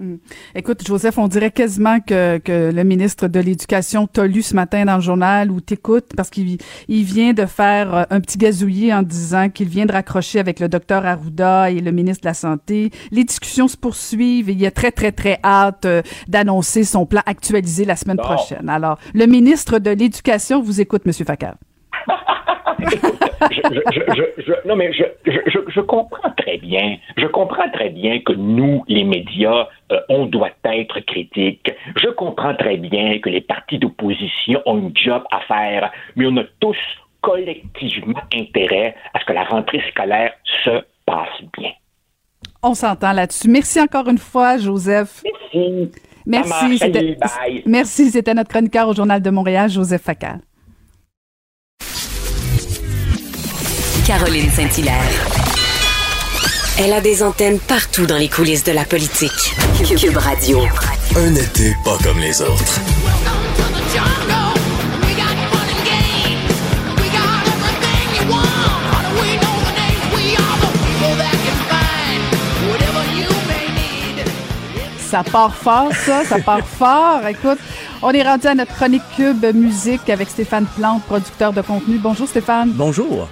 [0.01, 0.17] Mmh.
[0.55, 4.87] Écoute, Joseph, on dirait quasiment que, que le ministre de l'Éducation t'a lu ce matin
[4.87, 6.57] dans le journal ou t'écoute parce qu'il
[6.89, 10.59] il vient de faire euh, un petit gazouillis en disant qu'il vient de raccrocher avec
[10.59, 12.91] le docteur Arruda et le ministre de la Santé.
[13.11, 17.21] Les discussions se poursuivent et il a très, très, très hâte euh, d'annoncer son plan
[17.27, 18.23] actualisé la semaine bon.
[18.23, 18.71] prochaine.
[18.71, 21.57] Alors, le ministre de l'Éducation vous écoute, Monsieur Fakar.
[23.51, 26.97] je, je, non, mais je, comprends très bien.
[27.17, 31.71] Je comprends très bien que nous, les médias, euh, on doit être critiques.
[31.97, 36.37] Je comprends très bien que les partis d'opposition ont un job à faire, mais on
[36.37, 36.77] a tous
[37.23, 40.33] collectivement intérêt à ce que la rentrée scolaire
[40.65, 41.73] se passe bien.
[42.63, 43.49] On s'entend là-dessus.
[43.49, 45.23] Merci encore une fois, Joseph.
[45.25, 45.91] Merci.
[46.27, 46.79] Merci.
[46.79, 47.17] C'était,
[47.67, 48.11] merci.
[48.11, 50.41] C'était notre chroniqueur au Journal de Montréal, Joseph Facal.
[54.11, 55.09] Caroline Saint-Hilaire.
[56.81, 59.55] Elle a des antennes partout dans les coulisses de la politique.
[59.97, 60.59] Cube Radio.
[61.15, 62.81] Un été pas comme les autres.
[74.99, 77.25] Ça part fort, ça, ça part fort.
[77.29, 77.59] Écoute,
[78.03, 81.99] on est rendu à notre chronique Cube Musique avec Stéphane Plante, producteur de contenu.
[81.99, 82.73] Bonjour Stéphane.
[82.73, 83.29] Bonjour.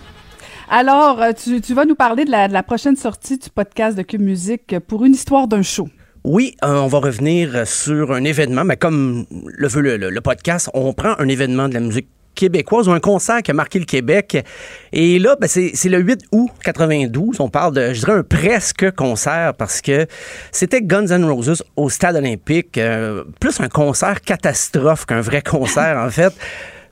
[0.71, 4.79] Alors, tu, tu, vas nous parler de la, prochaine sortie du podcast de Cube Musique
[4.87, 5.89] pour une histoire d'un show.
[6.25, 10.93] Oui, euh, on va revenir sur un événement, mais comme le veut le, podcast, on
[10.93, 14.45] prend un événement de la musique québécoise ou un concert qui a marqué le Québec.
[14.93, 17.41] Et là, ben, c'est le 8 août 92.
[17.41, 20.07] On parle de, je dirais, un presque concert parce que
[20.53, 22.77] c'était Guns N' Roses au Stade olympique.
[22.77, 26.35] Euh, plus un concert catastrophe qu'un vrai concert, en fait.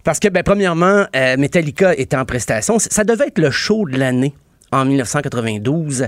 [0.07, 2.78] Parce que, ben, premièrement, euh, Metallica était en prestation.
[2.78, 4.36] Ça devait être le show de l'année
[4.70, 6.07] en 1992.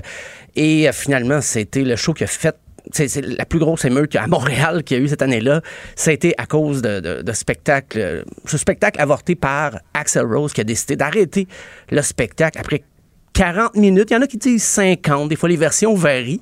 [0.55, 2.55] Et euh, finalement, c'était le show qui a fait
[2.93, 5.61] c'est la plus grosse émeute à Montréal qu'il y a eu cette année-là.
[5.97, 10.61] Ça a été à cause de, de, spectacle, ce spectacle avorté par Axel Rose qui
[10.61, 11.45] a décidé d'arrêter
[11.91, 12.83] le spectacle après
[13.33, 14.07] 40 minutes.
[14.11, 16.39] Il y en a qui disent 50, des fois les versions varient.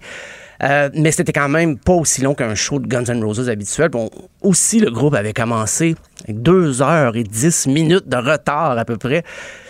[0.64, 3.90] Euh, mais c'était quand même pas aussi long qu'un show de Guns N' Roses habituel.
[3.90, 4.10] Bon,
[4.42, 8.98] aussi, le groupe avait commencé avec deux heures et dix minutes de retard à peu
[8.98, 9.24] près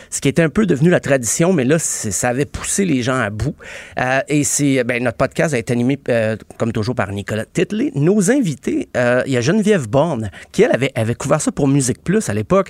[0.10, 3.20] ce qui était un peu devenu la tradition, mais là, ça avait poussé les gens
[3.20, 3.56] à bout.
[4.00, 7.92] Euh, et c'est ben, notre podcast a été animé, euh, comme toujours, par Nicolas Titley.
[7.94, 12.02] Nos invités, il y a Geneviève Borne, qui, elle, avait, avait couvert ça pour Musique
[12.06, 12.70] Plus à l'époque.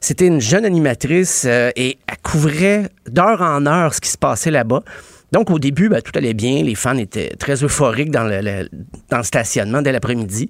[0.00, 4.82] C'était une jeune animatrice et elle couvrait d'heure en heure ce qui se passait là-bas.
[5.32, 6.62] Donc, au début, ben, tout allait bien.
[6.62, 8.68] Les fans étaient très euphoriques dans le,
[9.22, 10.48] stationnement dès l'après-midi.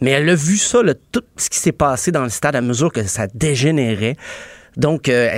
[0.00, 0.80] Mais elle a vu ça,
[1.12, 4.16] tout ce qui s'est passé dans le stade à mesure que ça dégénérait.
[4.76, 5.28] Donc, euh,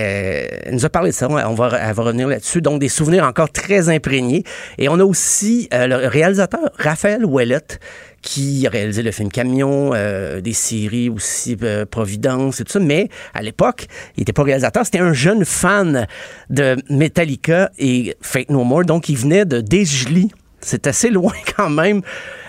[0.64, 1.28] elle nous a parlé de ça.
[1.28, 2.60] On va revenir là-dessus.
[2.60, 4.44] Donc, des souvenirs encore très imprégnés.
[4.76, 7.80] Et on a aussi euh, le réalisateur Raphaël Ouellette
[8.22, 11.56] qui a le film Camion, euh, des séries aussi
[11.90, 12.80] Providence et tout ça.
[12.80, 16.06] Mais à l'époque, il n'était pas réalisateur, c'était un jeune fan
[16.48, 18.84] de Metallica et Fate No More.
[18.84, 20.30] Donc, il venait de Desjely.
[20.60, 22.02] C'est assez loin quand même,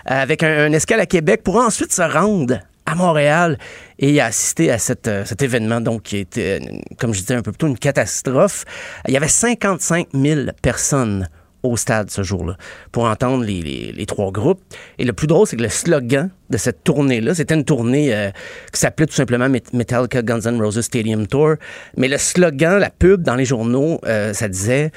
[0.05, 3.57] avec un, escale à Québec pour ensuite se rendre à Montréal
[3.99, 7.35] et il a assisté à euh, cet événement, donc qui était, euh, comme je disais
[7.35, 8.65] un peu plus tôt, une catastrophe.
[9.07, 11.29] Il y avait 55 000 personnes
[11.63, 12.57] au stade ce jour-là
[12.91, 14.61] pour entendre les, trois groupes.
[14.97, 18.29] Et le plus drôle, c'est que le slogan de cette tournée-là, c'était une tournée euh,
[18.73, 21.55] qui s'appelait tout simplement Metallica Guns N' Roses Stadium Tour.
[21.97, 24.91] Mais le slogan, la pub dans les journaux, ça disait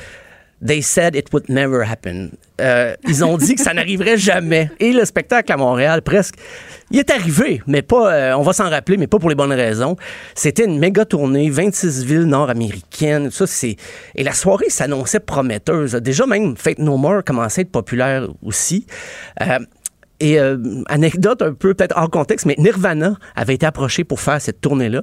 [0.65, 2.31] They said it would never happen.
[2.59, 4.71] Euh, ils ont dit que ça n'arriverait jamais.
[4.81, 6.37] Et le spectacle à Montréal, presque,
[6.91, 9.53] il est arrivé, mais pas, euh, on va s'en rappeler, mais pas pour les bonnes
[9.53, 9.97] raisons.
[10.35, 13.31] C'était une méga tournée, 26 villes nord-américaines.
[13.31, 13.77] Ça, c'est
[14.15, 15.93] et la soirée s'annonçait prometteuse.
[15.97, 18.87] Déjà même Fate No More commençait à être populaire aussi.
[19.43, 19.59] Euh,
[20.21, 20.39] et
[20.87, 25.03] anecdote un peu peut-être hors contexte, mais Nirvana avait été approché pour faire cette tournée-là.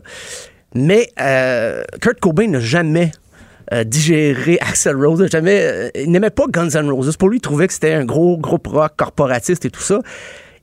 [0.73, 1.09] Mais
[2.01, 3.11] Kurt Cobain n'a jamais
[3.73, 5.25] euh, digérer Axel Rose.
[5.31, 7.15] Jamais, euh, il n'aimait pas Guns N' Roses.
[7.17, 9.99] Pour lui, il trouvait que c'était un gros groupe rock corporatiste et tout ça.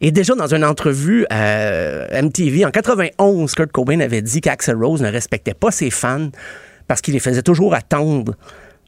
[0.00, 5.02] Et déjà dans une entrevue à MTV en 91, Kurt Cobain avait dit qu'Axel Rose
[5.02, 6.28] ne respectait pas ses fans
[6.86, 8.34] parce qu'il les faisait toujours attendre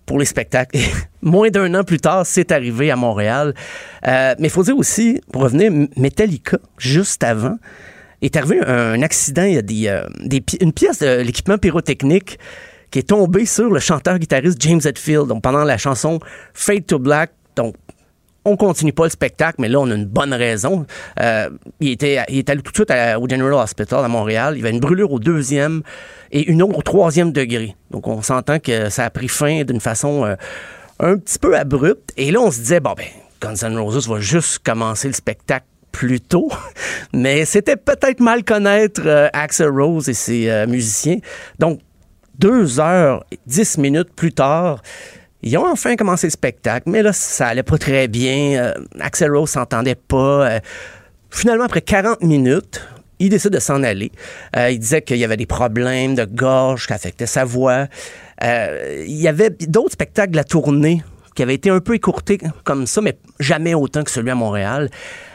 [0.06, 0.78] pour les spectacles.
[1.22, 3.54] moins d'un an plus tard, c'est arrivé à Montréal.
[4.06, 7.56] Euh, mais il faut dire aussi, pour revenir, Metallica, juste avant,
[8.22, 9.44] est arrivé un accident.
[9.44, 12.38] Il y a des une pièce de l'équipement pyrotechnique
[12.90, 15.26] qui est tombé sur le chanteur-guitariste James Hetfield.
[15.26, 16.18] Donc, pendant la chanson
[16.54, 17.74] Fade to Black, donc,
[18.44, 20.86] on continue pas le spectacle, mais là, on a une bonne raison.
[21.20, 24.54] Euh, il, était, il est allé tout de suite au General Hospital à Montréal.
[24.56, 25.82] Il avait une brûlure au deuxième
[26.32, 27.76] et une autre au troisième degré.
[27.90, 30.36] Donc, on s'entend que ça a pris fin d'une façon euh,
[30.98, 32.12] un petit peu abrupte.
[32.16, 33.06] Et là, on se disait, bon, ben,
[33.40, 36.50] Guns N' Roses va juste commencer le spectacle plus tôt,
[37.12, 41.18] mais c'était peut-être mal connaître euh, Axel Rose et ses musiciens.
[41.58, 41.80] Donc,
[42.40, 44.82] deux heures, dix minutes plus tard,
[45.42, 48.62] ils ont enfin commencé le spectacle, mais là, ça allait pas très bien.
[48.62, 50.50] Euh, Axel Rose s'entendait pas.
[50.50, 50.60] Euh,
[51.30, 52.82] finalement, après 40 minutes,
[53.18, 54.10] il décide de s'en aller.
[54.56, 57.86] Euh, il disait qu'il y avait des problèmes de gorge qui affectaient sa voix.
[58.42, 61.02] il y avait d'autres spectacles de la tournée
[61.34, 64.90] qui avaient été un peu écourtés comme ça, mais jamais autant que celui à Montréal.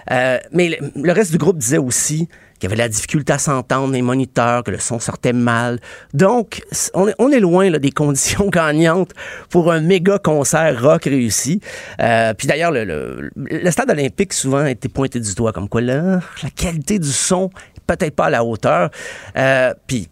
[0.09, 2.27] mais le, reste du groupe disait aussi
[2.59, 5.79] qu'il y avait la difficulté à s'entendre, les moniteurs, que le son sortait mal.
[6.13, 9.11] Donc, on est, loin là, des conditions gagnantes
[9.49, 11.59] pour un méga concert rock réussi.
[11.99, 13.31] Euh, puis d'ailleurs, le,
[13.71, 17.49] stade olympique souvent a été pointé du doigt comme quoi là, la qualité du son
[17.87, 18.89] peut-être pas à la hauteur.
[19.37, 20.07] Euh, puis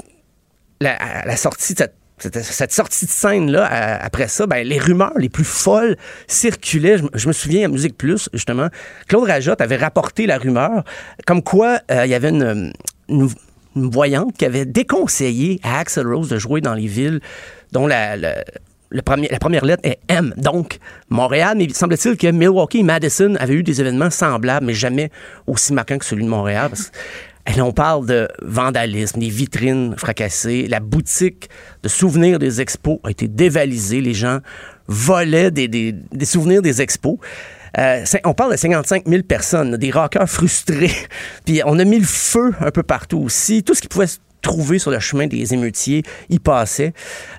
[0.82, 3.66] la, la sortie de cette cette, sortie de scène-là,
[4.02, 5.98] après ça, ben, les rumeurs les plus folles
[6.28, 6.98] circulaient.
[7.14, 8.68] Je, me souviens à Musique Plus, justement,
[9.08, 10.84] Claude Rajotte avait rapporté la rumeur
[11.26, 12.72] comme quoi euh, il y avait une,
[13.76, 17.20] voyante qui avait déconseillé à Axel Rose de jouer dans les villes
[17.72, 18.44] dont la
[19.04, 20.34] première lettre est M.
[20.38, 20.78] Donc,
[21.10, 25.10] Montréal, mais semble-t-il que Milwaukee et Madison avaient eu des événements semblables, mais jamais
[25.48, 26.70] aussi marquants que celui de Montréal.
[27.46, 31.50] Et on parle de vandalisme, des vitrines fracassées, la boutique
[31.84, 34.40] de souvenirs des expos a été dévalisée, les gens
[34.88, 37.18] volaient des, souvenirs des expos.
[37.78, 40.92] Euh, on parle de 55 000 personnes, des rockers frustrés.
[41.46, 43.64] Puis on a mis le feu un peu partout aussi.
[43.64, 46.94] Tout ce qui pouvait se trouver sur le chemin des émeutiers y passait.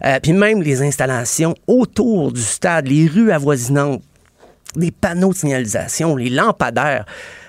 [0.05, 4.03] Euh, puis même les installations autour du stade, les rues avoisinantes,
[4.75, 7.05] les panneaux de signalisation, les lampadaires.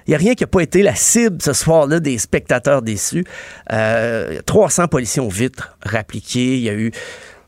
[0.08, 3.26] Il n'y a rien qui n'a pas été la cible ce soir-là des spectateurs déçus.
[3.70, 6.58] 300 euh, policiers ont vite rappliqué.
[6.58, 6.92] Il y a eu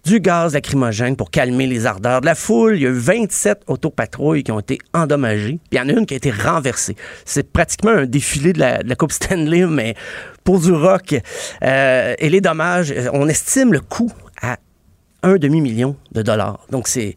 [0.08, 2.78] du gaz lacrymogène pour calmer les ardeurs de la foule.
[2.78, 5.60] Il y a eu 27 autopatrouilles qui ont été endommagées.
[5.72, 6.96] Il y en a une qui a été renversée.
[7.26, 9.96] C'est pratiquement un défilé de la, Coupe Stanley, mais
[10.44, 11.16] pour du rock.
[11.62, 14.12] Euh, et les dommages, on estime le coût
[15.24, 16.66] un demi-million de dollars.
[16.70, 17.16] Donc, c'est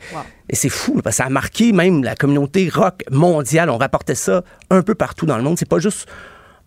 [0.49, 3.71] et c'est fou, parce que ça a marqué même la communauté rock mondiale.
[3.71, 5.57] On rapportait ça un peu partout dans le monde.
[5.59, 6.09] C'est pas juste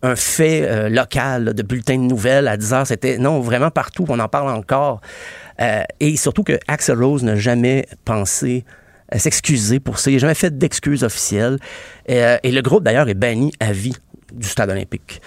[0.02, 2.86] un fait euh, local là, de bulletin de nouvelles à 10 heures.
[2.86, 4.04] C'était, non, vraiment partout.
[4.08, 5.00] On en parle encore.
[5.60, 8.64] Euh, et surtout que Axel Rose n'a jamais pensé
[9.10, 10.10] à s'excuser pour ça.
[10.10, 11.58] Il n'a jamais fait d'excuses officielles.
[12.10, 13.96] Euh, et le groupe, d'ailleurs, est banni à vie
[14.32, 15.20] du stade olympique.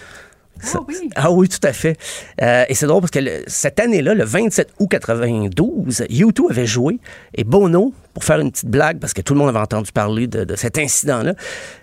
[0.62, 0.80] Ça-
[1.16, 1.98] ah oui, tout à fait.
[2.42, 6.66] Euh, et c'est drôle parce que le- cette année-là, le 27 août 92, U2 avait
[6.66, 7.00] joué
[7.36, 10.28] et Bono, pour faire une petite blague, parce que tout le monde avait entendu parler
[10.28, 11.34] de, de cet incident-là,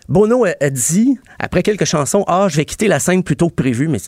[0.08, 3.48] Bono a, a dit, après quelques chansons, Ah, je vais quitter la scène plus tôt
[3.48, 3.98] que prévu, mais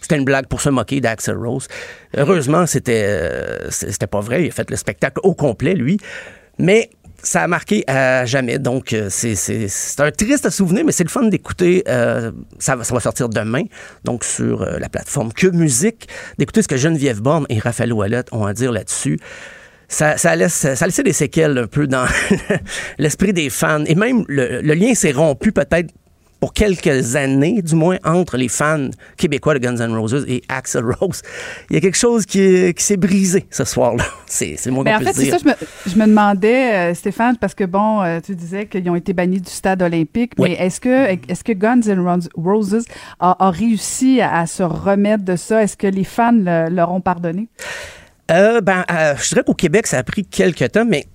[0.00, 1.68] c'était une blague pour se moquer d'Axel Rose.
[2.16, 4.44] Heureusement, c'était euh, c'était pas vrai.
[4.44, 5.98] Il a fait le spectacle au complet, lui.
[6.58, 6.88] Mais
[7.26, 8.58] ça a marqué à jamais.
[8.58, 11.82] Donc, euh, c'est- un triste souvenir, mais c'est le fun d'écouter.
[11.88, 13.62] euh, ça, va, sortir demain,
[14.04, 16.08] donc sur euh, la plateforme Que Musique,
[16.38, 19.18] d'écouter ce que Geneviève Borne et Raphaël Ouellette ont à dire là-dessus.
[19.88, 22.06] Ça, ça, laisse, ça a laissé des séquelles un peu dans
[22.98, 23.84] l'esprit des fans.
[23.86, 25.92] Et même, le lien s'est rompu peut-être
[26.40, 30.84] pour quelques années, du moins, entre les fans québécois de Guns N' Roses et Axel
[31.00, 31.22] Rose.
[31.70, 34.04] Il y a quelque chose qui, qui s'est brisé ce soir-là.
[34.26, 35.54] C'est Mais qu'on en fait, c'est ça, je me,
[35.86, 39.40] je me demandais, euh, Stéphane, parce que bon, euh, tu disais qu'ils ont été bannis
[39.40, 40.50] du stade olympique, Oui.
[40.58, 42.00] mais est-ce que, est que Guns N'
[42.36, 42.84] Roses-
[43.20, 45.62] a, a réussi à, à se remettre de ça?
[45.62, 47.48] Est-ce que les fans le- leur ont pardonné?
[48.30, 51.06] Euh, ben, euh, je dirais qu'au Québec, ça a pris quelques temps, mais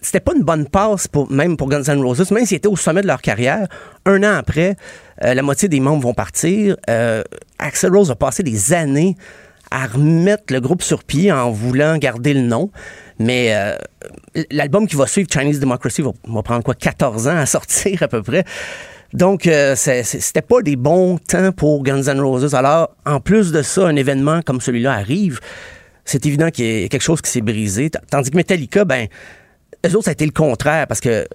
[0.00, 3.02] c'était pas une bonne passe même pour Guns N' Roses, même s'ils étaient au sommet
[3.02, 3.66] de leur carrière.
[4.06, 4.76] Un an après,
[5.24, 6.76] euh, la moitié des membres vont partir.
[6.88, 7.22] Euh,
[7.58, 9.16] Axel Rose a passé des années
[9.70, 12.70] à remettre le groupe sur pied en voulant garder le nom.
[13.18, 13.76] Mais euh,
[14.50, 18.22] l'album qui va suivre, Chinese Democracy, va, prendre quoi, 14 ans à sortir à peu
[18.22, 18.44] près.
[19.12, 22.54] Donc, euh, c'était pas des bons temps pour Guns N' Roses.
[22.54, 25.40] Alors, en plus de ça, un événement comme celui-là arrive,
[26.04, 27.90] c'est évident qu'il y a quelque chose qui s'est brisé.
[28.10, 29.06] Tandis que Metallica, ben,
[29.86, 31.26] eux autres, ça a été le contraire parce que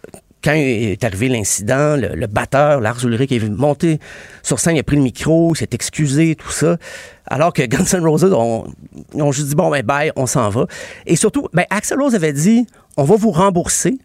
[0.44, 4.00] quand est arrivé l'incident, le, batteur, Lars Ulrich, est monté
[4.44, 6.78] sur scène, il a pris le micro, il s'est excusé, tout ça.
[7.26, 8.68] Alors que Guns N' Roses ont,
[9.16, 10.68] ont juste dit, bon, ben, bye, on s'en va.
[11.06, 12.66] Et surtout, ben, Axel Rose avait dit,
[12.98, 13.98] on va vous rembourser.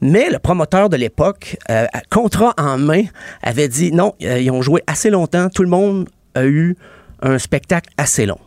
[0.00, 3.04] Mais le promoteur de l'époque, euh, contrat en main,
[3.42, 6.76] avait dit non, euh, ils ont joué assez longtemps, tout le monde a eu
[7.22, 8.38] un spectacle assez long.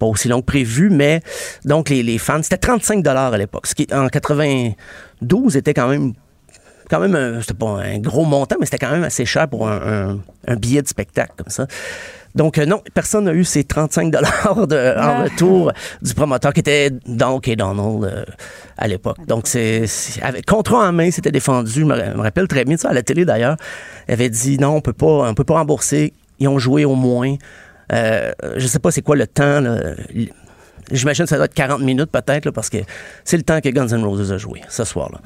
[0.00, 1.20] Pas aussi long que prévu, mais
[1.64, 5.88] donc les, les fans, c'était 35 dollars à l'époque, ce qui en 92 était quand
[5.88, 6.14] même
[6.90, 9.76] quand même c'était pas un gros montant, mais c'était quand même assez cher pour un,
[9.76, 11.66] un- un billet de spectacle comme ça.
[12.34, 15.22] Donc euh, non, personne n'a eu ces 35 dollars en Ah.
[15.24, 15.72] retour
[16.02, 18.24] du promoteur qui était dans OK Donald euh,
[18.78, 19.18] à l'époque.
[19.26, 19.84] Donc c'est
[20.22, 21.80] avec contrat en main, c'était défendu.
[21.80, 23.56] Je me, rappelle très bien ça à la télé d'ailleurs.
[24.08, 26.12] Il avait dit non, on peut pas, on peut pas rembourser.
[26.38, 27.34] Ils ont joué au moins.
[27.92, 29.62] Euh, je sais pas c'est quoi le temps.
[30.92, 32.78] J'imagine que ça doit être 40 minutes peut-être parce que
[33.24, 35.20] c'est le temps que Guns N' Roses a joué ce soir-là.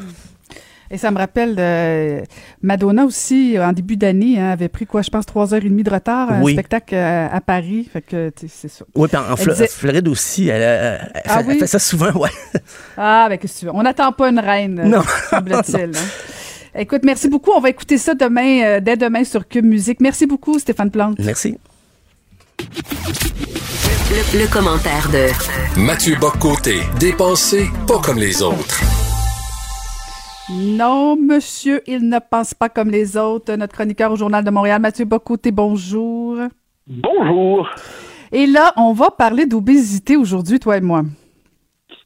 [0.91, 2.23] Et ça me rappelle de
[2.63, 5.83] Madonna aussi, en début d'année, hein, avait pris quoi, je pense, trois heures et demie
[5.83, 6.53] de retard, un Oui.
[6.53, 7.89] spectacle euh, à Paris.
[7.91, 8.85] Fait que, c'est ça.
[8.95, 11.53] Oui, puis en, disait- Floride aussi, elle, elle- elle Ah fait, oui?
[11.55, 12.29] elle fait ça souvent, ouais.
[12.99, 13.73] Ah, ben, qu'est-ce que tu veux?
[13.75, 15.03] On n'attend pas une reine, euh, Non.
[15.31, 15.85] semble-t-il.
[15.97, 16.79] hein.
[16.79, 17.53] Écoute, merci beaucoup.
[17.57, 20.01] On va écouter ça demain, euh, dès demain sur Cube Musique.
[20.01, 21.17] Merci beaucoup, Stéphane Plante.
[21.19, 21.57] Merci.
[24.11, 28.81] Le, le commentaire de Mathieu Boccoté, dépensé pas comme les autres.
[30.51, 33.55] Non, monsieur, il ne pense pas comme les autres.
[33.55, 36.37] Notre chroniqueur au Journal de Montréal, Mathieu Bocoté, bonjour.
[36.87, 37.69] Bonjour.
[38.31, 41.03] Et là, on va parler d'obésité aujourd'hui, toi et moi.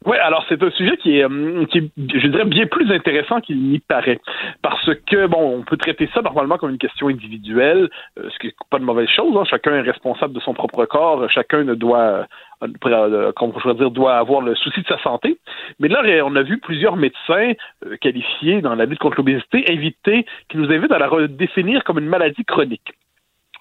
[0.09, 3.43] Oui, alors c'est un sujet qui est, hum, qui est, je dirais, bien plus intéressant
[3.43, 4.19] qu'il n'y paraît.
[4.63, 8.47] Parce que, bon, on peut traiter ça normalement comme une question individuelle, euh, ce qui
[8.47, 9.37] n'est pas de mauvaise chose.
[9.37, 9.45] hein.
[9.45, 11.29] Chacun est responsable de son propre corps.
[11.31, 15.37] Chacun ne doit, euh, euh, je dire, doit avoir le souci de sa santé.
[15.79, 17.53] Mais là, on a vu plusieurs médecins
[17.85, 21.99] euh, qualifiés dans la lutte contre l'obésité invités qui nous invitent à la redéfinir comme
[21.99, 22.95] une maladie chronique.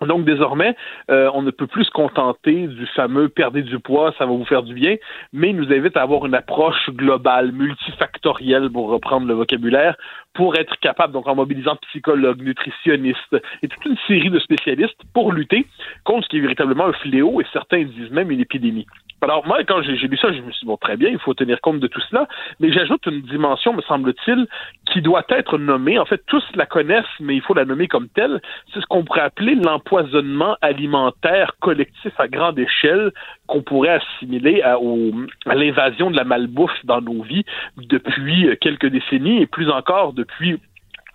[0.01, 0.75] Donc désormais,
[1.09, 4.45] euh, on ne peut plus se contenter du fameux perdez du poids, ça va vous
[4.45, 4.95] faire du bien,
[5.33, 9.95] mais il nous invite à avoir une approche globale, multifactorielle, pour reprendre le vocabulaire,
[10.37, 15.33] pour être capable, donc en mobilisant psychologues, nutritionnistes et toute une série de spécialistes pour
[15.33, 15.65] lutter
[16.03, 18.85] contre ce qui est véritablement un fléau et certains disent même une épidémie.
[19.21, 21.33] Alors moi, quand j'ai lu ça, je me suis dit, bon, très bien, il faut
[21.33, 22.27] tenir compte de tout cela,
[22.59, 24.45] mais j'ajoute une dimension, me semble-t-il,
[24.91, 25.97] qui doit être nommée.
[25.97, 28.39] En fait, tous la connaissent, mais il faut la nommer comme telle.
[28.71, 33.11] C'est ce qu'on pourrait appeler l'empoisonnement alimentaire collectif à grande échelle
[33.47, 35.11] qu'on pourrait assimiler à, au-
[35.45, 37.45] à l'invasion de la malbouffe dans nos vies
[37.77, 40.59] depuis quelques décennies et plus encore depuis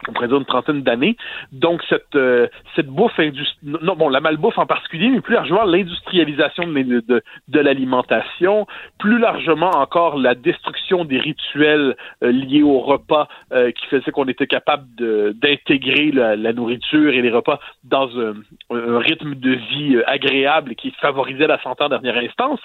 [0.09, 1.17] on pourrait dire une trentaine d'années.
[1.53, 3.19] Donc cette euh, cette bouffe
[3.63, 7.23] non bon la malbouffe en particulier, mais plus largement l'industrialisation de,
[7.61, 8.67] l'alimentation,
[8.99, 14.29] plus largement encore la destruction des rituels euh, liés au repas euh, qui faisait qu'on
[14.29, 18.35] était capable d'intégrer la, nourriture et les repas dans un,
[18.71, 22.61] un rythme de vie agréable qui favorisait la santé en dernière instance.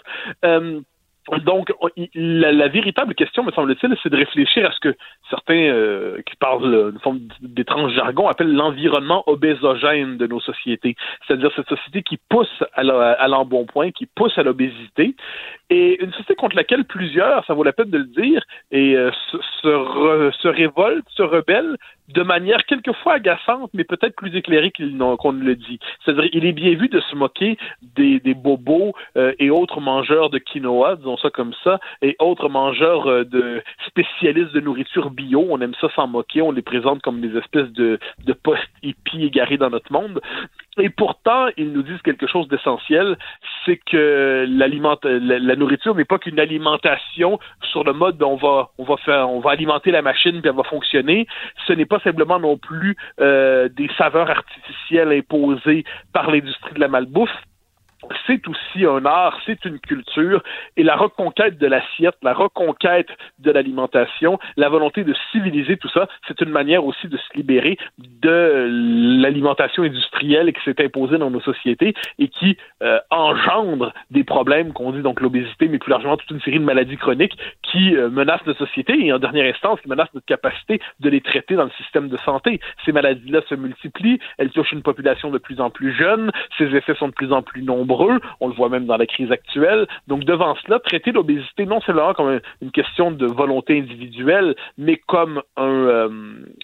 [1.44, 1.74] Donc,
[2.16, 4.96] la, véritable question, me semble-t-il, c'est de réfléchir à ce que
[5.30, 10.96] certains euh, qui parlent une forme d'étrange jargon appellent l'environnement obésogène de nos sociétés.
[11.26, 15.16] C'est-à-dire cette société qui pousse à l'embonpoint, qui pousse à l'obésité,
[15.70, 18.42] et une société contre laquelle plusieurs, ça vaut la peine de le dire,
[18.72, 21.24] et euh, se, se, se révoltent, se
[22.08, 25.80] de manière quelquefois agaçante, mais peut-être plus éclairée qu'on ne le dit.
[26.04, 30.30] C'est-à-dire, il est bien vu de se moquer des, des bobos euh, et autres mangeurs
[30.30, 35.46] de quinoa, disons ça comme ça, et autres mangeurs euh, de spécialistes de nourriture bio.
[35.50, 39.58] On aime ça s'en moquer, on les présente comme des espèces de, de post-hippies égarés
[39.58, 40.22] dans notre monde.
[40.78, 43.18] Et pourtant, ils nous disent quelque chose d'essentiel,
[43.66, 47.40] c'est que la, la, nourriture n'est pas qu'une alimentation
[47.72, 50.56] sur le mode on va, on va faire, on va alimenter la machine puis elle
[50.56, 51.28] va fonctionner.
[51.66, 56.88] Ce n'est pas simplement non plus euh, des saveurs artificielles imposées par l'industrie de la
[56.88, 57.36] malbouffe
[58.26, 60.44] c'est aussi un art, c'est une culture,
[60.76, 66.08] et la reconquête de l'assiette, la reconquête de l'alimentation, la volonté de civiliser tout ça,
[66.28, 68.68] c'est une manière aussi de se libérer de
[69.22, 74.92] l'alimentation industrielle qui s'est imposée dans nos sociétés et qui euh, engendre des problèmes qu'on
[74.92, 78.46] dit donc l'obésité, mais plus largement toute une série de maladies chroniques qui euh, menacent
[78.46, 81.72] nos sociétés et en dernière instance qui menacent notre capacité de les traiter dans le
[81.72, 82.60] système de santé.
[82.86, 86.96] Ces maladies-là se multiplient, elles touchent une population de plus en plus jeune, ces effets
[86.96, 87.87] sont de plus en plus nombreux
[88.40, 89.88] on le voit même dans la crise actuelle.
[90.08, 95.42] Donc devant cela, traiter l'obésité non seulement comme une question de volonté individuelle, mais comme
[95.60, 96.10] euh,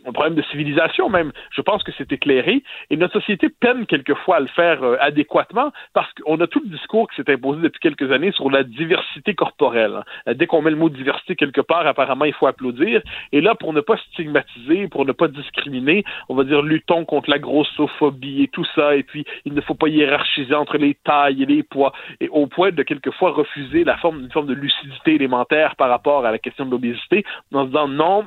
[0.06, 1.32] un, problème de civilisation même.
[1.52, 2.64] Je pense que c'est éclairé.
[2.90, 6.70] Et notre société peine quelquefois à le faire euh, adéquatement parce qu'on a tout le
[6.70, 10.04] discours qui s'est imposé depuis quelques années sur la diversité corporelle.
[10.28, 13.02] Euh, dès qu'on met le mot diversité quelque part, apparemment, il faut applaudir.
[13.32, 17.30] Et là, pour ne pas stigmatiser, pour ne pas discriminer, on va dire luttons contre
[17.30, 18.96] la grossophobie et tout ça.
[18.96, 22.48] Et puis, il ne faut pas hiérarchiser entre les tailles et les poids, et au
[22.48, 26.40] point de quelquefois refuser la forme, une forme de lucidité élémentaire par rapport à la
[26.40, 28.26] question de l'obésité, en se disant non,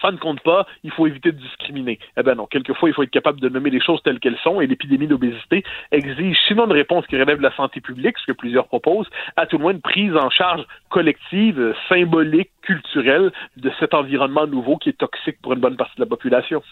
[0.00, 1.98] ça ne compte pas, il faut éviter de discriminer.
[2.16, 4.60] Eh bien non, quelquefois, il faut être capable de nommer les choses telles qu'elles sont,
[4.60, 5.62] et l'épidémie d'obésité
[5.92, 9.46] exige, sinon une réponse qui relève de la santé publique, ce que plusieurs proposent, à
[9.46, 14.88] tout le moins une prise en charge collective, symbolique, culturelle de cet environnement nouveau qui
[14.88, 16.62] est toxique pour une bonne partie de la population.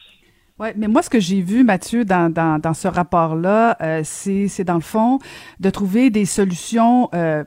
[0.63, 4.77] Oui, mais moi, ce que j'ai vu, Mathieu, dans, dans, ce rapport-là, euh, c'est dans
[4.77, 5.19] le fond
[5.59, 7.43] de trouver des solutions euh,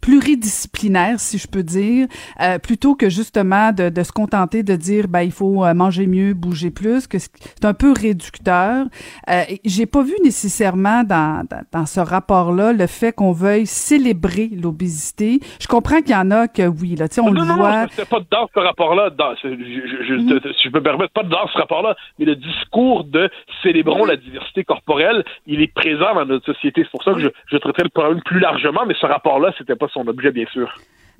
[0.00, 2.06] pluridisciplinaire, si je peux dire,
[2.40, 6.06] euh, plutôt que justement de, de, se contenter de dire ben il faut euh, manger
[6.06, 8.86] mieux, bouger plus, que c'est un peu réducteur.
[9.28, 14.50] Euh, J'ai pas vu nécessairement dans, dans, dans ce rapport-là le fait qu'on veuille célébrer
[14.60, 15.40] l'obésité.
[15.60, 17.56] Je comprends qu'il y en a que oui, là, tu sais, on non, le non,
[17.56, 17.82] voit.
[17.82, 19.10] Non, pas dans ce rapport-là,
[19.42, 23.30] je, je, mm je, me permets pas dans ce rapport-là, mais le discours de
[23.62, 26.82] célébrons la diversité corporelle, il est présent dans notre société.
[26.84, 29.76] C'est pour ça que je, je traiterai le problème plus largement, mais ce rapport-là, c'était
[29.76, 29.87] pas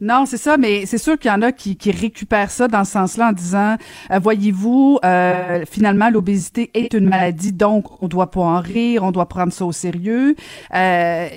[0.00, 2.84] Non, c'est ça, mais c'est sûr qu'il y en a qui, qui récupèrent ça dans
[2.84, 3.76] ce sens-là en disant,
[4.12, 9.10] euh, voyez-vous, euh, finalement, l'obésité est une maladie, donc on doit pas en rire, on
[9.10, 10.36] doit prendre ça au sérieux.
[10.72, 11.28] Euh,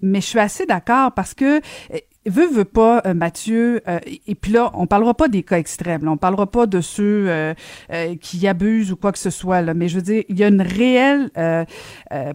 [0.00, 1.60] mais je suis assez d'accord parce que
[2.26, 6.04] veut, veut pas, euh, Mathieu, euh, et puis là, on parlera pas des cas extrêmes,
[6.04, 7.54] là, on parlera pas de ceux euh,
[8.20, 10.48] qui abusent ou quoi que ce soit, là, mais je veux dire, il y a
[10.48, 11.30] une réelle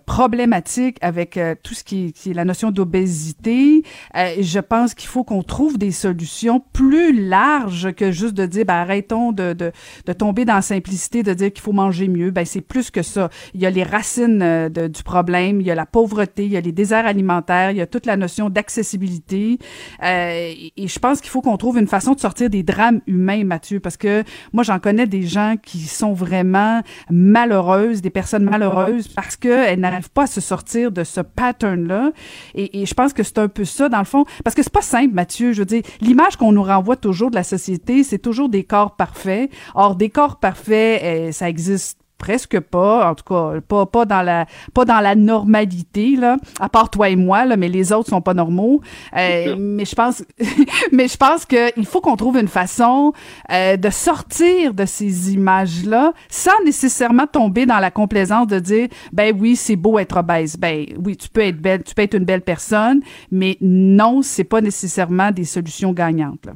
[0.06, 3.84] problématique avec tout ce qui est, qui est, la notion d'obésité.
[4.14, 8.76] je pense qu'il faut qu'on trouve des solutions plus larges que juste de dire, ben,
[8.76, 9.72] arrêtons de, de,
[10.06, 12.32] de tomber dans la simplicité de dire qu'il faut manger mieux.
[12.32, 13.30] Ben, c'est plus que ça.
[13.54, 16.58] Il y a les racines de, du problème, il y a la pauvreté, il y
[16.58, 19.60] a les déserts alimentaires, il y a toute la notion d'accessibilité.
[20.04, 23.44] Euh, et je pense qu'il faut qu'on trouve une façon de sortir des drames humains,
[23.44, 29.08] Mathieu, parce que moi, j'en connais des gens qui sont vraiment malheureuses, des personnes malheureuses,
[29.08, 32.12] parce qu'elles n'arrivent pas à se sortir de ce pattern-là.
[32.56, 34.82] Et, je pense que c'est un peu ça, dans le fond, parce que c'est pas
[34.82, 35.54] simple, Mathieu.
[35.54, 38.96] Je veux dire, l'image qu'on nous renvoie toujours de la société, c'est toujours des corps
[38.96, 39.50] parfaits.
[39.76, 44.22] Or, des corps parfaits, eh, ça existe presque pas, en tout cas pas pas dans
[44.22, 48.08] la pas dans la normalité là, à part toi et moi là, mais les autres
[48.08, 48.80] sont pas normaux.
[49.18, 50.24] Euh, mais je pense
[50.94, 53.12] mais je pense que il faut qu'on trouve une façon
[53.52, 58.88] euh, de sortir de ces images là sans nécessairement tomber dans la complaisance de dire
[59.12, 62.16] ben oui c'est beau être obèse, ben oui tu peux être belle, tu peux être
[62.16, 63.02] une belle personne,
[63.32, 66.46] mais non c'est pas nécessairement des solutions gagnantes.
[66.46, 66.54] Là.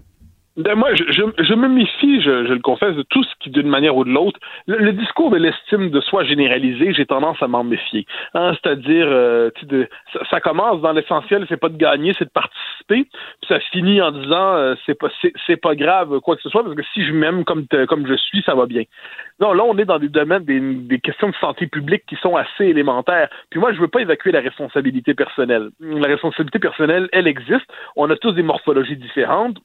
[0.57, 3.51] Ben, moi, je, je, je me méfie, je, je le confesse, de tout ce qui,
[3.51, 7.37] d'une manière ou de l'autre, le, le discours de l'estime de soi généralisé, j'ai tendance
[7.43, 8.07] à m'en méfier.
[8.33, 9.51] Hein, C'est-à-dire, euh,
[10.13, 13.03] ça, ça commence dans l'essentiel, c'est pas de gagner, c'est de participer.
[13.05, 15.09] Puis ça finit en disant, euh, c'est pas,
[15.45, 18.15] c'est, pas grave quoi que ce soit, parce que si je m'aime comme, comme je
[18.15, 18.81] suis, ça va bien.
[19.39, 22.35] Non, là, on est dans des domaines, des, des questions de santé publique qui sont
[22.35, 23.29] assez élémentaires.
[23.51, 25.69] Puis moi, je veux pas évacuer la responsabilité personnelle.
[25.79, 27.71] La responsabilité personnelle, elle existe.
[27.95, 29.57] On a tous des morphologies différentes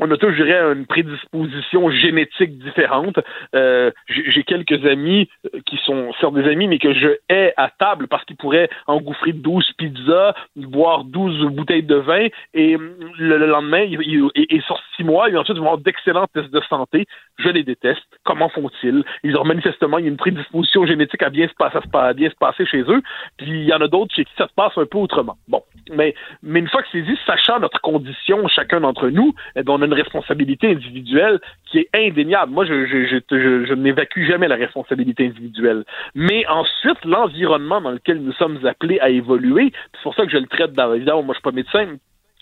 [0.00, 3.18] on a tous, je dirais, une prédisposition génétique différente.
[3.54, 7.70] Euh, j'ai quelques amis euh, qui sont certes des amis, mais que je hais à
[7.78, 13.36] table parce qu'ils pourraient engouffrer 12 pizzas, boire 12 bouteilles de vin, et hum, le,
[13.38, 17.06] le lendemain, ils- sur six mois, et ensuite, ils vont avoir d'excellents tests de santé.
[17.38, 18.02] Je les déteste.
[18.24, 19.02] Comment font-ils?
[19.24, 22.82] Ils ont manifestement une prédisposition génétique à bien se passer, à bien se passer chez
[22.82, 23.02] eux,
[23.36, 25.36] puis il y en a d'autres chez qui ça se passe un peu autrement.
[25.48, 29.74] Bon, mais, une fois que c'est dit, sachant notre condition, chacun d'entre nous, eh bien,
[29.74, 32.52] on a une responsabilité individuelle qui est indéniable.
[32.52, 35.84] Moi, je, je n'évacue jamais la responsabilité individuelle.
[36.14, 40.38] Mais ensuite, l'environnement dans lequel nous sommes appelés à évoluer, c'est pour ça que je
[40.38, 41.96] le traite dans, évidemment, moi, je suis pas médecin,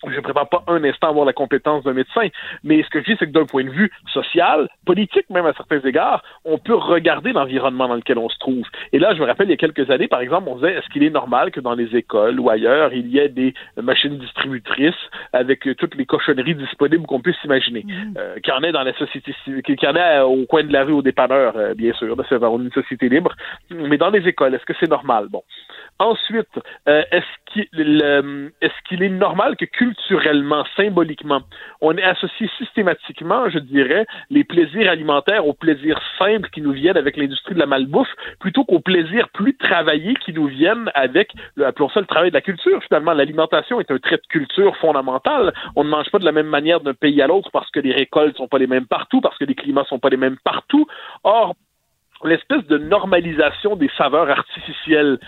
[0.07, 2.29] je ne prétends pas un instant avoir la compétence d'un médecin,
[2.65, 5.53] mais ce que je dis, c'est que d'un point de vue social, politique même à
[5.53, 8.67] certains égards, on peut regarder l'environnement dans lequel on se trouve.
[8.93, 10.89] Et là, je me rappelle, il y a quelques années, par exemple, on disait, est-ce
[10.89, 14.95] qu'il est normal que dans les écoles ou ailleurs, il y ait des machines distributrices
[15.33, 17.85] avec euh, toutes les cochonneries disponibles qu'on puisse imaginer?
[18.17, 20.73] Euh, qu'il y en ait dans la société qu'il y en ait au coin de
[20.73, 23.35] la rue, au dépanneur, euh, bien sûr, c'est une société libre.
[23.71, 25.27] Mais dans les écoles, est-ce que c'est normal?
[25.31, 25.43] Bon.
[25.99, 26.49] Ensuite,
[26.89, 27.69] euh, est-ce qu'il
[28.89, 31.41] qu'il est normal que culturellement, symboliquement,
[31.81, 36.97] on ait associé systématiquement, je dirais, les plaisirs alimentaires aux plaisirs simples qui nous viennent
[36.97, 41.33] avec l'industrie de la malbouffe, plutôt qu'aux plaisirs plus travaillés qui nous viennent avec,
[41.65, 42.83] appelons ça le travail de la culture.
[42.85, 45.53] Finalement, l'alimentation est un trait de culture fondamental.
[45.77, 47.93] On ne mange pas de la même manière d'un pays à l'autre parce que les
[47.93, 50.87] récoltes sont pas les mêmes partout, parce que les climats sont pas les mêmes partout.
[51.25, 51.55] Or,
[52.25, 55.19] l'espèce de normalisation des saveurs artificielles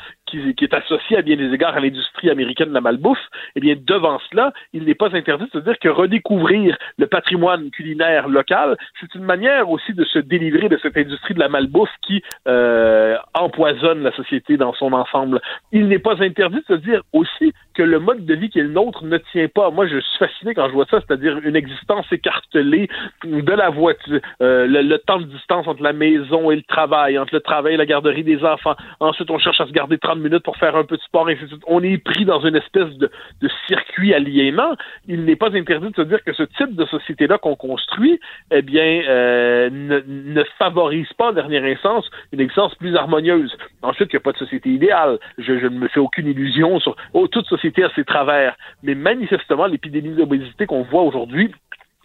[0.57, 3.19] qui, est associée à bien des égards à l'industrie américaine de la malbouffe,
[3.57, 7.71] eh bien, devant cela, il n'est pas interdit de se dire que redécouvrir le patrimoine
[7.71, 11.91] culinaire local, c'est une manière aussi de se délivrer de cette industrie de la malbouffe
[12.03, 15.41] qui euh, empoisonne la société dans son ensemble.
[15.73, 18.63] Il n'est pas interdit de se dire aussi que le mode de vie qui est
[18.63, 19.71] le nôtre ne tient pas.
[19.71, 22.89] Moi, je suis fasciné quand je vois ça, c'est-à-dire une existence écartelée
[23.25, 27.19] de la voiture, euh, le, le temps de distance entre la maison et le travail,
[27.19, 28.77] entre le travail et la garderie des enfants.
[29.01, 31.39] Ensuite, on cherche à se garder 30 minutes pour faire un peu de sport, et.
[31.67, 33.11] On est pris dans une espèce de,
[33.41, 34.75] de circuit aliénant.
[35.07, 38.21] Il n'est pas interdit de se dire que ce type de société-là qu'on construit,
[38.51, 43.57] eh bien, euh, ne, favorise pas, en dernière instance, une existence plus harmonieuse.
[43.83, 45.19] Ensuite, il n'y a pas de société idéale.
[45.39, 46.97] Je, je ne me fais aucune illusion sur...
[47.15, 48.57] Oh, toute société a ses travers.
[48.83, 51.51] Mais manifestement, l'épidémie d'obésité qu'on voit aujourd'hui,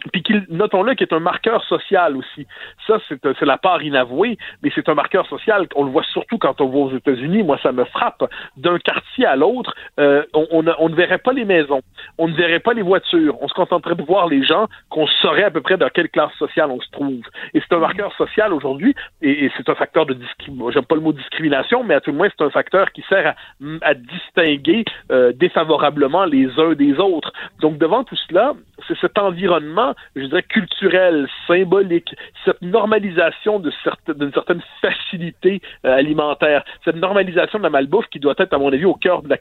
[0.08, 2.46] puis notons-le, qui est un marqueur social aussi.
[2.86, 5.66] Ça, c'est, c'est la part inavouée, mais c'est un marqueur social.
[5.74, 7.42] On le voit surtout quand on va aux États-Unis.
[7.42, 8.24] Moi, ça me frappe.
[8.56, 11.82] D'un quartier à l'autre, euh, on, on, on ne verrait pas les maisons,
[12.18, 13.36] on ne verrait pas les voitures.
[13.40, 16.32] On se contenterait de voir les gens, qu'on saurait à peu près dans quelle classe
[16.38, 17.22] sociale on se trouve.
[17.54, 20.70] Et c'est un marqueur social aujourd'hui, et, et c'est un facteur de discrimination.
[20.70, 23.34] J'aime pas le mot discrimination, mais à tout le moins, c'est un facteur qui sert
[23.34, 27.32] à, à distinguer euh, défavorablement les uns des autres.
[27.60, 28.54] Donc, devant tout cela,
[28.86, 36.96] c'est cet environnement, je dirais, culturel, symbolique, cette normalisation d'une certaine facilité euh, alimentaire, cette
[36.96, 39.38] normalisation de la malbouffe qui doit être, à mon avis, au cœur de la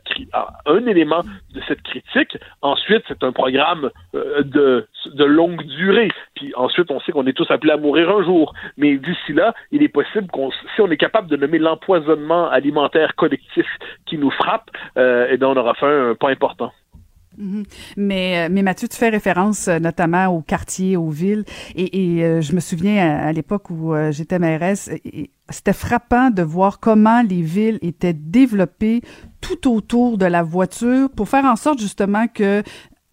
[0.66, 1.22] un élément
[1.54, 2.38] de cette critique.
[2.62, 6.10] Ensuite, c'est un programme euh, de, de longue durée.
[6.36, 8.54] Puis ensuite, on sait qu'on est tous appelés à mourir un jour.
[8.78, 13.16] Mais d'ici là, il est possible qu'on, si on est capable de nommer l'empoisonnement alimentaire
[13.16, 13.68] collectif
[14.06, 16.72] qui nous frappe, euh, eh bien, on aura fait un pas important.
[17.38, 17.64] Mhm.
[17.98, 21.46] Mais, euh, mais Mathieu, tu fais référence euh, notamment aux quartiers, aux villes.
[21.76, 24.90] Et, et euh, je me souviens à, à l'époque où j'étais mairesse,
[25.50, 29.02] c'était frappant de voir comment les villes étaient développées
[29.42, 32.64] tout autour de la voiture pour faire en sorte justement que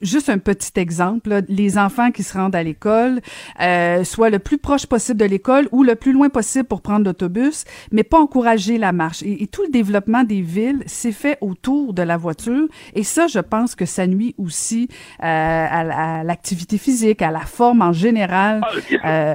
[0.04, 3.20] Juste un petit exemple, là, les enfants qui se rendent à l'école
[3.60, 7.04] euh, soient le plus proche possible de l'école ou le plus loin possible pour prendre
[7.06, 9.22] l'autobus, mais pas encourager la marche.
[9.22, 12.66] Et, et tout le développement des villes s'est fait autour de la voiture.
[12.94, 14.88] Et ça, je pense que ça nuit aussi
[15.22, 18.60] euh, à, la- à l'activité physique, à la forme en général
[19.04, 19.34] euh,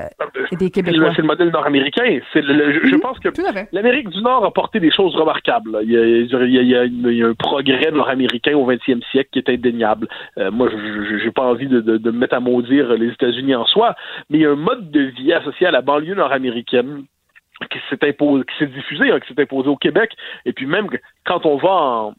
[0.59, 0.91] des Québécois.
[1.15, 2.19] c'est le modèle nord-américain.
[2.31, 3.29] C'est le- le- je, je pense que
[3.71, 5.79] l'Amérique du Nord a porté des choses remarquables.
[5.83, 7.91] Il y a, il y a- il y a une- il y a un progrès
[7.91, 10.07] nord-américain au 20e siècle qui est indéniable.
[10.59, 13.65] Moi, je n'ai pas envie de, de, de me mettre à maudire les États-Unis en
[13.65, 13.95] soi,
[14.29, 17.05] mais il y a un mode de vie associé à la banlieue nord-américaine
[17.71, 20.11] qui s'est imposé, qui s'est diffusé, hein, qui s'est imposé au Québec.
[20.43, 20.89] Et puis même
[21.25, 22.13] quand on va en,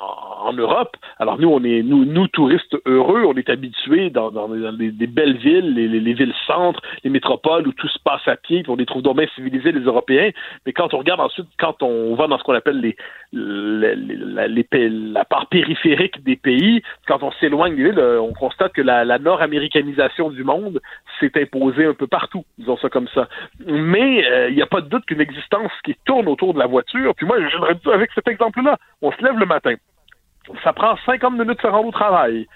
[0.00, 0.96] en Europe.
[1.18, 5.36] Alors nous, on est nous, nous touristes heureux, on est habitués dans, dans, des, belles
[5.36, 8.86] villes, les, les, villes centres, les métropoles où tout se passe à pied, on les
[8.86, 10.30] trouve donc civilisés les Européens.
[10.64, 12.96] Mais quand on regarde ensuite, quand on va dans ce qu'on appelle les,
[13.32, 19.04] les, la, part périphérique des pays, quand on s'éloigne des villes, on constate que la,
[19.04, 20.80] la nord-américanisation du monde
[21.18, 23.28] s'est imposée un peu partout, disons ça comme ça.
[23.66, 26.66] Mais euh, il n'y a pas de doute qu'une existence qui tourne autour de la
[26.66, 27.14] voiture.
[27.14, 29.74] Puis moi, dire avec cet exemple-là, on se lève le matin.
[30.64, 32.46] Ça prend 50 minutes de se rendre au travail.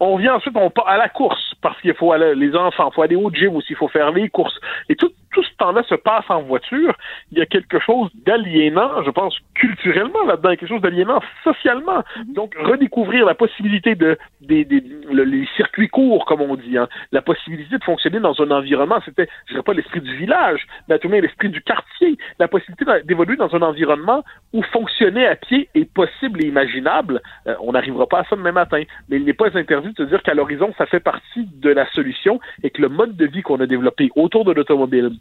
[0.00, 2.94] On vient ensuite on part à la course parce qu'il faut aller les enfants, il
[2.94, 4.58] faut aller au gym aussi, il faut faire les courses.
[4.88, 6.94] Et tout, tout ce temps-là se passe en voiture.
[7.30, 12.02] Il y a quelque chose d'aliénant, je pense, culturellement là-dedans, quelque chose d'aliénant socialement.
[12.16, 12.34] Mhm.
[12.34, 17.22] Donc, redécouvrir la possibilité de des, des les circuits courts, comme on dit, hein, la
[17.22, 20.98] possibilité de fonctionner dans un environnement, c'était, je dirais pas l'esprit du village, mais à
[20.98, 25.90] tout l'esprit du quartier, la possibilité d'évoluer dans un environnement où fonctionner à pied est
[25.92, 27.20] possible et imaginable.
[27.46, 30.08] Euh, on n'arrivera pas à ça demain matin, mais il n'est pas interdit de se
[30.08, 33.42] dire qu'à l'horizon, ça fait partie de la solution et que le mode de vie
[33.42, 35.12] qu'on a développé autour de l'automobile,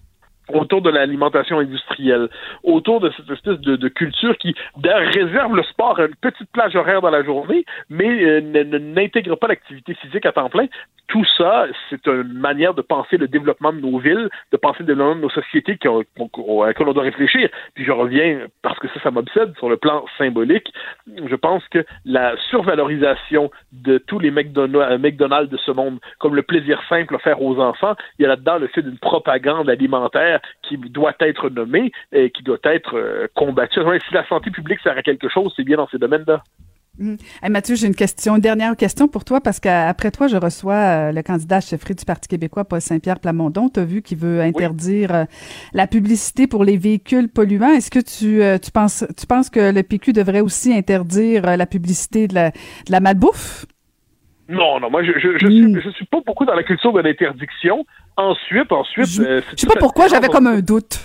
[0.55, 2.29] autour de l'alimentation industrielle,
[2.63, 7.01] autour de cette espèce de, culture qui réserve le sport à une petite plage horaire
[7.01, 8.41] dans la journée, mais euh,
[8.79, 10.67] n'intègre pas l'activité physique à temps plein.
[11.07, 14.85] Tout ça, c'est une manière de penser le développement de nos villes, de penser le
[14.85, 17.49] développement de nos sociétés qui à laquelle on doit réfléchir.
[17.73, 20.71] Puis je reviens, parce que ça, ça m'obsède sur le plan symbolique,
[21.07, 26.81] je pense que la survalorisation de tous les McDonald's de ce monde, comme le plaisir
[26.87, 31.15] simple offert aux enfants, il y a là-dedans le fait d'une propagande alimentaire qui doit
[31.19, 33.79] être nommé et qui doit être euh, combattu.
[34.07, 36.43] Si la santé publique sert à quelque chose, c'est bien dans ces domaines-là.
[36.99, 37.15] Mmh.
[37.49, 41.11] Mathieu, j'ai une question, une dernière question pour toi, parce qu'après toi, je reçois euh,
[41.11, 43.69] le candidat chefferie du Parti québécois, Paul Saint-Pierre Plamondon.
[43.69, 45.23] Tu as vu qu'il veut interdire euh,
[45.73, 47.71] la publicité pour les véhicules polluants.
[47.71, 52.27] Est-ce que tu, tu, penses, tu penses que le PQ devrait aussi interdire la publicité
[52.27, 53.65] de la, de la malbouffe?
[54.51, 55.79] Non, non, moi je je, je, suis, mmh.
[55.79, 57.85] je suis pas beaucoup dans la culture de l'interdiction.
[58.17, 59.07] Ensuite, ensuite.
[59.07, 60.99] Je, euh, sais pas pourquoi j'avais comme un doute.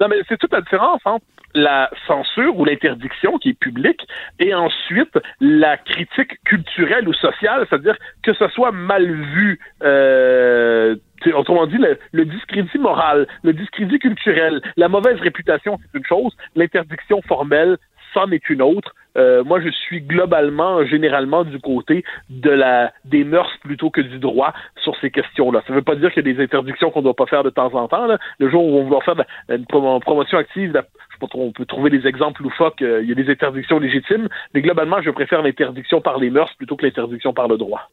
[0.00, 1.24] Non, mais c'est toute la différence entre
[1.54, 4.00] la censure ou l'interdiction qui est publique
[4.40, 9.60] et ensuite la critique culturelle ou sociale, c'est-à-dire que ce soit mal vu.
[9.82, 10.96] Euh,
[11.32, 16.36] autrement dit, le, le, discrédit moral, le discrédit culturel, la mauvaise réputation, c'est une chose,
[16.54, 17.78] l'interdiction formelle,
[18.14, 18.94] c'en est une autre.
[19.16, 24.18] Euh, moi, je suis globalement, généralement, du côté de la des mœurs plutôt que du
[24.18, 24.52] droit
[24.82, 25.62] sur ces questions-là.
[25.66, 27.44] Ça ne veut pas dire qu'il y a des interdictions qu'on ne doit pas faire
[27.44, 28.06] de temps en temps.
[28.06, 28.18] Là.
[28.38, 29.14] Le jour où on va faire
[29.48, 33.08] une promotion active, je sais pas trop, on peut trouver des exemples loufoques, euh, il
[33.08, 36.84] y a des interdictions légitimes, mais globalement, je préfère l'interdiction par les mœurs plutôt que
[36.84, 37.90] l'interdiction par le droit.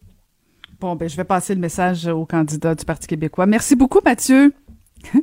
[0.80, 3.46] Bon, ben, je vais passer le message au candidat du Parti québécois.
[3.46, 4.52] Merci beaucoup, Mathieu.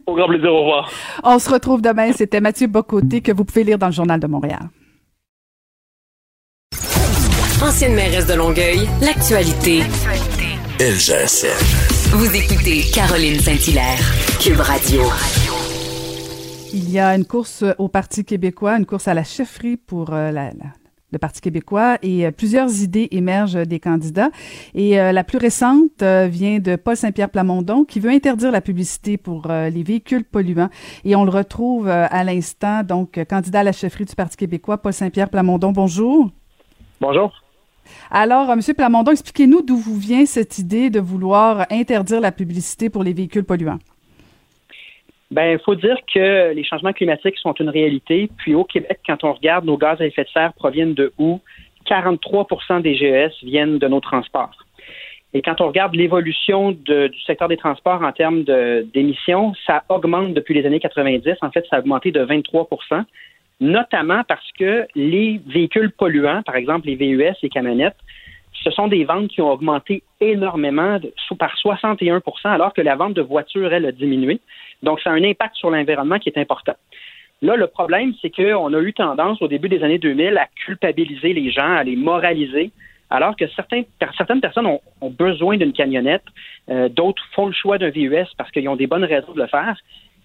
[0.06, 0.90] Au grand plaisir, au revoir.
[1.24, 2.12] On se retrouve demain.
[2.12, 4.68] C'était Mathieu Bocoté que vous pouvez lire dans le Journal de Montréal.
[7.60, 9.80] Ancienne mairesse de Longueuil, l'actualité.
[10.78, 11.48] LGSN.
[12.16, 13.98] Vous écoutez Caroline Saint-Hilaire,
[14.40, 15.02] Cube Radio.
[16.72, 20.30] Il y a une course au Parti québécois, une course à la chefferie pour euh,
[20.30, 20.50] la,
[21.10, 24.30] le Parti québécois et euh, plusieurs idées émergent des candidats.
[24.76, 29.16] Et euh, la plus récente vient de Paul Saint-Pierre Plamondon qui veut interdire la publicité
[29.16, 30.70] pour les véhicules polluants.
[31.04, 34.92] Et on le retrouve à l'instant, donc candidat à la chefferie du Parti québécois, Paul
[34.92, 35.72] Saint-Pierre Plamondon.
[35.72, 36.30] Bonjour.
[37.00, 37.32] Bonjour.
[38.10, 38.60] Alors, euh, M.
[38.76, 43.44] Plamondon, expliquez-nous d'où vous vient cette idée de vouloir interdire la publicité pour les véhicules
[43.44, 43.78] polluants?
[45.30, 48.30] Ben, il faut dire que les changements climatiques sont une réalité.
[48.38, 51.40] Puis au Québec, quand on regarde nos gaz à effet de serre proviennent de où?
[51.86, 54.54] 43% des GES viennent de nos transports.
[55.34, 58.44] Et quand on regarde l'évolution du secteur des transports en termes
[58.94, 61.34] d'émissions, ça augmente depuis les années 90.
[61.42, 62.68] En fait, ça a augmenté de 23
[63.60, 67.96] notamment parce que les véhicules polluants, par exemple les VUS, les camionnettes,
[68.64, 70.98] ce sont des ventes qui ont augmenté énormément
[71.38, 74.40] par 61% alors que la vente de voitures, elle, a diminué.
[74.82, 76.74] Donc, ça a un impact sur l'environnement qui est important.
[77.40, 81.32] Là, le problème, c'est qu'on a eu tendance au début des années 2000 à culpabiliser
[81.32, 82.72] les gens, à les moraliser,
[83.10, 84.80] alors que certaines personnes ont,
[85.10, 86.24] besoin d'une camionnette,
[86.68, 89.46] euh, d'autres font le choix d'un VUS parce qu'ils ont des bonnes raisons de le
[89.46, 89.76] faire.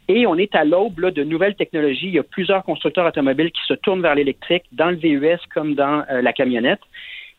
[0.07, 2.07] Et on est à l'aube de nouvelles technologies.
[2.07, 5.75] Il y a plusieurs constructeurs automobiles qui se tournent vers l'électrique, dans le VUS comme
[5.75, 6.81] dans euh, la camionnette.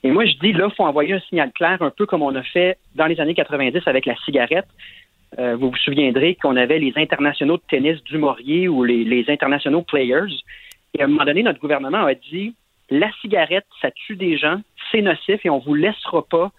[0.02, 2.34] Et moi, je dis, là, il faut envoyer un signal clair, un peu comme on
[2.34, 4.66] a fait dans les années 90 avec la cigarette.
[5.38, 9.24] Euh, vous vous souviendrez qu'on avait les internationaux de tennis du Maurier ou les, les
[9.28, 10.32] internationaux players.
[10.94, 12.54] Et à un moment donné, notre gouvernement a dit,
[12.90, 14.60] la cigarette, ça tue des gens,
[14.90, 16.52] c'est nocif et on vous laissera pas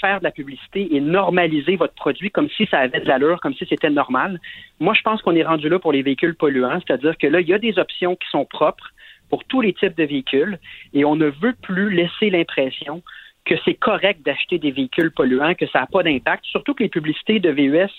[0.00, 3.54] faire de la publicité et normaliser votre produit comme si ça avait de l'allure, comme
[3.54, 4.40] si c'était normal.
[4.78, 7.48] Moi, je pense qu'on est rendu là pour les véhicules polluants, c'est-à-dire que là, il
[7.48, 8.90] y a des options qui sont propres
[9.28, 10.58] pour tous les types de véhicules
[10.92, 13.02] et on ne veut plus laisser l'impression
[13.44, 16.44] que c'est correct d'acheter des véhicules polluants, que ça n'a pas d'impact.
[16.44, 17.90] Surtout que les publicités de VUS,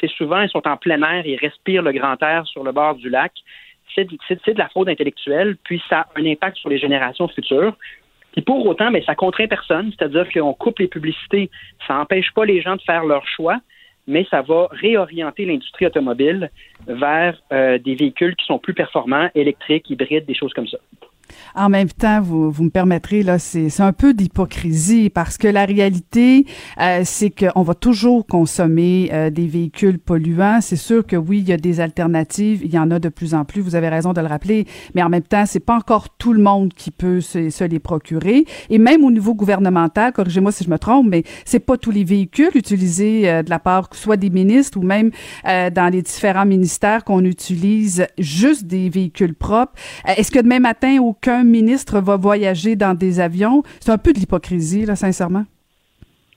[0.00, 2.94] c'est souvent, ils sont en plein air, ils respirent le grand air sur le bord
[2.94, 3.32] du lac.
[3.94, 7.76] C'est de la fraude intellectuelle, puis ça a un impact sur les générations futures.
[8.36, 11.50] Puis pour autant, mais ça contraint personne, c'est-à-dire qu'on coupe les publicités,
[11.88, 13.58] ça n'empêche pas les gens de faire leur choix,
[14.06, 16.50] mais ça va réorienter l'industrie automobile
[16.86, 20.76] vers euh, des véhicules qui sont plus performants, électriques, hybrides, des choses comme ça.
[21.54, 25.64] En même temps, vous, vous me permettrez, là, c'est un peu d'hypocrisie parce que la
[25.64, 26.46] réalité,
[26.80, 30.60] euh, c'est qu'on va toujours consommer euh, des véhicules polluants.
[30.60, 33.34] C'est sûr que oui, il y a des alternatives, il y en a de plus
[33.34, 36.10] en plus, vous avez raison de le rappeler, mais en même temps, c'est pas encore
[36.10, 38.44] tout le monde qui peut se, se les procurer.
[38.70, 42.04] Et même au niveau gouvernemental, corrigez-moi si je me trompe, mais c'est pas tous les
[42.04, 45.10] véhicules utilisés euh, de la part soit des ministres ou même
[45.44, 49.72] dans les différents ministères qu'on utilise juste des véhicules propres.
[50.06, 53.62] Est-ce que demain matin, au qu'un ministre va voyager dans des avions.
[53.80, 55.44] C'est un peu de l'hypocrisie, là, sincèrement.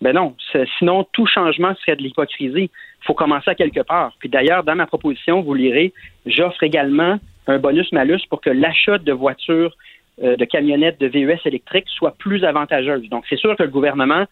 [0.01, 0.35] Ben non.
[0.77, 2.69] Sinon, tout changement serait de l'hypocrisie.
[2.72, 4.14] Il faut commencer à quelque part.
[4.19, 5.93] Puis d'ailleurs, dans ma proposition, vous lirez,
[6.26, 9.76] j'offre également un bonus-malus pour que l'achat de voitures,
[10.23, 13.10] euh, de camionnettes, de VUS électriques soit plus avantageuse.
[13.10, 14.26] Donc, c'est sûr que le gouvernement,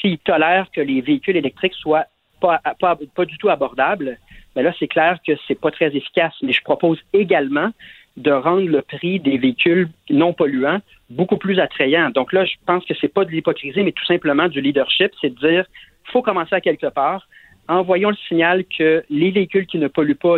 [0.00, 2.06] s'il tolère que les véhicules électriques soient
[2.40, 4.18] pas, pas, pas du tout abordables,
[4.54, 6.34] ben là, c'est clair que c'est pas très efficace.
[6.42, 7.70] Mais je propose également
[8.16, 10.80] de rendre le prix des véhicules non polluants
[11.10, 12.10] beaucoup plus attrayant.
[12.10, 15.30] Donc là, je pense que c'est pas de l'hypocrisie, mais tout simplement du leadership, c'est
[15.30, 15.66] de dire
[16.04, 17.26] faut commencer à quelque part.
[17.68, 20.36] Envoyons le signal que les véhicules qui ne polluent pas,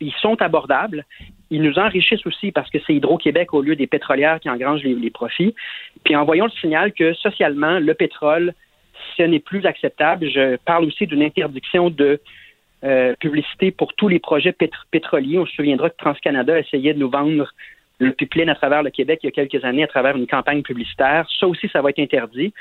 [0.00, 1.04] ils sont abordables.
[1.50, 4.94] Ils nous enrichissent aussi parce que c'est Hydro-Québec au lieu des pétrolières qui engrangent les,
[4.94, 5.54] les profits.
[6.04, 8.54] Puis envoyons le signal que socialement, le pétrole,
[9.16, 10.30] ce n'est plus acceptable.
[10.30, 12.20] Je parle aussi d'une interdiction de
[12.84, 14.54] euh, publicité pour tous les projets
[14.90, 15.38] pétroliers.
[15.38, 17.52] On se souviendra que TransCanada essayait de nous vendre
[17.98, 20.62] le pipeline à travers le Québec il y a quelques années à travers une campagne
[20.62, 21.28] publicitaire.
[21.38, 22.54] Ça aussi, ça va être interdit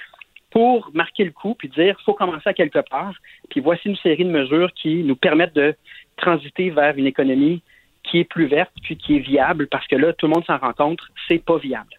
[0.51, 3.13] pour marquer le coup puis dire faut commencer à quelque part.
[3.49, 5.75] Puis voici une série de mesures qui nous permettent de
[6.17, 7.61] transiter vers une économie
[8.03, 10.57] qui est plus verte puis qui est viable parce que là, tout le monde s'en
[10.57, 11.98] rend compte, c'est pas viable.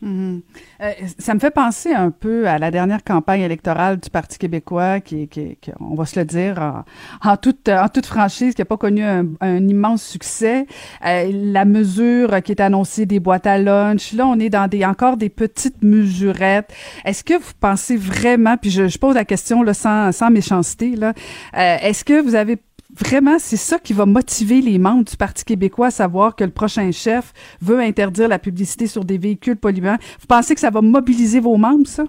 [0.00, 0.42] Mhm.
[0.80, 5.00] Euh, ça me fait penser un peu à la dernière campagne électorale du Parti québécois,
[5.00, 6.84] qui, qui, on va se le dire
[7.24, 10.66] en, toute, en toute franchise, qui n'a pas connu un, immense succès.
[11.04, 14.84] Euh, la mesure qui est annoncée des boîtes à lunch, là, on est dans des
[14.84, 16.72] encore des petites mesurettes.
[17.04, 21.12] Est-ce que vous pensez vraiment, puis je, pose la question là, sans, sans méchanceté, euh,
[21.52, 22.56] est-ce que vous avez
[22.98, 26.50] vraiment, c'est ça qui va motiver les membres du Parti québécois à savoir que le
[26.50, 29.98] prochain chef veut interdire la publicité sur des véhicules polluants.
[30.20, 32.04] Vous pensez que ça va mobiliser vos membres, ça?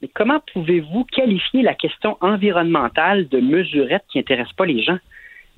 [0.00, 4.98] Mais comment pouvez-vous qualifier la question environnementale de mesurette qui n'intéresse pas les gens?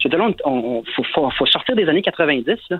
[0.03, 2.79] Je te il faut, sortir des années 90, là.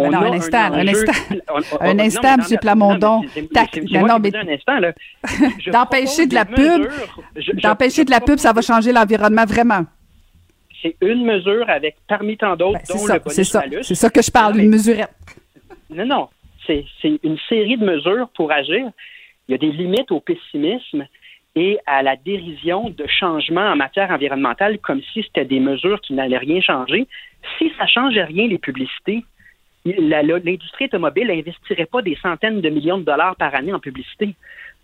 [0.00, 1.12] On non, un instant, un, instant,
[1.80, 2.58] un instant, M.
[2.60, 3.20] Plamondon.
[3.20, 4.92] Non, mais un instant, là.
[5.72, 6.86] D'empêcher de la pub,
[7.60, 9.84] d'empêcher de la pub, ça va changer l'environnement vraiment
[10.82, 14.10] c'est une mesure avec parmi tant d'autres, ben, dont le bonus C'est ça, c'est ça
[14.10, 15.10] que je parle, une mesurette.
[15.90, 16.28] Non, non,
[16.66, 16.84] c'est
[17.22, 18.90] une série de mesures pour agir.
[19.48, 21.06] Il y a des limites au pessimisme
[21.56, 26.12] et à la dérision de changements en matière environnementale comme si c'était des mesures qui
[26.12, 27.06] n'allaient rien changer.
[27.56, 29.24] Si ça ne changeait rien, les publicités,
[29.84, 34.34] l'industrie automobile n'investirait pas des centaines de millions de dollars par année en publicité.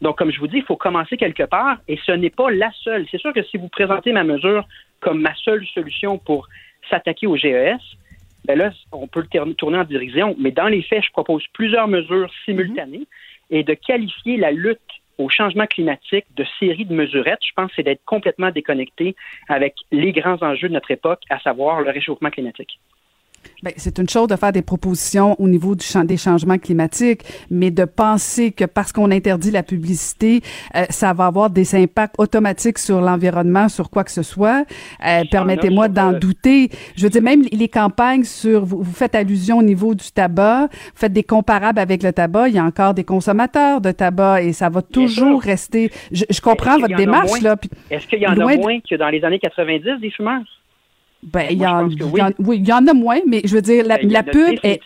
[0.00, 2.70] Donc, comme je vous dis, il faut commencer quelque part et ce n'est pas la
[2.82, 3.06] seule.
[3.10, 4.66] C'est sûr que si vous présentez ma mesure
[5.04, 6.48] comme ma seule solution pour
[6.88, 7.78] s'attaquer au GES,
[8.46, 10.34] ben là, on peut le tourner en dérision.
[10.38, 13.06] Mais dans les faits, je propose plusieurs mesures simultanées
[13.50, 14.80] et de qualifier la lutte
[15.18, 19.14] au changement climatique de série de mesurettes, je pense, c'est d'être complètement déconnecté
[19.48, 22.80] avec les grands enjeux de notre époque, à savoir le réchauffement climatique.
[23.62, 27.22] Bien, c'est une chose de faire des propositions au niveau du champ des changements climatiques,
[27.50, 30.42] mais de penser que parce qu'on interdit la publicité,
[30.74, 34.64] euh, ça va avoir des impacts automatiques sur l'environnement, sur quoi que ce soit.
[35.06, 36.70] Euh, permettez-moi d'en douter.
[36.96, 40.92] Je veux dire, même les campagnes sur, vous, faites allusion au niveau du tabac, vous
[40.94, 42.48] faites des comparables avec le tabac.
[42.48, 45.90] Il y a encore des consommateurs de tabac et ça va toujours rester.
[46.12, 47.56] Je, comprends votre démarche là.
[47.90, 50.42] Est-ce qu'il y en a moins que dans les années 90 des fumeurs?
[51.32, 51.88] Ben, il y, en,
[52.38, 52.58] oui.
[52.58, 54.80] il y en a moins, mais je veux dire, la, ben, pub, est,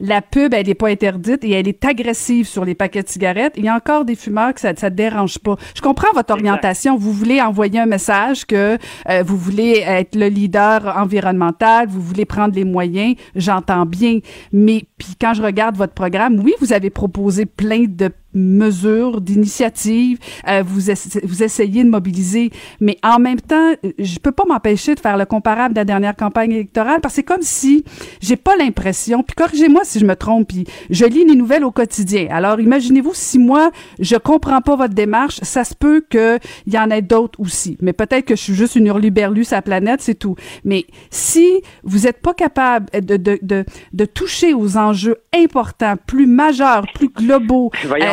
[0.00, 3.54] la, pub, elle n'est pas interdite et elle est agressive sur les paquets de cigarettes.
[3.56, 5.56] Il y a encore des fumeurs que ça ne dérange pas.
[5.74, 6.96] Je comprends votre orientation.
[6.96, 8.78] Vous voulez envoyer un message que
[9.08, 13.14] euh, vous voulez être le leader environnemental, vous voulez prendre les moyens.
[13.34, 14.18] J'entends bien.
[14.52, 20.18] Mais puis quand je regarde votre programme, oui, vous avez proposé plein de mesures, d'initiatives,
[20.48, 20.92] euh, vous,
[21.24, 22.50] vous essayez de mobiliser,
[22.80, 26.16] mais en même temps, je peux pas m'empêcher de faire le comparable de la dernière
[26.16, 27.84] campagne électorale parce que c'est comme si
[28.20, 31.70] j'ai pas l'impression, puis corrigez-moi si je me trompe, puis je lis les nouvelles au
[31.70, 32.28] quotidien.
[32.30, 36.78] Alors imaginez-vous si moi je comprends pas votre démarche, ça se peut que il y
[36.78, 40.14] en ait d'autres aussi, mais peut-être que je suis juste une hurluberlue la planète, c'est
[40.14, 40.36] tout.
[40.64, 46.26] Mais si vous êtes pas capable de, de, de, de toucher aux enjeux importants, plus
[46.26, 47.70] majeurs, plus globaux,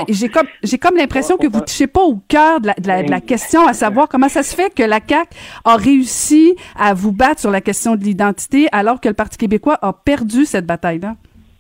[0.07, 3.03] j'ai comme j'ai comme l'impression que vous touchez pas au cœur de la, de la,
[3.03, 5.29] de la question, à savoir comment ça se fait que la CAQ
[5.65, 9.77] a réussi à vous battre sur la question de l'identité, alors que le Parti québécois
[9.81, 11.15] a perdu cette bataille-là.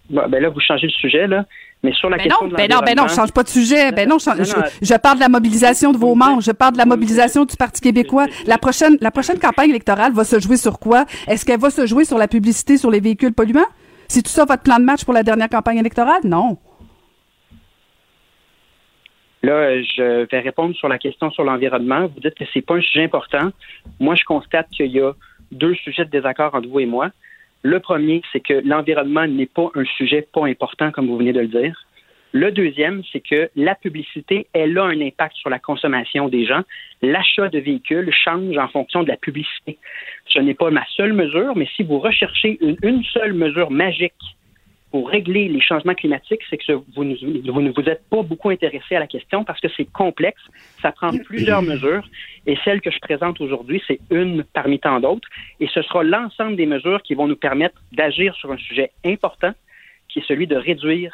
[0.09, 1.45] Bon, ben là, vous changez le sujet, là.
[1.83, 3.49] Mais sur la Ben question non, de ben non, ben non, je change pas de
[3.49, 3.91] sujet.
[3.91, 6.41] Ben non, je, change- Non, non, je, je parle de la mobilisation de vos membres.
[6.41, 8.25] Je parle de la mobilisation du Parti québécois.
[8.47, 11.05] La prochaine, la prochaine campagne électorale va se jouer sur quoi?
[11.27, 13.61] Est-ce qu'elle va se jouer sur la publicité sur les véhicules polluants?
[14.07, 16.21] C'est tout ça votre plan de match pour la dernière campagne électorale?
[16.23, 16.57] Non.
[19.43, 22.07] Là, je vais répondre sur la question sur l'environnement.
[22.07, 23.51] Vous dites que c'est pas un sujet important.
[23.99, 25.13] Moi, je constate qu'il y a
[25.51, 27.09] deux sujets de désaccord entre vous et moi.
[27.63, 31.41] Le premier, c'est que l'environnement n'est pas un sujet pas important, comme vous venez de
[31.41, 31.85] le dire.
[32.33, 36.61] Le deuxième, c'est que la publicité, elle a un impact sur la consommation des gens.
[37.01, 39.77] L'achat de véhicules change en fonction de la publicité.
[40.27, 44.13] Ce n'est pas ma seule mesure, mais si vous recherchez une, une seule mesure magique
[44.91, 48.99] pour régler les changements climatiques, c'est que vous, ne- vous êtes pas beaucoup intéressé à
[48.99, 50.41] la question parce que c'est complexe,
[50.81, 52.07] ça prend plusieurs mesures
[52.45, 55.27] et celle que je présente aujourd'hui, c'est une parmi tant d'autres
[55.59, 59.51] et ce sera l'ensemble des mesures qui vont nous permettre d'agir sur un sujet important
[60.07, 61.13] qui est celui de réduire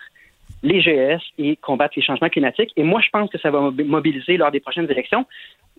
[0.61, 2.71] les GES et combattre les changements climatiques.
[2.77, 5.25] Et moi, je pense que ça va mobi- mobiliser lors des prochaines élections.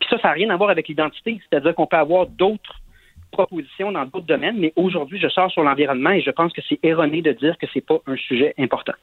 [0.00, 1.40] Puis ça, ça n'a rien à voir avec l'identité.
[1.48, 2.80] C'est-à-dire qu'on peut avoir d'autres
[3.34, 6.78] propositions dans d'autres domaines, mais aujourd'hui, je sors sur l'environnement et je pense que c'est
[6.82, 8.94] erroné de dire que c'est pas un sujet important.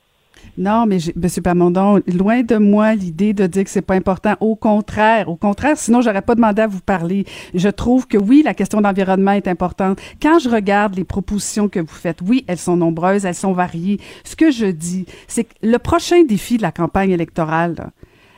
[0.58, 4.36] Non, mais Monsieur Pamondon, loin de moi l'idée de dire que c'est pas important.
[4.40, 7.26] Au contraire, au contraire, sinon j'aurais pas demandé à vous parler.
[7.54, 10.02] Je trouve que oui, la question d'environnement est importante.
[10.22, 14.00] Quand je regarde les propositions que vous faites, oui, elles sont nombreuses, elles sont variées.
[14.24, 17.92] Ce que je dis, c'est que le prochain défi de la campagne électorale,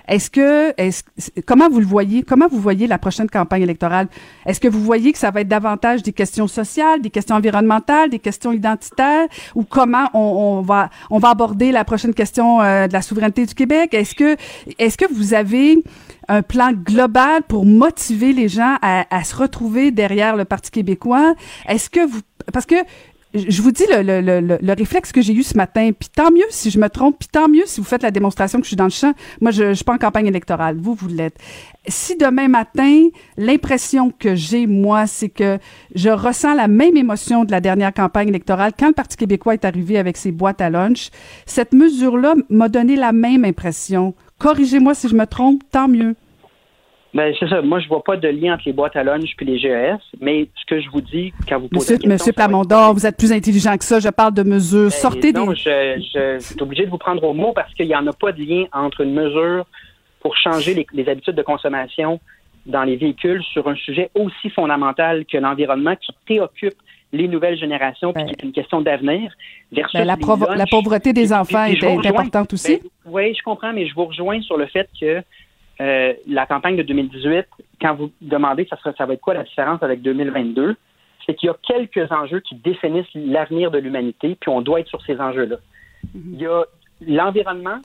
[0.08, 1.04] est-ce que, est-ce,
[1.46, 2.24] comment vous le voyez?
[2.24, 4.08] Comment vous voyez la prochaine campagne électorale?
[4.46, 8.10] Est-ce que vous voyez que ça va être davantage des questions sociales, des questions environnementales,
[8.10, 9.28] des questions identitaires?
[9.56, 13.46] Ou comment on, on va, on va aborder la prochaine question euh, de la souveraineté
[13.46, 13.94] du Québec?
[13.94, 14.36] Est-ce que,
[14.78, 15.84] est-ce que vous avez
[16.28, 21.36] un plan global pour motiver les gens à, à se retrouver derrière le Parti québécois?
[21.68, 22.20] Est-ce que vous,
[22.52, 22.76] parce que
[23.34, 26.10] je vous dis le, le, le, le- le réflexe que j'ai eu ce matin, puis
[26.14, 28.64] tant mieux si je me trompe, puis tant mieux si vous faites la démonstration que
[28.66, 29.14] je suis dans le champ.
[29.42, 31.36] Moi, je ne suis pas en campagne électorale, vous, vous l'êtes.
[31.88, 33.08] Si demain matin,
[33.38, 35.58] l'impression que j'ai, moi, c'est que
[35.96, 39.66] je ressens la même émotion de la dernière campagne électorale quand le Parti québécois est
[39.66, 41.10] arrivé avec ses boîtes à lunch,
[41.46, 44.14] cette mesure-là m'a donné la même impression.
[44.40, 46.16] Corrigez-moi si je me trompe, tant mieux.
[47.14, 47.62] Ben, c'est ça.
[47.62, 50.48] Moi, je vois pas de lien entre les boîtes à lunch puis les GES, mais
[50.60, 53.18] ce que je vous dis quand vous posez Monsieur, question, Monsieur être- Plamondon, vous êtes
[53.18, 54.00] plus intelligent que ça.
[54.00, 54.86] Je parle de mesures.
[54.86, 55.56] Ben, Sortez non, des...
[55.56, 55.62] je,
[56.14, 58.32] je, je suis obligé de vous prendre au mot parce qu'il n'y en a pas
[58.32, 59.66] de lien entre une mesure
[60.22, 62.20] pour changer les, les habitudes de consommation
[62.66, 66.76] dans les véhicules sur un sujet aussi fondamental que l'environnement qui préoccupe
[67.12, 69.32] les nouvelles générations puis qui est une question d'avenir
[69.72, 72.78] versus Ben, la, la pauvreté des enfants Puis est, importante aussi.
[72.82, 75.22] Ben, oui, je comprends, mais je vous rejoins sur le fait que
[75.82, 77.46] euh, la campagne de 2018,
[77.82, 80.76] quand vous demandez ça, sera- ça va être quoi la différence avec 2022,
[81.26, 84.88] c'est qu'il y a quelques enjeux qui définissent l'avenir de l'humanité, puis on doit être
[84.90, 85.56] sur ces enjeux-là.
[86.16, 86.64] Il y a
[87.08, 87.80] l'environnement,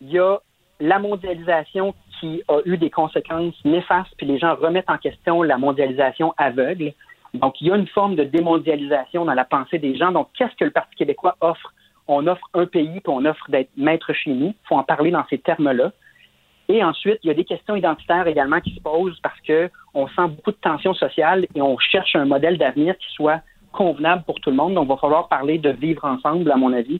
[0.00, 0.38] il y a
[0.80, 5.58] la mondialisation qui a eu des conséquences néfastes, puis les gens remettent en question la
[5.58, 6.92] mondialisation aveugle.
[7.34, 10.12] Donc, il y a une forme de démondialisation dans la pensée des gens.
[10.12, 11.72] Donc, qu'est-ce que le Parti québécois offre?
[12.08, 14.48] On offre un pays, puis on offre d'être maître chez nous.
[14.48, 15.92] Il faut en parler dans ces termes-là.
[16.72, 20.08] Et ensuite, il y a des questions identitaires également qui se posent parce que on
[20.08, 23.42] sent beaucoup de tensions sociales et on cherche un modèle d'avenir qui soit
[23.72, 24.72] convenable pour tout le monde.
[24.72, 26.98] Donc, il va falloir parler de vivre ensemble, à mon avis.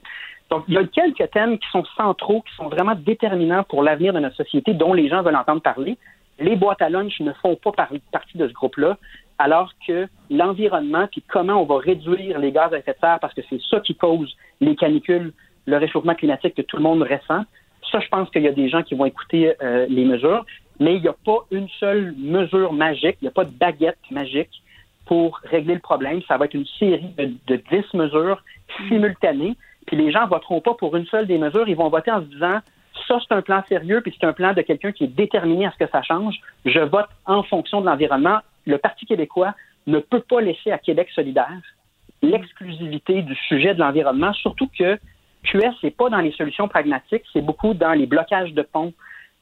[0.50, 4.12] Donc, il y a quelques thèmes qui sont centraux, qui sont vraiment déterminants pour l'avenir
[4.12, 5.96] de notre société, dont les gens veulent entendre parler.
[6.38, 8.98] Les boîtes à lunch ne font pas par- partie de ce groupe-là,
[9.38, 13.32] alors que l'environnement, puis comment on va réduire les gaz à effet de serre, parce
[13.32, 15.32] que c'est ça qui cause les canicules,
[15.64, 17.44] le réchauffement climatique que tout le monde ressent.
[17.90, 20.44] Ça, je pense qu'il y a des gens qui vont écouter euh, les mesures,
[20.78, 23.98] mais il n'y a pas une seule mesure magique, il n'y a pas de baguette
[24.10, 24.62] magique
[25.06, 26.22] pour régler le problème.
[26.28, 28.42] Ça va être une série de, 10 mesures
[28.88, 29.56] simultanées,
[29.86, 32.26] puis les gens voteront pas pour une seule des mesures, ils vont voter en se
[32.26, 32.60] disant
[33.08, 35.72] ça, c'est un plan sérieux, puis c'est un plan de quelqu'un qui est déterminé à
[35.72, 36.36] ce que ça change.
[36.64, 38.38] Je vote en fonction de l'environnement.
[38.66, 39.54] Le Parti québécois
[39.86, 41.60] ne peut pas laisser à Québec solidaire
[42.22, 44.98] l'exclusivité du sujet de l'environnement, surtout que
[45.44, 48.92] QS, c'est pas dans les solutions pragmatiques, c'est beaucoup dans les blocages de ponts,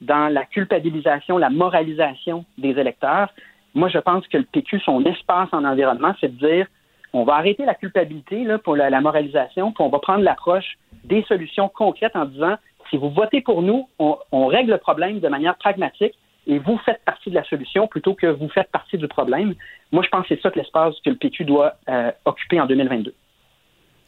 [0.01, 3.29] dans la culpabilisation, la moralisation des électeurs.
[3.75, 6.67] Moi, je pense que le PQ, son espace en environnement, c'est de dire
[7.13, 11.23] on va arrêter la culpabilité là, pour la, moralisation, puis on va prendre l'approche des
[11.23, 12.55] solutions concrètes en disant
[12.89, 16.15] si vous votez pour nous, on, on règle le problème de manière pragmatique
[16.47, 19.55] et vous faites partie de la solution plutôt que vous faites partie du problème.
[19.91, 22.65] Moi, je pense que c'est ça que l'espace que le PQ doit euh, occuper en
[22.65, 23.13] 2022.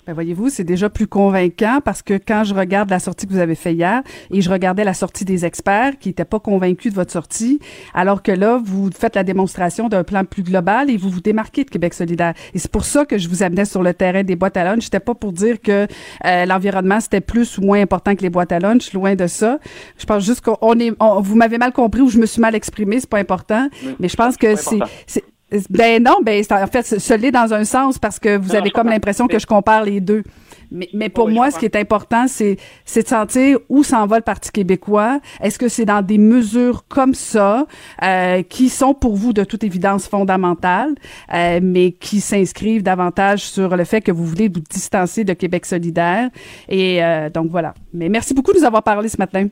[0.05, 3.39] Ben voyez-vous, c'est déjà plus convaincant parce que quand je regarde la sortie que vous
[3.39, 4.01] avez fait hier
[4.31, 7.59] et je regardais la sortie des experts qui n'étaient pas convaincus de votre sortie,
[7.93, 11.63] alors que là, vous faites la démonstration d'un plan plus global et vous vous démarquez
[11.63, 12.33] de Québec solidaire.
[12.53, 14.83] Et c'est pour ça que je vous amenais sur le terrain des boîtes à lunch.
[14.83, 15.87] C'était pas pour dire que
[16.25, 19.57] euh, l'environnement c'était plus ou moins important que les boîtes à lunch, loin de ça.
[19.97, 22.55] Je pense juste qu'on est, on- vous m'avez mal compris ou je me suis mal
[22.55, 23.69] exprimé, c'est pas important.
[24.01, 25.23] Mais je pense que c'est, c'est-
[25.69, 28.59] ben non, ben c'est- en fait, ce l'est dans un sens parce que vous Non,
[28.59, 30.23] avez comme l'impression que je compare les deux.
[30.71, 34.07] Mais, mais pour Oui, moi, ce qui est important, c'est c'est de sentir où s'en
[34.07, 35.19] va le Parti québécois.
[35.39, 37.67] Est-ce que c'est dans des mesures comme ça
[38.01, 40.95] euh, qui sont pour vous de toute évidence fondamentales,
[41.31, 45.67] euh, mais qui s'inscrivent davantage sur le fait que vous voulez vous distancer de Québec
[45.67, 46.29] solidaire?
[46.67, 47.75] Et euh, donc voilà.
[47.93, 49.47] Mais merci beaucoup de nous avoir parlé ce matin.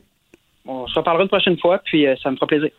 [0.66, 2.70] On se reparlera une prochaine fois, puis euh, ça me fera plaisir.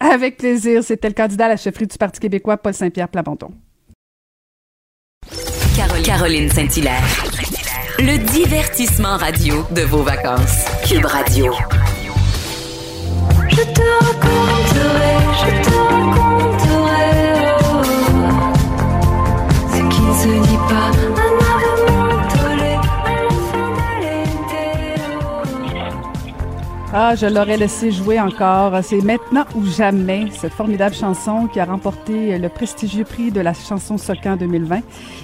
[0.00, 0.82] Avec plaisir.
[0.84, 3.50] C'était le candidat à la chefferie du Parti québécois, Paul Saint-Pierre Plamondon.
[6.04, 7.02] Caroline Saint-Hilaire.
[7.98, 10.64] Le divertissement radio de vos vacances.
[10.86, 11.52] Cube Radio.
[13.48, 17.02] Je te raconterai, je te raconterai
[17.60, 17.82] oh,
[19.72, 21.17] ce qui ne se dit pas.
[27.00, 28.76] Ah, je l'aurais laissé jouer encore.
[28.82, 33.54] C'est maintenant ou jamais cette formidable chanson qui a remporté le prestigieux prix de la
[33.54, 34.80] chanson Socan 2020.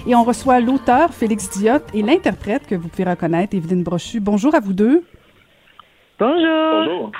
[0.07, 4.21] Et on reçoit l'auteur Félix Diot et l'interprète que vous pouvez reconnaître, Evelyne Brochu.
[4.21, 5.03] Bonjour à vous deux.
[6.17, 6.39] Bonjour.
[6.71, 7.11] Bonjour.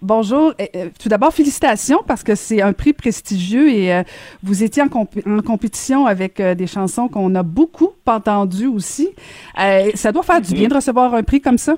[0.00, 0.52] Bonjour.
[0.60, 4.02] Euh, euh, tout d'abord, félicitations parce que c'est un prix prestigieux et euh,
[4.40, 9.08] vous étiez en, comp- en compétition avec euh, des chansons qu'on a beaucoup entendues aussi.
[9.60, 11.74] Euh, ça doit faire du bien de recevoir un prix comme ça.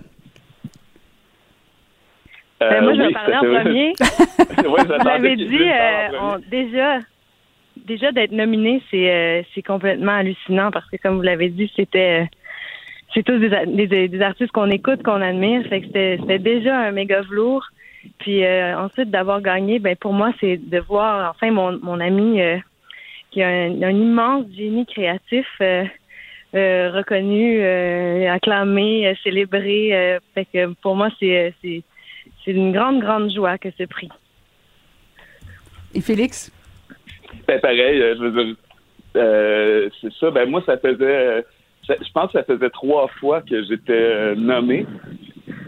[2.61, 3.93] Ben, moi, je vais oui, parler en premier.
[4.49, 6.99] Oui, Vous qu'il dit, euh, on- déjà,
[7.77, 12.23] déjà d'être nominé, c'est euh, c'est complètement hallucinant parce que, comme vous l'avez dit, c'était
[12.23, 12.25] euh,
[13.15, 15.67] c'est tous des, des, des artistes qu'on écoute, qu'on admire.
[15.69, 17.65] Fait que c'était déjà un méga velours.
[18.19, 22.41] Puis euh, ensuite d'avoir gagné, ben pour moi, c'est de voir enfin mon, mon ami
[22.41, 22.57] euh,
[23.31, 25.47] qui a un, un immense génie créatif.
[25.61, 25.85] euh,
[26.55, 29.91] euh, reconnu, euh, acclamé, euh, célébré.
[29.93, 31.51] euh, fait que pour moi, c'est euh,
[32.49, 34.09] c'est une grande, grande joie que ce prix.
[35.95, 36.51] Et Félix?
[37.47, 38.57] Ben, pareil, euh, je veux dire,
[39.17, 40.31] euh, c'est ça.
[40.31, 41.43] Ben, moi, ça faisait, euh,
[41.87, 44.87] ça- je pense que ça faisait trois fois que j'étais euh, nommé.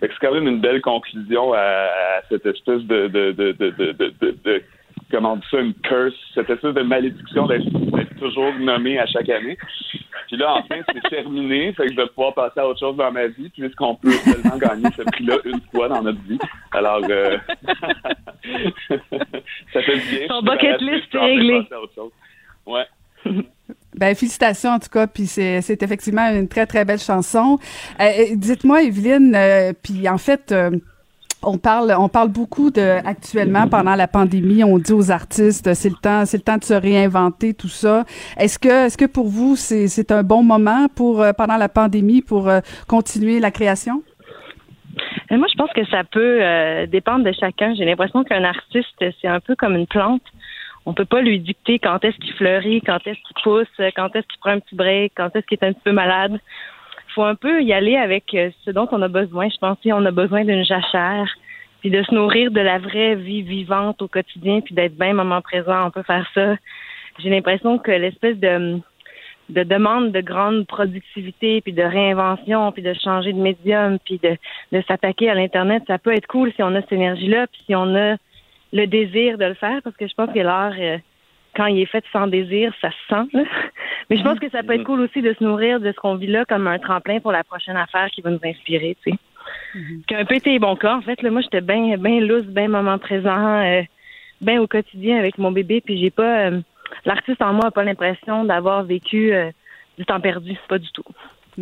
[0.00, 3.92] C'est quand même une belle conclusion à, à cette espèce de, de, de, de, de,
[3.92, 4.62] de, de- de-
[5.10, 7.64] comment on dit ça, une curse, cette espèce de malédiction d'être
[8.18, 9.56] toujours nommé à chaque année.
[10.28, 13.10] Puis là, enfin, c'est terminé, fait que je vais pouvoir passer à autre chose dans
[13.10, 16.38] ma vie, puisqu'on peut seulement gagner ce prix-là une fois dans notre vie.
[16.72, 17.36] Alors, euh,
[19.72, 20.28] ça fait du bien.
[20.28, 21.68] Ton bucket list est réglé.
[22.66, 22.86] Ouais.
[23.96, 27.58] Ben, félicitations en tout cas, puis c'est, c'est effectivement une très très belle chanson.
[28.00, 30.70] Euh, euh, dites-moi, Evelyne, euh, puis en fait, euh,
[31.42, 35.74] on parle, on parle beaucoup de actuellement pendant la pandémie, on dit aux artistes, euh,
[35.74, 38.04] c'est le temps, c'est le temps de se réinventer, tout ça.
[38.38, 41.68] Est-ce que, est-ce que pour vous c'est, c'est un bon moment pour euh, pendant la
[41.68, 44.02] pandémie pour euh, continuer la création?
[45.30, 47.74] Et moi, je pense que ça peut euh, dépendre de chacun.
[47.74, 50.22] J'ai l'impression qu'un artiste, c'est un peu comme une plante.
[50.86, 54.26] On peut pas lui dicter quand est-ce qu'il fleurit, quand est-ce qu'il pousse, quand est-ce
[54.26, 56.40] qu'il prend un petit break, quand est-ce qu'il est un petit peu malade.
[57.10, 59.48] Faut un peu y aller avec euh, ce dont on a besoin.
[59.48, 61.26] Je pense qu'on a besoin d'une jachère,
[61.80, 65.40] puis de se nourrir de la vraie vie vivante au quotidien, puis d'être bien moment
[65.40, 65.86] présent.
[65.86, 66.56] On peut faire ça.
[67.18, 68.80] J'ai l'impression que l'espèce de
[69.50, 74.82] de demande de grande productivité, puis de réinvention, puis de changer de médium, puis de,
[74.86, 77.94] s'attaquer à l'Internet, ça peut être cool si on a cette énergie-là, puis si on
[77.94, 78.16] a
[78.72, 80.98] le désir de le faire, parce que je pense que l'art, euh,
[81.60, 83.28] quand il est fait sans désir, ça se sent.
[83.34, 83.42] là.
[84.08, 86.14] Mais je pense que ça peut être cool aussi de se nourrir de ce qu'on
[86.14, 89.18] vit là comme un tremplin pour la prochaine affaire qui va nous inspirer, tu sais.
[90.06, 90.96] Qui a un peu été bon cas.
[90.96, 93.82] En fait, là, moi, j'étais bien ben lousse, bien moment présent, euh,
[94.40, 96.46] bien au quotidien avec mon bébé, puis j'ai pas...
[96.46, 96.60] euh,
[97.04, 99.50] L'artiste en moi n'a pas l'impression d'avoir vécu euh,
[99.98, 101.04] du temps perdu, pas du tout.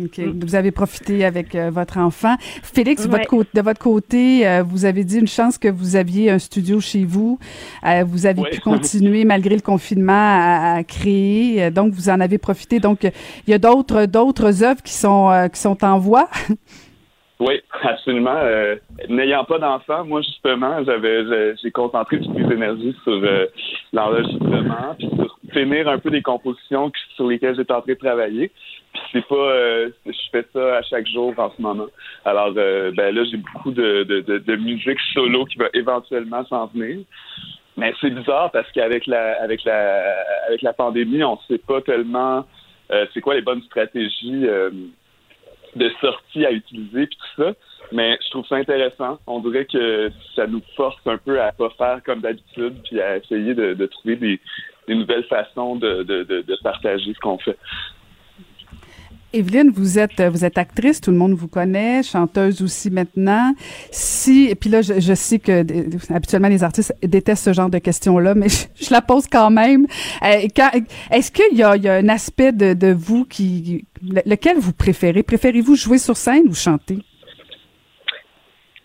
[0.05, 0.19] OK.
[0.41, 2.35] Vous avez profité avec euh, votre enfant.
[2.63, 3.11] Félix, Ouais.
[3.11, 6.39] votre côté- de votre côté, euh, vous avez dit une chance que vous aviez un
[6.39, 7.39] studio chez vous.
[7.85, 8.49] Euh, vous avez Ouais.
[8.51, 11.69] pu continuer malgré le confinement à, à créer.
[11.71, 12.79] Donc, vous en avez profité.
[12.79, 16.29] Donc, il y a d'autres d'autres œuvres qui sont euh, qui sont en voie.
[17.41, 17.53] Oui,
[17.83, 18.35] absolument.
[18.35, 18.75] Euh,
[19.07, 23.45] N'ayant pas d'enfant, moi justement, j'avais j'ai- concentré toutes mes énergies sur euh,
[23.93, 28.51] l'enregistrement, puis sur finir un peu des compositions sur lesquelles j'étais en train de travailler.
[29.11, 31.87] C'est pas, euh, je fais ça à chaque jour en ce moment.
[32.25, 36.99] Alors euh, ben là, j'ai beaucoup de, musique solo qui va éventuellement s'en venir.
[37.77, 40.15] Mais c'est bizarre parce qu'avec la avec la
[40.47, 42.45] avec la pandémie, on sait pas tellement
[42.91, 44.45] euh, c'est quoi les bonnes stratégies.
[45.75, 47.53] de sortie à utiliser puis tout ça.
[47.91, 49.19] Mais je trouve ça intéressant.
[49.27, 53.17] On dirait que ça nous force un peu à pas faire comme d'habitude puis à
[53.17, 54.39] essayer de, trouver des,
[54.87, 57.57] des nouvelles façons de, de, de partager ce qu'on fait.
[59.33, 63.53] Evelyne, vous êtes vous êtes actrice, tout le monde vous connaît, chanteuse aussi maintenant.
[63.91, 67.77] Si et puis là je, sais que euh, habituellement les artistes détestent ce genre de
[67.77, 69.85] questions-là, mais je, la pose quand même.
[70.23, 70.47] Euh,
[71.11, 75.23] Est-ce qu'il y a, un aspect de, vous qui le- lequel vous préférez?
[75.23, 76.99] Préférez-vous jouer sur scène ou chanter?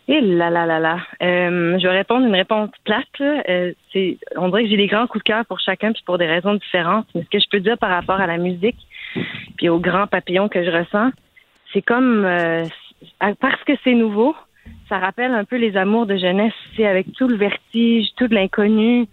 [0.07, 0.99] Et là là là là.
[1.23, 3.07] Euh, je vais répondre une réponse plate.
[3.19, 3.43] là.
[3.49, 6.19] Euh, c'est, on dirait que j'ai des grands coups de cœur pour chacun, puis pour
[6.19, 7.07] des raisons différentes.
[7.15, 8.77] Mais ce que je peux dire par rapport à la musique,
[9.57, 11.11] puis aux grands papillons que je ressens,
[11.73, 12.65] c'est comme euh,
[13.41, 14.35] parce que c'est nouveau,
[14.89, 19.07] ça rappelle un peu les amours de jeunesse, c'est avec tout le vertige, tout l'inconnu,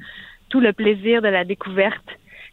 [0.49, 2.06] tout le plaisir de la découverte.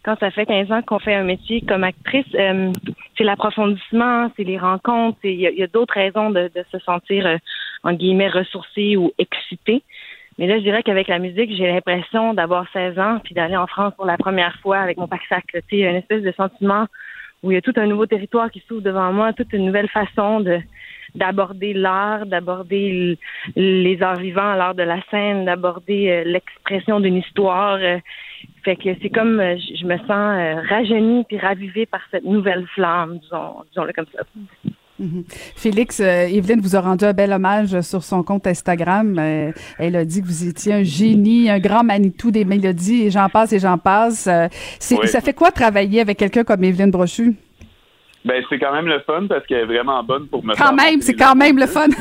[0.05, 2.73] Quand ça fait 15 ans qu'on fait un métier comme actrice, euh,
[3.17, 7.37] c'est l'approfondissement, c'est les rencontres, il y a, d'autres raisons de, se sentir, euh,
[7.83, 9.83] en guillemets, ressourcé ou excité.
[10.39, 13.67] Mais là, je dirais qu'avec la musique, j'ai l'impression d'avoir 16 ans puis d'aller en
[13.67, 15.45] France pour la première fois avec mon pack-sac.
[15.53, 16.87] Tu sais, une espèce de sentiment
[17.43, 19.89] où il y a tout un nouveau territoire qui s'ouvre devant moi, toute une nouvelle
[19.89, 20.61] façon de
[21.15, 23.19] d'aborder l'art, d'aborder
[23.57, 27.79] les arts vivants, l'art de la scène, d'aborder euh, l'expression d'une histoire.
[27.81, 27.99] euh.
[28.63, 33.19] fait que c'est comme euh, je me sens rajeunie puis ravivée par cette nouvelle flamme,
[33.19, 34.23] disons, disons-le comme ça.
[34.99, 35.25] Mhm.
[35.57, 39.17] Félix, euh, Evelyne vous a rendu un bel hommage sur son compte Instagram.
[39.19, 43.11] Euh, elle a dit que vous étiez un génie, un grand Manitou des mélodies, et
[43.11, 44.27] j'en passe et j'en passe.
[44.27, 44.49] Euh,
[44.91, 45.07] Oui.
[45.07, 47.35] Ça fait quoi travailler avec quelqu'un comme Evelyne Brochu?
[48.25, 50.73] Ben c'est quand même le fun parce qu'elle est vraiment bonne pour me Quand faire
[50.75, 51.87] même, c'est quand même le fun.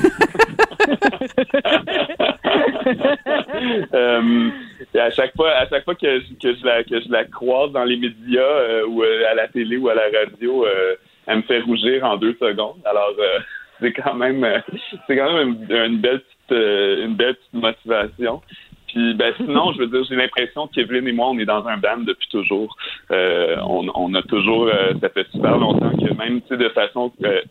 [3.94, 4.50] Euh,
[4.98, 7.72] à chaque fois, à chaque fois que je, que je la que je la croise
[7.72, 10.96] dans les médias euh, ou à la télé ou à la radio, euh,
[11.28, 12.82] elle me fait rougir en deux secondes.
[12.86, 13.40] Alors euh,
[13.82, 14.60] c'est quand même euh,
[15.06, 18.42] c'est quand même une, belle petite euh, une belle petite motivation.
[18.88, 21.78] Puis ben sinon, je veux dire, j'ai l'impression qu'Evelyne et moi, on est dans un
[21.78, 22.76] band depuis toujours.
[23.12, 27.42] Euh, on, on a toujours, euh, ça fait super longtemps que même de façon euh,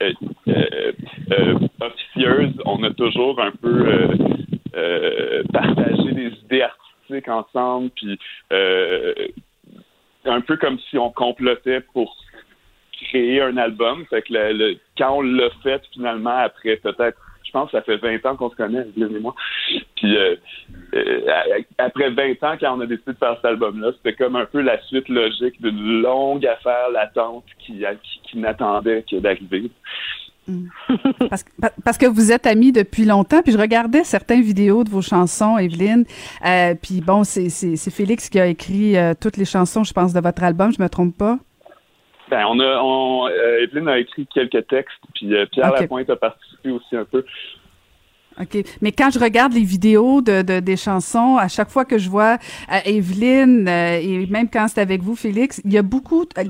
[0.48, 4.08] euh, officieuse, on a toujours un peu
[5.52, 8.18] partagé des idées artistiques ensemble, puis
[10.24, 12.16] un peu comme si on complotait pour
[13.04, 14.04] créer un album.
[14.10, 17.96] Fait que le, quand on l'a fait finalement après peut-être je pense que ça fait
[17.98, 19.32] 20 ans qu'on se connaît, Evelyne et moi.
[19.94, 20.34] Puis euh,
[20.94, 21.20] euh,
[21.78, 24.60] après 20 ans, quand on a décidé de faire cet album-là, c'était comme un peu
[24.60, 29.70] la suite logique d'une longue affaire latente qui, qui, qui n'attendait que d'arriver.
[31.30, 34.84] parce, que- pa- parce que vous êtes amis depuis longtemps, puis je regardais certaines vidéos
[34.84, 36.04] de vos chansons, Evelyne.
[36.44, 37.48] Euh, puis bon, c'est
[37.90, 41.16] Félix qui a écrit toutes les chansons, je pense, de votre album, je me trompe
[41.16, 41.38] pas?
[42.28, 45.72] Ben, on a, on, euh, Evelyne a écrit quelques textes, puis euh, Pierre.
[45.72, 47.24] Lapointe a participé aussi un peu.
[48.40, 48.58] OK.
[48.82, 52.10] Mais quand je regarde les vidéos de, de- des chansons, à chaque fois que je
[52.10, 52.36] vois
[52.72, 56.24] euh, Evelyne, euh, et même quand c'est avec vous, Félix, il y a beaucoup...
[56.36, 56.44] euh,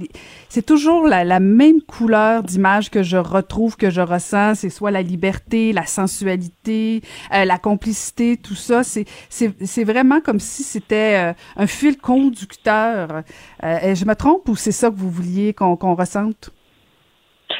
[0.48, 4.56] C'est toujours la, la même couleur d'image que je retrouve, que je ressens.
[4.56, 7.02] C'est soit la liberté, la sensualité,
[7.32, 8.82] euh, la complicité, tout ça.
[8.82, 13.22] C'est c'est c'est vraiment comme si c'était euh, un fil conducteur.
[13.62, 16.50] Euh, je me trompe ou c'est ça que vous vouliez qu'on qu'on ressente?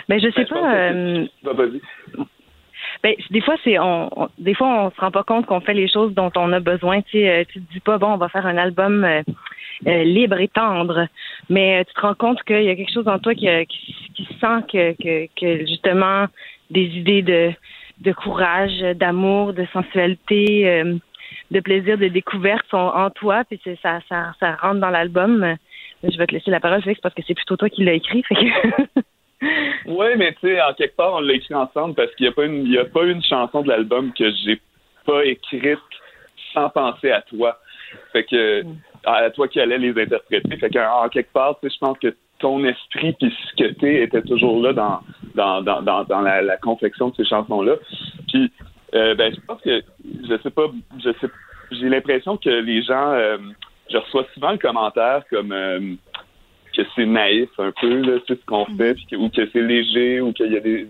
[0.09, 0.75] Ben je sais pas.
[0.75, 1.81] euh, Bah, vas-y.
[3.03, 5.75] Ben, des fois, c'est on, on- des fois on se rend pas compte qu'on fait
[5.75, 7.03] les choses dont on a besoin.
[7.03, 9.23] Tu sais, euh, tu te dis pas bon, on va faire un album euh,
[9.87, 11.07] euh, libre et tendre,
[11.51, 13.65] mais euh, tu te rends compte qu'il y a quelque chose en toi qui, euh,
[13.65, 16.27] qui, qui sent que, que, que justement
[16.71, 17.53] des idées de
[18.01, 20.97] de courage, d'amour, de sensualité, euh,
[21.51, 25.57] de plaisir, de découverte sont en toi, puis c'est- ça, ça, ça rentre dans l'album.
[26.03, 28.23] Je vais te laisser la parole, Félix, parce que c'est plutôt toi qui l'as écrit.
[28.25, 29.01] Fait que...
[29.43, 32.33] Oui, mais tu sais, en quelque part, on l'a écrit ensemble parce qu'il n'y a
[32.33, 34.61] pas une, il y a pas une chanson de l'album que j'ai
[35.05, 35.79] pas écrite
[36.53, 37.59] sans penser à toi.
[38.13, 38.65] Fait que,
[39.05, 40.57] à toi qui allais les interpréter.
[40.57, 43.73] Fait que, en quelque part, tu sais, je pense que ton esprit puis ce que
[43.75, 45.01] t'es était toujours là dans,
[45.35, 47.77] dans, dans, dans, dans la, la confection de ces chansons-là.
[48.29, 48.51] Puis,
[48.95, 49.83] euh, ben, je pense que,
[50.29, 50.67] je sais pas,
[51.03, 51.29] je sais,
[51.73, 53.39] j'ai l'impression que les gens, euh,
[53.91, 55.95] je reçois souvent le commentaire comme, euh,
[56.77, 59.63] que c'est naïf un peu là, sais, ce qu'on fait, puis que- ou que c'est
[59.63, 60.87] léger, ou qu'il y a des.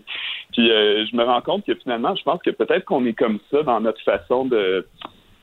[0.52, 3.38] Puis euh, je me rends compte que finalement, je pense que peut-être qu'on est comme
[3.50, 4.86] ça dans notre façon de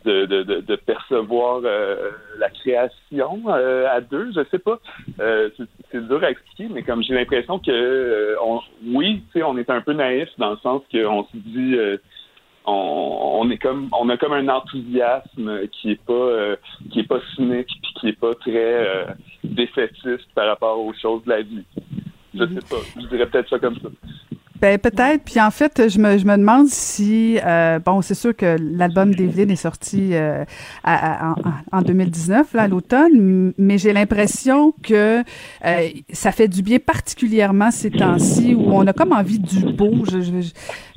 [0.06, 4.78] de, de, de, de percevoir euh, la création euh, à deux, je sais pas.
[5.22, 9.40] Euh, c'est- c'est dur à expliquer, mais comme j'ai l'impression que euh, on, oui, tu
[9.40, 11.96] sais, on est un peu naïf dans le sens qu'on se dit euh,
[12.66, 16.56] on, on est comme on a comme un enthousiasme qui est pas euh,
[16.92, 19.06] qui est pas cynique puis qui est pas très euh,
[19.44, 21.66] défaitiste par rapport aux choses de la vie.
[22.34, 22.82] Je sais pas.
[23.00, 23.90] Je dirais peut-être ça comme ça.
[24.64, 25.24] Ben peut-être.
[25.26, 29.14] Puis en fait, je me, je me demande si euh, bon, c'est sûr que l'album
[29.14, 30.46] d'Evelyne est sorti euh,
[30.86, 31.34] à-
[31.74, 35.20] en, en 2019 là à l'automne, mais j'ai l'impression que
[35.66, 40.06] euh, ça fait du bien particulièrement ces temps-ci où on a comme envie du beau.
[40.10, 40.54] Je- je-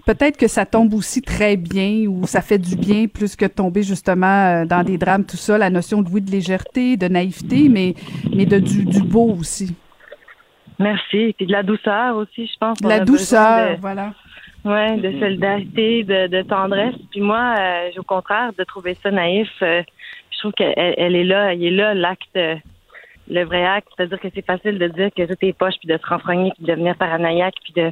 [0.07, 3.83] Peut-être que ça tombe aussi très bien ou ça fait du bien plus que tomber
[3.83, 7.69] justement euh, dans des drames, tout ça, la notion de oui, de légèreté, de naïveté,
[7.69, 7.97] mais,
[8.33, 9.75] mais de du, du beau aussi.
[10.79, 11.17] Merci.
[11.19, 12.81] Et puis de la douceur aussi, je pense.
[12.81, 14.13] De la douceur, de- voilà.
[14.65, 16.95] Ouais, de solidarité, de, de tendresse.
[17.13, 19.49] Puis moi, euh, j'ai au contraire de trouver ça naïf.
[19.63, 19.83] euh,
[20.33, 23.89] je trouve qu'elle elle est là, il est là l'acte, le vrai acte.
[23.97, 26.65] C'est-à-dire que c'est facile de dire que tout est poche, puis de se renfrogner, puis
[26.65, 27.91] de devenir paranoïaque, puis de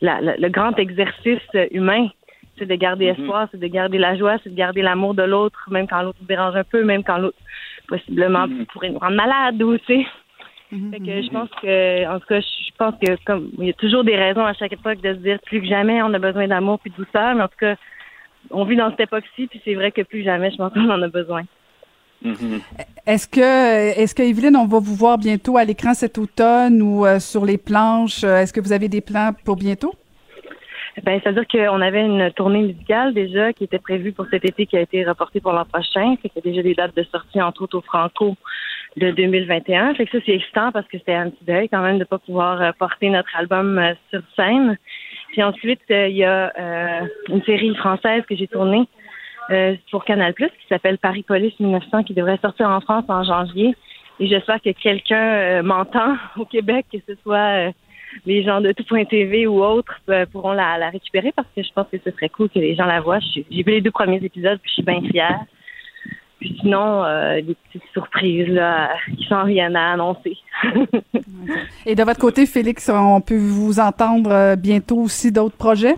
[0.00, 1.40] la- la- le grand exercice
[1.70, 2.08] humain,
[2.58, 5.68] c'est de garder espoir, c'est de garder la joie, c'est de garder l'amour de l'autre,
[5.70, 7.38] même quand l'autre dérange un peu, même quand l'autre
[7.86, 10.06] possiblement pourrait nous rendre malade ou tu sais.
[10.70, 13.74] Fait que je pense que, en tout cas, je pense que comme il y a
[13.74, 16.46] toujours des raisons à chaque époque de se dire plus que jamais on a besoin
[16.46, 17.76] d'amour puis de douceur, mais en tout cas,
[18.50, 21.02] on vit dans cette époque-ci, puis c'est vrai que plus jamais, je pense qu'on en
[21.02, 21.44] a besoin.
[23.06, 27.06] Est-ce que, est-ce que Evelyne, on va vous voir bientôt à l'écran cet automne ou
[27.06, 28.24] euh, sur les planches?
[28.24, 29.94] Euh, Est-ce que vous avez des plans pour bientôt?
[31.04, 34.76] Ben, c'est-à-dire qu'on avait une tournée musicale déjà qui était prévue pour cet été qui
[34.76, 36.16] a été reportée pour l'an prochain.
[36.24, 38.36] A déjà des dates de sortie, entre autres au Franco
[38.98, 39.94] de 2021.
[39.94, 42.18] Fait que ça, c'est excitant parce que c'était un petit deuil quand même de pas
[42.18, 44.76] pouvoir euh, porter notre album euh, sur scène.
[45.32, 46.52] Puis ensuite, euh, il y a
[47.28, 48.88] une série française que j'ai tournée
[49.90, 53.74] pour Canal+, qui s'appelle Paris Police 1900, qui devrait sortir en France en janvier.
[54.20, 57.72] Et j'espère que quelqu'un m'entend au Québec, que ce soit
[58.26, 60.00] les gens de tout.tv ou autres
[60.32, 62.84] pourront la, la récupérer parce que je pense que ce serait cool que les gens
[62.84, 63.20] la voient.
[63.20, 65.40] J'ai vu les deux premiers épisodes, puis je suis bien fière.
[66.38, 70.36] Puis sinon, euh, des petites surprises là, qui s'en viennent à annoncer.
[71.86, 75.96] Et de votre côté, Félix, on peut vous entendre euh, bientôt aussi d'autres projets?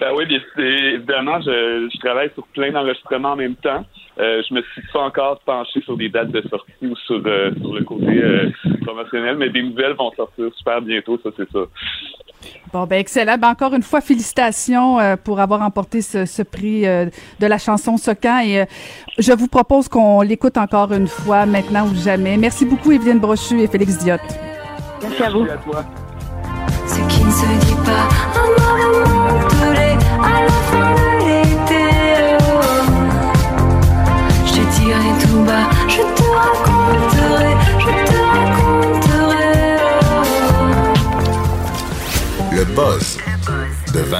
[0.00, 3.84] Ben oui, bien, évidemment, je, je travaille sur plein d'enregistrements en même temps.
[4.18, 7.50] Euh, je me suis pas encore penché sur des dates de sortie ou sur, euh,
[7.60, 8.50] sur le côté euh,
[8.82, 11.60] promotionnel, mais des nouvelles vont sortir super bientôt, ça c'est ça.
[12.72, 13.38] Bon, ben excellent.
[13.38, 17.06] Ben, encore une fois, félicitations euh, pour avoir remporté ce, ce prix euh,
[17.40, 18.40] de la chanson Socan.
[18.40, 18.64] Et euh,
[19.18, 22.36] je vous propose qu'on l'écoute encore une fois, maintenant ou jamais.
[22.36, 24.20] Merci beaucoup, Evelyne Brochu et Félix Diotte.
[25.02, 25.42] Merci à vous.
[25.44, 25.84] à toi.
[26.86, 29.15] Ce qui ne se dit pas,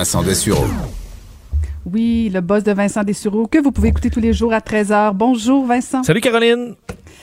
[0.07, 0.65] Vincent Dessureau.
[1.85, 5.13] Oui, le boss de Vincent Dessureau, que vous pouvez écouter tous les jours à 13h.
[5.15, 6.05] Bonjour, Vincent.
[6.05, 6.77] Salut Caroline.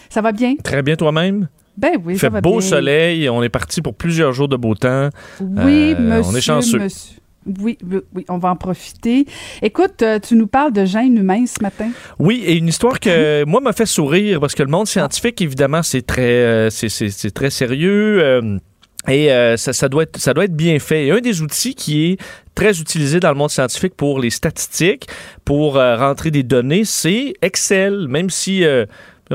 [0.10, 0.55] Ça va bien?
[0.61, 1.47] Très bien toi-même?
[1.77, 2.68] Ben oui, Il ça fait va beau bien.
[2.68, 3.30] soleil.
[3.30, 5.07] On est parti pour plusieurs jours de beau temps.
[5.39, 6.31] Oui, Euh, monsieur.
[6.34, 6.80] On est chanceux.
[6.80, 7.19] monsieur.
[7.61, 7.77] Oui,
[8.14, 9.27] oui, on va en profiter.
[9.61, 11.88] Écoute, euh, tu nous parles de gènes humains ce matin.
[12.19, 15.84] Oui, et une histoire que moi m'a fait sourire parce que le monde scientifique, évidemment,
[15.84, 18.22] c'est très, euh, c'est, c'est- c'est très sérieux.
[18.22, 18.57] euh,
[19.08, 21.12] et euh, ça, doit être, bien fait.
[21.12, 22.18] Un des outils qui est
[22.56, 25.08] très utilisé dans le monde scientifique pour les statistiques,
[25.44, 28.08] pour euh, rentrer des données, c'est Excel.
[28.08, 28.86] Même si euh,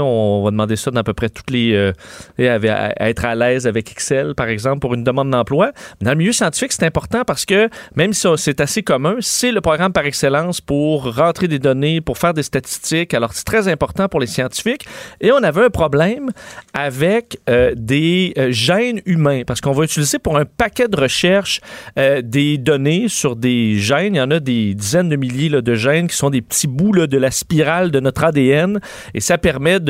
[0.04, 1.72] on va demander ça dans à peu près toutes les...
[1.72, 1.92] euh,
[2.38, 5.72] à, être à l'aise avec Excel, par exemple, pour une demande d'emploi.
[6.00, 9.60] Dans le milieu scientifique, c'est important parce que même si c'est assez commun, c'est le
[9.60, 13.14] programme par excellence pour rentrer des données, pour faire des statistiques.
[13.14, 14.86] Alors, c'est très important pour les scientifiques.
[15.20, 16.30] Et on avait un problème
[16.74, 21.60] avec euh, des euh, gènes humains parce qu'on va utiliser pour un paquet de recherches
[21.98, 24.14] euh, des données sur des gènes.
[24.14, 27.06] Il y en a des dizaines de milliers de gènes qui sont des petits bouts
[27.06, 28.80] de la spirale de notre ADN
[29.14, 29.80] et ça permet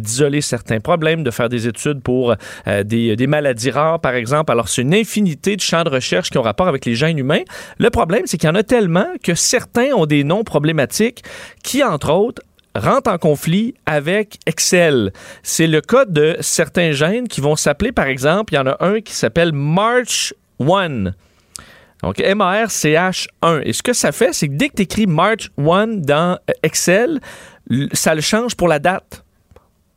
[0.00, 2.34] d'isoler certains problèmes, de faire des études pour
[2.66, 4.52] euh, des, maladies rares, par exemple.
[4.52, 7.42] Alors, c'est une infinité de champs de recherche qui ont rapport avec les gènes humains.
[7.78, 11.22] Le problème, c'est qu'il y en a tellement que certains ont des noms problématiques
[11.62, 12.42] qui, entre autres,
[12.74, 15.12] rentrent en conflit avec Excel.
[15.42, 18.76] C'est le cas de certains gènes qui vont s'appeler, par exemple, il y en a
[18.80, 21.12] un qui s'appelle March 1.
[22.02, 23.62] Donc, M-A-R-C-H-1.
[23.64, 26.52] Et ce que ça fait, c'est que dès que tu écris March 1 dans euh,
[26.62, 27.20] Excel,
[27.92, 29.24] ça le change pour la date.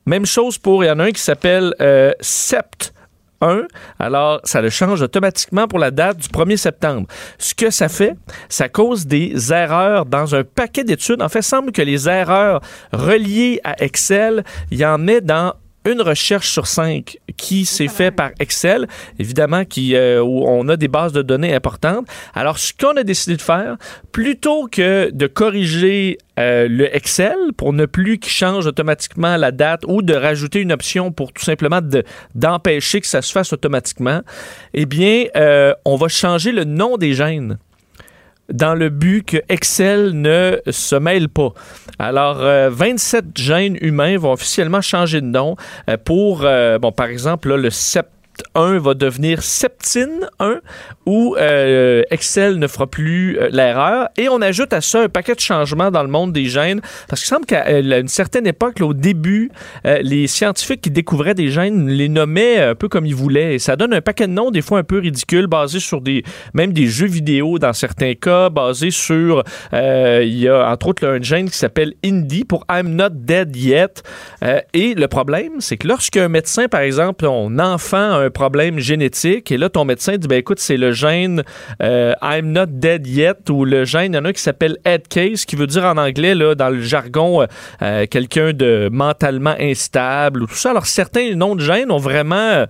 [0.06, 2.94] Même chose pour, il y en a un qui s'appelle euh, Sept
[3.42, 3.68] 1.
[4.00, 7.08] Alors, ça le change automatiquement pour la date du 1er septembre.
[7.38, 8.16] Ce que ça fait,
[8.50, 11.22] ça cause des erreurs dans un paquet d'études.
[11.22, 12.62] En fait, il semble que les erreurs
[12.92, 15.54] reliées à Excel, il y en est dans
[15.86, 18.88] une recherche sur cinq qui s'est fait par Excel,
[19.20, 22.08] évidemment, qui, euh, où on a des bases de données importantes.
[22.34, 23.78] Alors, ce qu'on a décidé de faire,
[24.12, 29.82] plutôt que de corriger euh, le Excel pour ne plus qu'il change automatiquement la date
[29.88, 32.04] ou de rajouter une option pour tout simplement de-
[32.34, 34.22] d'empêcher que ça se fasse automatiquement,
[34.74, 37.58] eh bien, euh, on va changer le nom des gènes
[38.49, 41.53] dans le but que Excel ne se mêle pas.
[41.99, 45.56] Alors, euh, 27 gènes humains vont officiellement changer de nom
[45.90, 48.07] euh, pour, euh, bon, par exemple, le sept
[48.56, 50.60] 1 va devenir Septine 1
[51.06, 54.10] où euh, Excel ne fera plus euh, l'erreur.
[54.18, 57.22] Et on ajoute à ça un paquet de changements dans le monde des gènes parce
[57.22, 59.52] qu'il semble qu'à euh, une certaine époque, au début,
[59.84, 63.56] les scientifiques qui découvraient des gènes les nommaient un peu comme ils voulaient.
[63.56, 66.24] Et ça donne un paquet de noms des fois un peu ridicules basés sur des
[66.54, 69.44] même des jeux vidéo dans certains cas basés sur
[69.74, 74.04] il y a entre autres un gène qui s'appelle Indy pour I'm not dead yet.
[74.74, 79.52] Et le problème c'est que lorsqu'un médecin par exemple ton enfant a un problème génétique.
[79.52, 81.44] Et là ton médecin dit ben écoute c'est le gène
[81.82, 84.78] euh, I'm not dead yet ou le gène il y en a un qui s'appelle
[84.86, 87.45] head case qui veut dire en anglais là dans le jargon euh,
[87.82, 90.72] euh, quelqu'un de mentalement instable ou tout ça.
[90.72, 92.66] Alors certains noms de gènes ont vraiment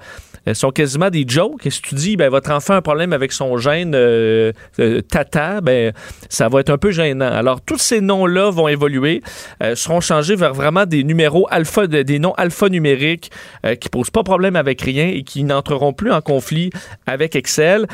[0.47, 1.65] euh, sont quasiment des jokes.
[1.65, 5.01] Et si tu dis, ben, votre enfant a un problème avec son gène euh, euh,
[5.01, 5.93] tata, ben,
[6.29, 7.31] ça va être un peu gênant.
[7.31, 9.21] Alors, tous ces noms-là vont évoluer,
[9.61, 13.31] euh, seront changés vers vraiment des numéros alpha, de- des noms alphanumériques
[13.65, 16.69] euh, qui posent pas problème avec rien et qui n'entreront plus en conflit
[17.05, 17.87] avec Excel.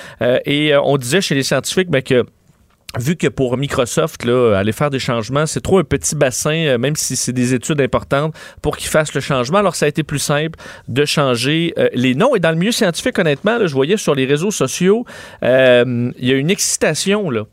[0.46, 2.26] Et on disait chez les scientifiques ben, que
[2.98, 6.78] vu que pour Microsoft, là, aller faire des changements, c'est trop un petit bassin, euh,
[6.78, 9.60] même si c'est des études importantes, pour qu'ils fassent le changement.
[9.60, 10.58] Alors, ça a été plus simple
[10.88, 12.36] de changer euh, les noms.
[12.36, 15.06] Et dans le milieu scientifique, honnêtement, là, je voyais sur les réseaux sociaux,
[15.44, 17.44] euh, il y a une excitation, là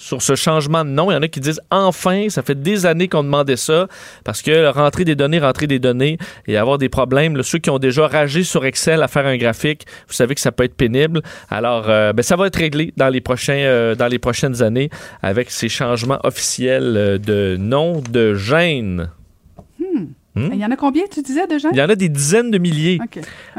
[0.00, 1.10] sur ce changement de nom.
[1.10, 3.86] Il y en a qui disent enfin, ça fait des années qu'on demandait ça,
[4.24, 6.16] parce que rentrer des données, rentrer des données
[6.46, 9.84] et avoir des problèmes, ceux qui ont déjà ragé sur Excel à faire un graphique,
[10.08, 11.20] vous savez que ça peut être pénible.
[11.50, 14.88] Alors, euh, ben, ça va être réglé dans les, prochains, euh, dans les prochaines années
[15.22, 19.10] avec ces changements officiels euh, de nom de gène.
[20.36, 20.50] Hmm?
[20.52, 21.70] Il y en a combien, tu disais, de gens?
[21.72, 22.98] Il y en a des dizaines de milliers.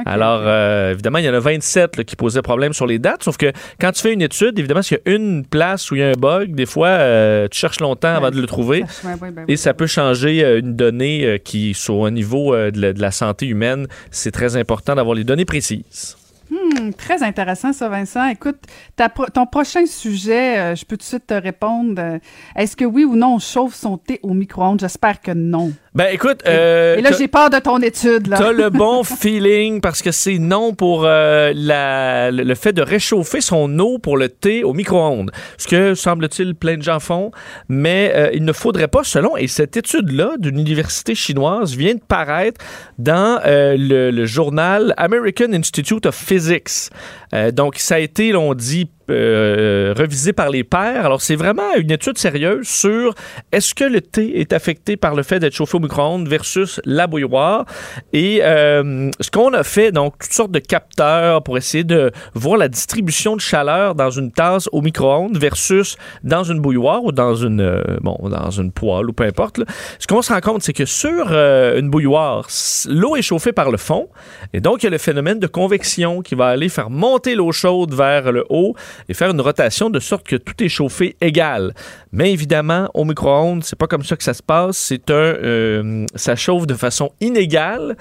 [0.05, 3.23] Alors, euh, évidemment, il y en a 27 là, qui posaient problème sur les dates,
[3.23, 5.99] sauf que quand tu fais une étude, évidemment, s'il y a une place où il
[5.99, 8.85] y a un bug, des fois, euh, tu cherches longtemps avant de le trouver.
[8.87, 12.55] Ça- ouais, ouais, ben Et ça peut changer euh, une donnée qui, sur un niveau
[12.55, 16.15] de, la, de la santé humaine, c'est très important d'avoir les données précises.
[16.49, 18.27] Hmm, très intéressant, ça, Vincent.
[18.27, 18.57] Écoute,
[18.97, 21.93] ta pro- ton prochain sujet, euh, je peux tout de suite te répondre.
[21.97, 22.19] euh,
[22.57, 24.81] Est-ce que oui ou non, on chauffe son thé au micro-ondes?
[24.81, 25.71] J'espère que non.
[25.93, 28.37] Ben, écoute, euh, Et là, t'as- j'ai peur de ton étude, là.
[28.37, 32.81] T'as le bon feeling parce que c'est non pour euh, la- le le fait de
[32.81, 35.31] réchauffer son eau pour le thé au micro-ondes.
[35.57, 37.31] Ce que, semble-t-il, plein de gens font.
[37.67, 42.01] Mais euh, il ne faudrait pas, selon, et cette étude-là d'une université chinoise vient de
[42.07, 42.61] paraître
[42.97, 46.89] dans euh, le, le journal American Institute of Physics.
[47.33, 51.05] Euh, donc, ça a été, l'on dit, euh, revisé par les pairs.
[51.05, 53.13] Alors, c'est vraiment une étude sérieuse sur
[53.51, 57.07] est-ce que le thé est affecté par le fait d'être chauffé au micro-ondes versus la
[57.07, 57.65] bouilloire.
[58.13, 62.57] Et euh, ce qu'on a fait, donc, toutes sortes de capteurs pour essayer de voir
[62.57, 67.35] la distribution de chaleur dans une tasse au micro-ondes versus dans une bouilloire ou dans
[67.35, 69.57] une, euh, bon, dans une poêle ou peu importe.
[69.57, 69.65] là.
[69.99, 72.47] Ce qu'on se rend compte, c'est que sur euh, une bouilloire,
[72.87, 74.09] l'eau est chauffée par le fond.
[74.53, 77.51] Et donc, il y a le phénomène de convection qui va aller faire monter l'eau
[77.51, 78.75] chaude vers le haut
[79.09, 81.73] et faire une rotation de sorte que tout est chauffé égal.
[82.11, 84.77] Mais évidemment, au micro-ondes, c'est pas comme ça que ça se passe.
[84.77, 87.95] C'est un, euh, ça chauffe de façon inégale.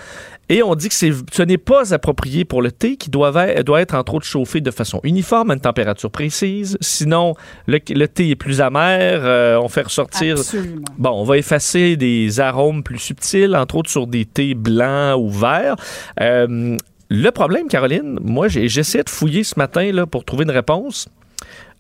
[0.49, 3.81] Et on dit que ce n'est pas approprié pour le thé qui doit, être- doit
[3.81, 6.77] être entre autres chauffé de façon uniforme à une température précise.
[6.81, 7.35] Sinon,
[7.69, 9.21] le, le thé est plus amer.
[9.25, 10.39] euh, on fait ressortir.
[10.39, 10.83] Absolument.
[10.99, 15.31] Bon, on va effacer des arômes plus subtils, entre autres sur des thés blancs ou
[15.31, 15.77] verts.
[16.21, 16.77] Euh,
[17.11, 21.09] le problème, Caroline, moi, essayé de fouiller ce matin là, pour trouver une réponse.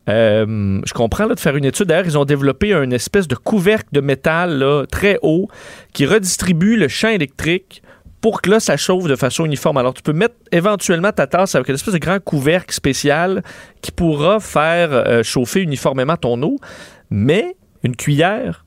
[0.08, 1.86] Euh, je comprends de faire une étude.
[1.86, 5.48] D'ailleurs, ils ont développé un espèce de couvercle de métal très haut
[5.92, 7.82] qui redistribue le champ électrique
[8.20, 9.76] pour que là, ça chauffe de façon uniforme.
[9.76, 13.42] Alors, tu peux mettre éventuellement ta tasse avec une espèce de grand couvercle spécial
[13.82, 16.56] qui pourra faire euh, chauffer uniformément ton eau.
[17.08, 17.54] Mais
[17.84, 18.64] une cuillère,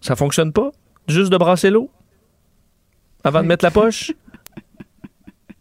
[0.00, 0.70] ça fonctionne pas?
[1.06, 1.90] Juste de brasser l'eau?
[3.24, 4.12] Avant de mettre la poche?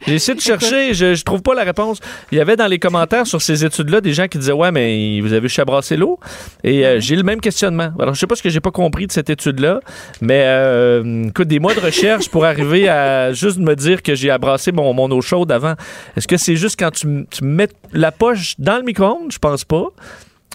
[0.05, 1.99] J'ai essayé de chercher, je, je trouve pas la réponse.
[2.31, 5.19] Il y avait dans les commentaires sur ces études-là des gens qui disaient Ouais, mais
[5.21, 6.19] vous avez chabrassé l'eau.
[6.63, 7.91] Et euh, j'ai le même questionnement.
[7.99, 9.79] Alors, je sais pas ce que j'ai pas compris de cette étude-là,
[10.21, 14.29] mais euh, écoute, des mois de recherche pour arriver à juste me dire que j'ai
[14.29, 15.73] abrassé mon, mon eau chaude avant.
[16.15, 19.31] Est-ce que c'est juste quand tu, tu mets la poche dans le micro-ondes?
[19.31, 19.87] Je pense pas.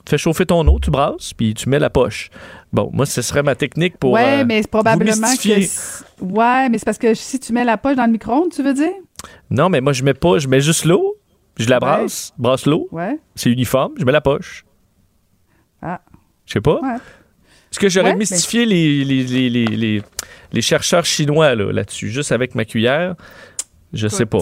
[0.05, 2.31] Tu fais chauffer ton eau, tu brasses, puis tu mets la poche.
[2.73, 4.13] Bon, moi, ce serait ma technique pour.
[4.13, 6.25] ouais, euh, mais vous probablement que.
[6.25, 8.75] Ouais, mais c'est parce que si tu mets la poche dans le micro-ondes, tu veux
[8.75, 8.93] dire?
[9.51, 11.17] Non, mais moi, je mets pas, je mets juste l'eau,
[11.59, 12.89] je la brasse, brasse l'eau.
[12.93, 13.19] Ouais.
[13.35, 14.65] C'est uniforme, je mets la poche.
[15.83, 16.01] Ah.
[16.47, 16.81] Je sais pas.
[16.81, 16.95] Ouais.
[16.97, 20.03] Est-ce que j'aurais mystifié les, les, les, les, les-
[20.53, 23.15] les chercheurs chinois là, là-dessus, juste avec ma cuillère?
[23.95, 24.39] Je sais pas.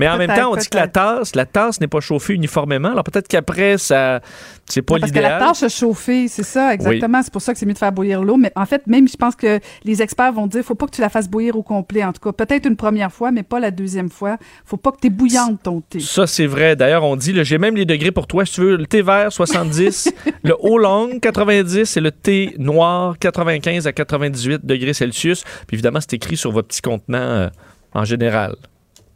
[0.00, 2.88] Mais en même temps, on dit que la tasse, la tasse n'est pas chauffée uniformément.
[2.88, 4.20] Alors peut-être qu'après, ça,
[4.64, 5.48] c'est pas Non, parce que la l'idéal.
[5.48, 7.22] tâche a chauffé, c'est ça, exactement.
[7.22, 8.38] C'est pour ça que c'est mieux de faire bouillir l'eau.
[8.38, 11.02] Mais en fait, même, je pense que les experts vont dire, faut pas que tu
[11.02, 12.02] la fasses bouillir au complet.
[12.02, 14.38] En tout cas, peut-être une première fois, mais pas la deuxième fois.
[14.64, 16.00] Faut pas que tu bouillante ton thé.
[16.00, 16.76] Ça, c'est vrai.
[16.76, 18.46] D'ailleurs, on dit, j'ai même les degrés pour toi.
[18.46, 20.14] Si tu veux, le thé vert, 70,
[20.44, 25.44] le haut long, 90, et le thé noir, 95 à 98 degrés Celsius.
[25.66, 27.48] Puis évidemment, c'est écrit sur votre petit contenant euh,
[27.92, 28.56] en général.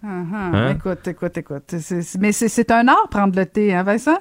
[0.07, 0.75] Hein?
[0.77, 1.75] Écoute, écoute, écoute.
[2.21, 4.19] Mais c'est un art prendre le thé, hein, Vincent?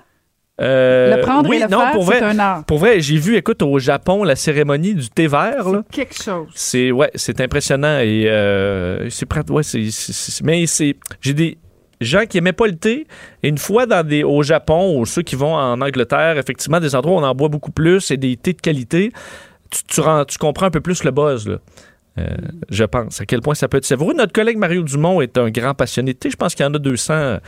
[0.61, 2.63] Euh, Le prendre oui, et le non, faire, pour vrai, un art.
[2.65, 5.83] Pour vrai, j'ai vu, écoute, au Japon, la cérémonie du thé vert, là.
[5.91, 6.47] Quelque chose.
[6.53, 9.27] C'est ouais, c'est impressionnant et euh, c'est.
[9.49, 11.57] Ouais, c'est- mais c'est j'ai des
[11.99, 13.07] gens qui aimaient pas le thé.
[13.41, 16.95] Et une fois dans des au Japon ou ceux qui vont en Angleterre, effectivement, des
[16.95, 19.11] endroits où on en boit beaucoup plus et des thés de qualité,
[19.71, 21.57] tu, tu, rends- tu comprends un peu plus le buzz là.
[22.19, 22.27] Euh,
[22.69, 24.13] je pense à quel point ça peut être savoureux.
[24.13, 26.29] Notre collègue Mario Dumont est un grand passionné de thé.
[26.29, 27.39] Je pense qu'il y en a 200 euh,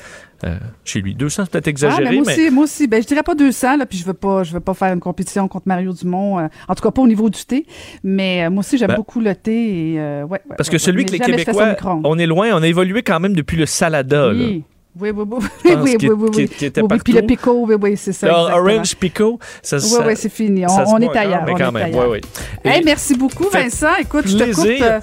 [0.83, 1.13] chez lui.
[1.13, 2.87] 200, c'est peut-être Ah, exagéré, moi mais aussi, moi aussi.
[2.87, 4.99] Ben, je dirais pas 200, là, puis je veux pas, je veux pas faire une
[4.99, 6.39] compétition contre Mario Dumont.
[6.39, 7.67] euh, en tout cas, pas au niveau du thé.
[8.03, 9.93] Mais euh, moi aussi, j'aime Ben, beaucoup le thé.
[9.93, 12.67] Et, ouais, ouais, parce ouais, que celui que les Québécois, on est loin, on a
[12.67, 14.29] évolué quand même depuis le salada.
[14.29, 14.63] Oui,
[14.99, 15.23] oui, oui.
[15.65, 16.49] Oui, oui, qu'il- oui, oui, oui.
[16.49, 18.27] qu'il était Oui, oui, Puis le pico, oui, oui, c'est ça.
[18.27, 18.57] Exactement.
[18.73, 20.65] Orange Pico, ça Oui, ça- oui, c'est fini.
[20.65, 21.43] On, se est ailleurs.
[21.45, 22.21] mais quand même, ouais, ouais.
[22.63, 23.95] Hey, merci beaucoup, Vincent.
[23.99, 24.81] Écoute, je te coupe.
[24.81, 24.99] euh,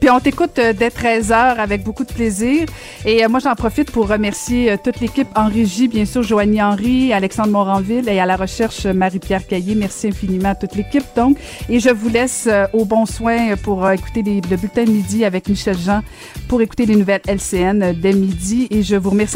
[0.00, 2.66] puis on t'écoute euh, dès 13h avec beaucoup de plaisir.
[3.04, 7.12] Et euh, moi, j'en profite pour remercier toute l'équipe en régie, bien sûr, Joanie Henry,
[7.12, 9.74] Alexandre Moranville et à la recherche Marie-Pierre Caillé.
[9.74, 11.36] Merci infiniment à toute l'équipe, donc.
[11.68, 15.48] Et je vous laisse au bon soin pour écouter les- le bulletin de midi avec
[15.48, 16.00] Michel Jean
[16.48, 18.66] pour écouter les nouvelles LCN dès midi.
[18.70, 19.35] Et je vous remercie